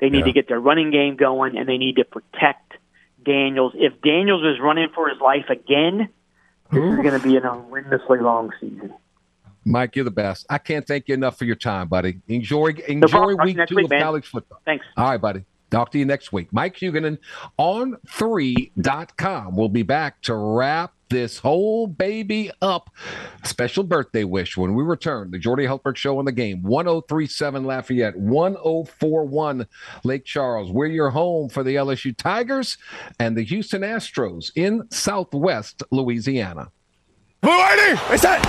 [0.00, 0.24] They need yeah.
[0.26, 2.74] to get their running game going, and they need to protect
[3.24, 3.72] Daniels.
[3.74, 6.08] If Daniels is running for his life again,
[6.70, 8.94] this is going to be an horrendously long season.
[9.64, 10.46] Mike, you're the best.
[10.48, 12.20] I can't thank you enough for your time, buddy.
[12.28, 14.00] Enjoy enjoy no week two week, of man.
[14.00, 14.60] college football.
[14.64, 14.86] Thanks.
[14.96, 15.44] All right, buddy.
[15.70, 16.48] Talk to you next week.
[16.50, 17.18] Mike Huguenin
[17.58, 19.56] on 3.com.
[19.56, 22.90] We'll be back to wrap this whole baby up.
[23.44, 25.30] Special birthday wish when we return.
[25.30, 26.62] The Jordy Hultberg Show on the game.
[26.62, 29.66] 1037 Lafayette, 1041
[30.04, 30.70] Lake Charles.
[30.70, 32.78] We're your home for the LSU Tigers
[33.18, 36.70] and the Houston Astros in Southwest Louisiana.
[37.40, 38.42] Blue What's that?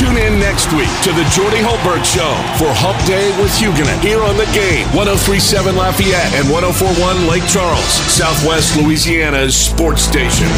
[0.00, 4.22] Tune in next week to the Jordy Hultberg Show for Hump Day with Huguenin here
[4.22, 10.48] on the game 1037 Lafayette and 1041 Lake Charles, Southwest Louisiana's sports station.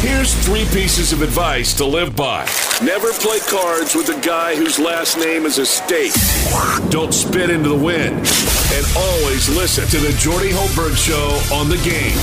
[0.00, 2.48] Here's three pieces of advice to live by.
[2.80, 5.66] Never play cards with a guy whose last name is a.
[6.88, 8.14] Don't spit into the wind.
[8.14, 12.16] And always listen to the Jordy Hultberg Show on the game.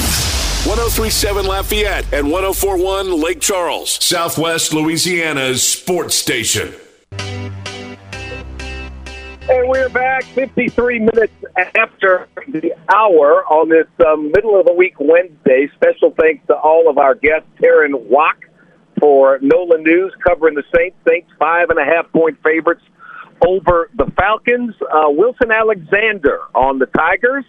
[0.65, 6.73] 1037 Lafayette and 1041 Lake Charles, Southwest Louisiana's sports station.
[9.48, 11.34] And we're back 53 minutes
[11.76, 15.70] after the hour on this um, middle of the week Wednesday.
[15.76, 18.50] Special thanks to all of our guests, Taryn Wack
[19.00, 20.98] for NOLA News covering the Saints.
[21.08, 22.82] Saints five and a half point favorites
[23.46, 24.74] over the Falcons.
[24.82, 27.46] Uh, Wilson Alexander on the Tigers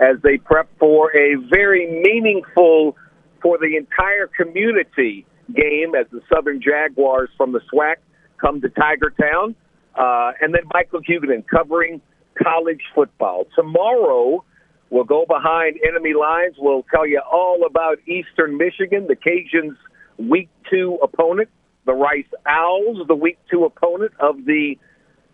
[0.00, 2.96] as they prep for a very meaningful
[3.42, 7.96] for the entire community game as the Southern Jaguars from the SWAC
[8.38, 9.54] come to Tiger Town.
[9.96, 12.00] Uh, and then Michael Huguenin covering
[12.42, 13.46] college football.
[13.54, 14.44] Tomorrow,
[14.90, 16.56] we'll go behind enemy lines.
[16.58, 19.76] We'll tell you all about Eastern Michigan, the Cajuns'
[20.18, 21.48] week two opponent,
[21.86, 24.76] the Rice Owls, the week two opponent of the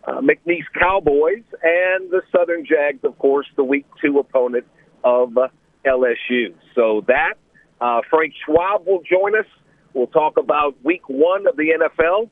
[0.03, 4.65] uh, McNeese Cowboys, and the Southern Jags, of course, the week two opponent
[5.03, 5.47] of uh,
[5.85, 6.53] LSU.
[6.75, 7.33] So that,
[7.79, 9.45] uh, Frank Schwab will join us.
[9.93, 12.29] We'll talk about week one of the NFL,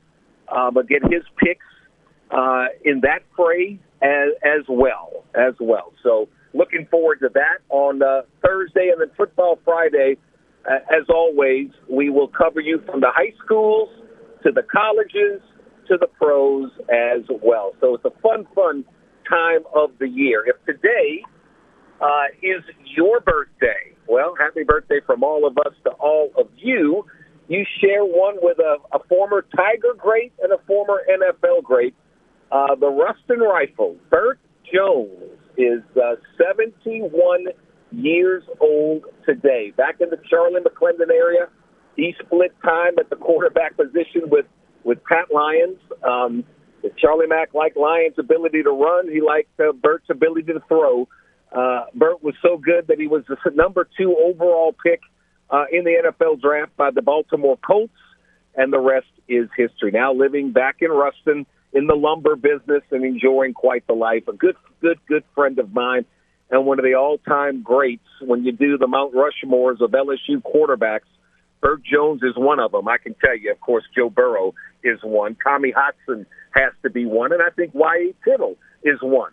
[0.47, 1.65] uh, but get his picks
[2.31, 5.23] uh, in that fray as, as well.
[5.35, 5.93] As well.
[6.03, 10.17] So looking forward to that on uh, Thursday and then Football Friday.
[10.69, 13.89] Uh, as always, we will cover you from the high schools
[14.43, 15.41] to the colleges
[15.87, 17.73] to the pros as well.
[17.81, 18.85] So it's a fun, fun
[19.27, 20.43] time of the year.
[20.45, 21.23] If today
[22.01, 27.05] uh, is your birthday, well, happy birthday from all of us to all of you.
[27.47, 31.95] You share one with a, a former Tiger great and a former NFL great.
[32.51, 34.39] Uh, the Ruston Rifle, Bert
[34.73, 37.45] Jones, is uh, 71
[37.91, 39.71] years old today.
[39.75, 41.47] Back in the Charlie McClendon area,
[41.95, 44.45] he split time at the quarterback position with
[44.83, 45.77] with Pat Lyons.
[46.03, 46.43] Um,
[46.97, 49.11] Charlie Mack liked Lyons' ability to run.
[49.11, 51.07] He liked uh, Bert's ability to throw.
[51.51, 55.01] Uh, Bert was so good that he was the number two overall pick
[55.49, 57.93] uh, in the NFL draft by the Baltimore Colts,
[58.55, 59.91] and the rest is history.
[59.91, 64.27] Now living back in Ruston in the lumber business and enjoying quite the life.
[64.27, 66.05] A good, good, good friend of mine,
[66.49, 71.07] and one of the all-time greats when you do the Mount Rushmores of LSU quarterbacks.
[71.61, 72.87] Bert Jones is one of them.
[72.87, 75.35] I can tell you, of course, Joe Burrow is one.
[75.43, 78.13] Tommy Hodson has to be one, and I think Y.A.
[78.23, 79.31] Tittle is one.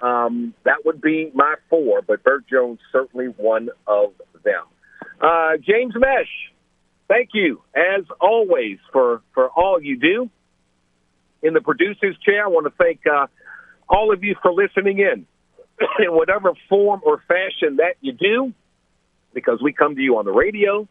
[0.00, 4.12] Um, that would be my four, but Bert Jones certainly one of
[4.44, 4.64] them.
[5.20, 6.28] Uh, James Mesh,
[7.08, 10.28] thank you as always for for all you do.
[11.42, 13.26] In the producers chair, I want to thank uh,
[13.88, 15.26] all of you for listening in,
[15.98, 18.52] in whatever form or fashion that you do,
[19.34, 20.86] because we come to you on the radio,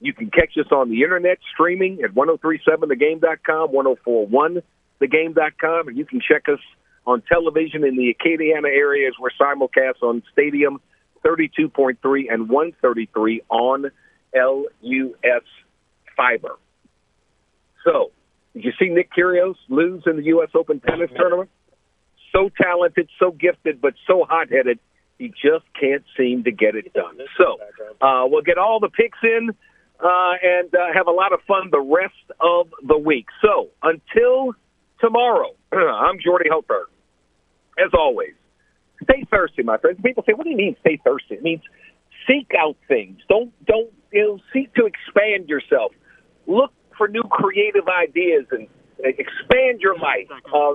[0.00, 6.48] you can catch us on the internet streaming at 1037thegame.com, 1041thegame.com, and you can check
[6.48, 6.60] us
[7.06, 10.80] on television in the Acadiana area as We're simulcast on Stadium
[11.24, 13.90] 32.3 and 133 on
[14.34, 15.42] LUS
[16.16, 16.58] Fiber.
[17.84, 18.10] So,
[18.54, 20.50] Did you see Nick Kyrgios lose in the U.S.
[20.54, 21.50] Open tennis tournament?
[22.32, 24.78] So talented, so gifted, but so hot-headed,
[25.18, 27.18] he just can't seem to get it done.
[27.36, 27.58] So
[28.00, 29.50] uh, we'll get all the picks in
[30.02, 33.26] uh, and uh, have a lot of fun the rest of the week.
[33.42, 34.54] So until
[35.00, 36.86] tomorrow, I'm Jordy Hultberg.
[37.78, 38.34] As always,
[39.02, 39.98] stay thirsty, my friends.
[40.02, 41.62] People say, "What do you mean, stay thirsty?" It means
[42.26, 43.20] seek out things.
[43.28, 45.92] Don't don't you know, seek to expand yourself.
[46.46, 48.68] Look for new creative ideas and
[48.98, 50.28] expand your life.
[50.54, 50.72] Uh,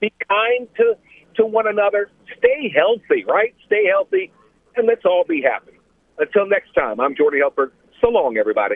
[0.00, 0.94] be kind to
[1.36, 2.10] to one another.
[2.36, 3.54] Stay healthy, right?
[3.66, 4.32] Stay healthy,
[4.74, 5.78] and let's all be happy.
[6.18, 7.70] Until next time, I'm Jordy Hultberg.
[8.00, 8.74] So long, everybody.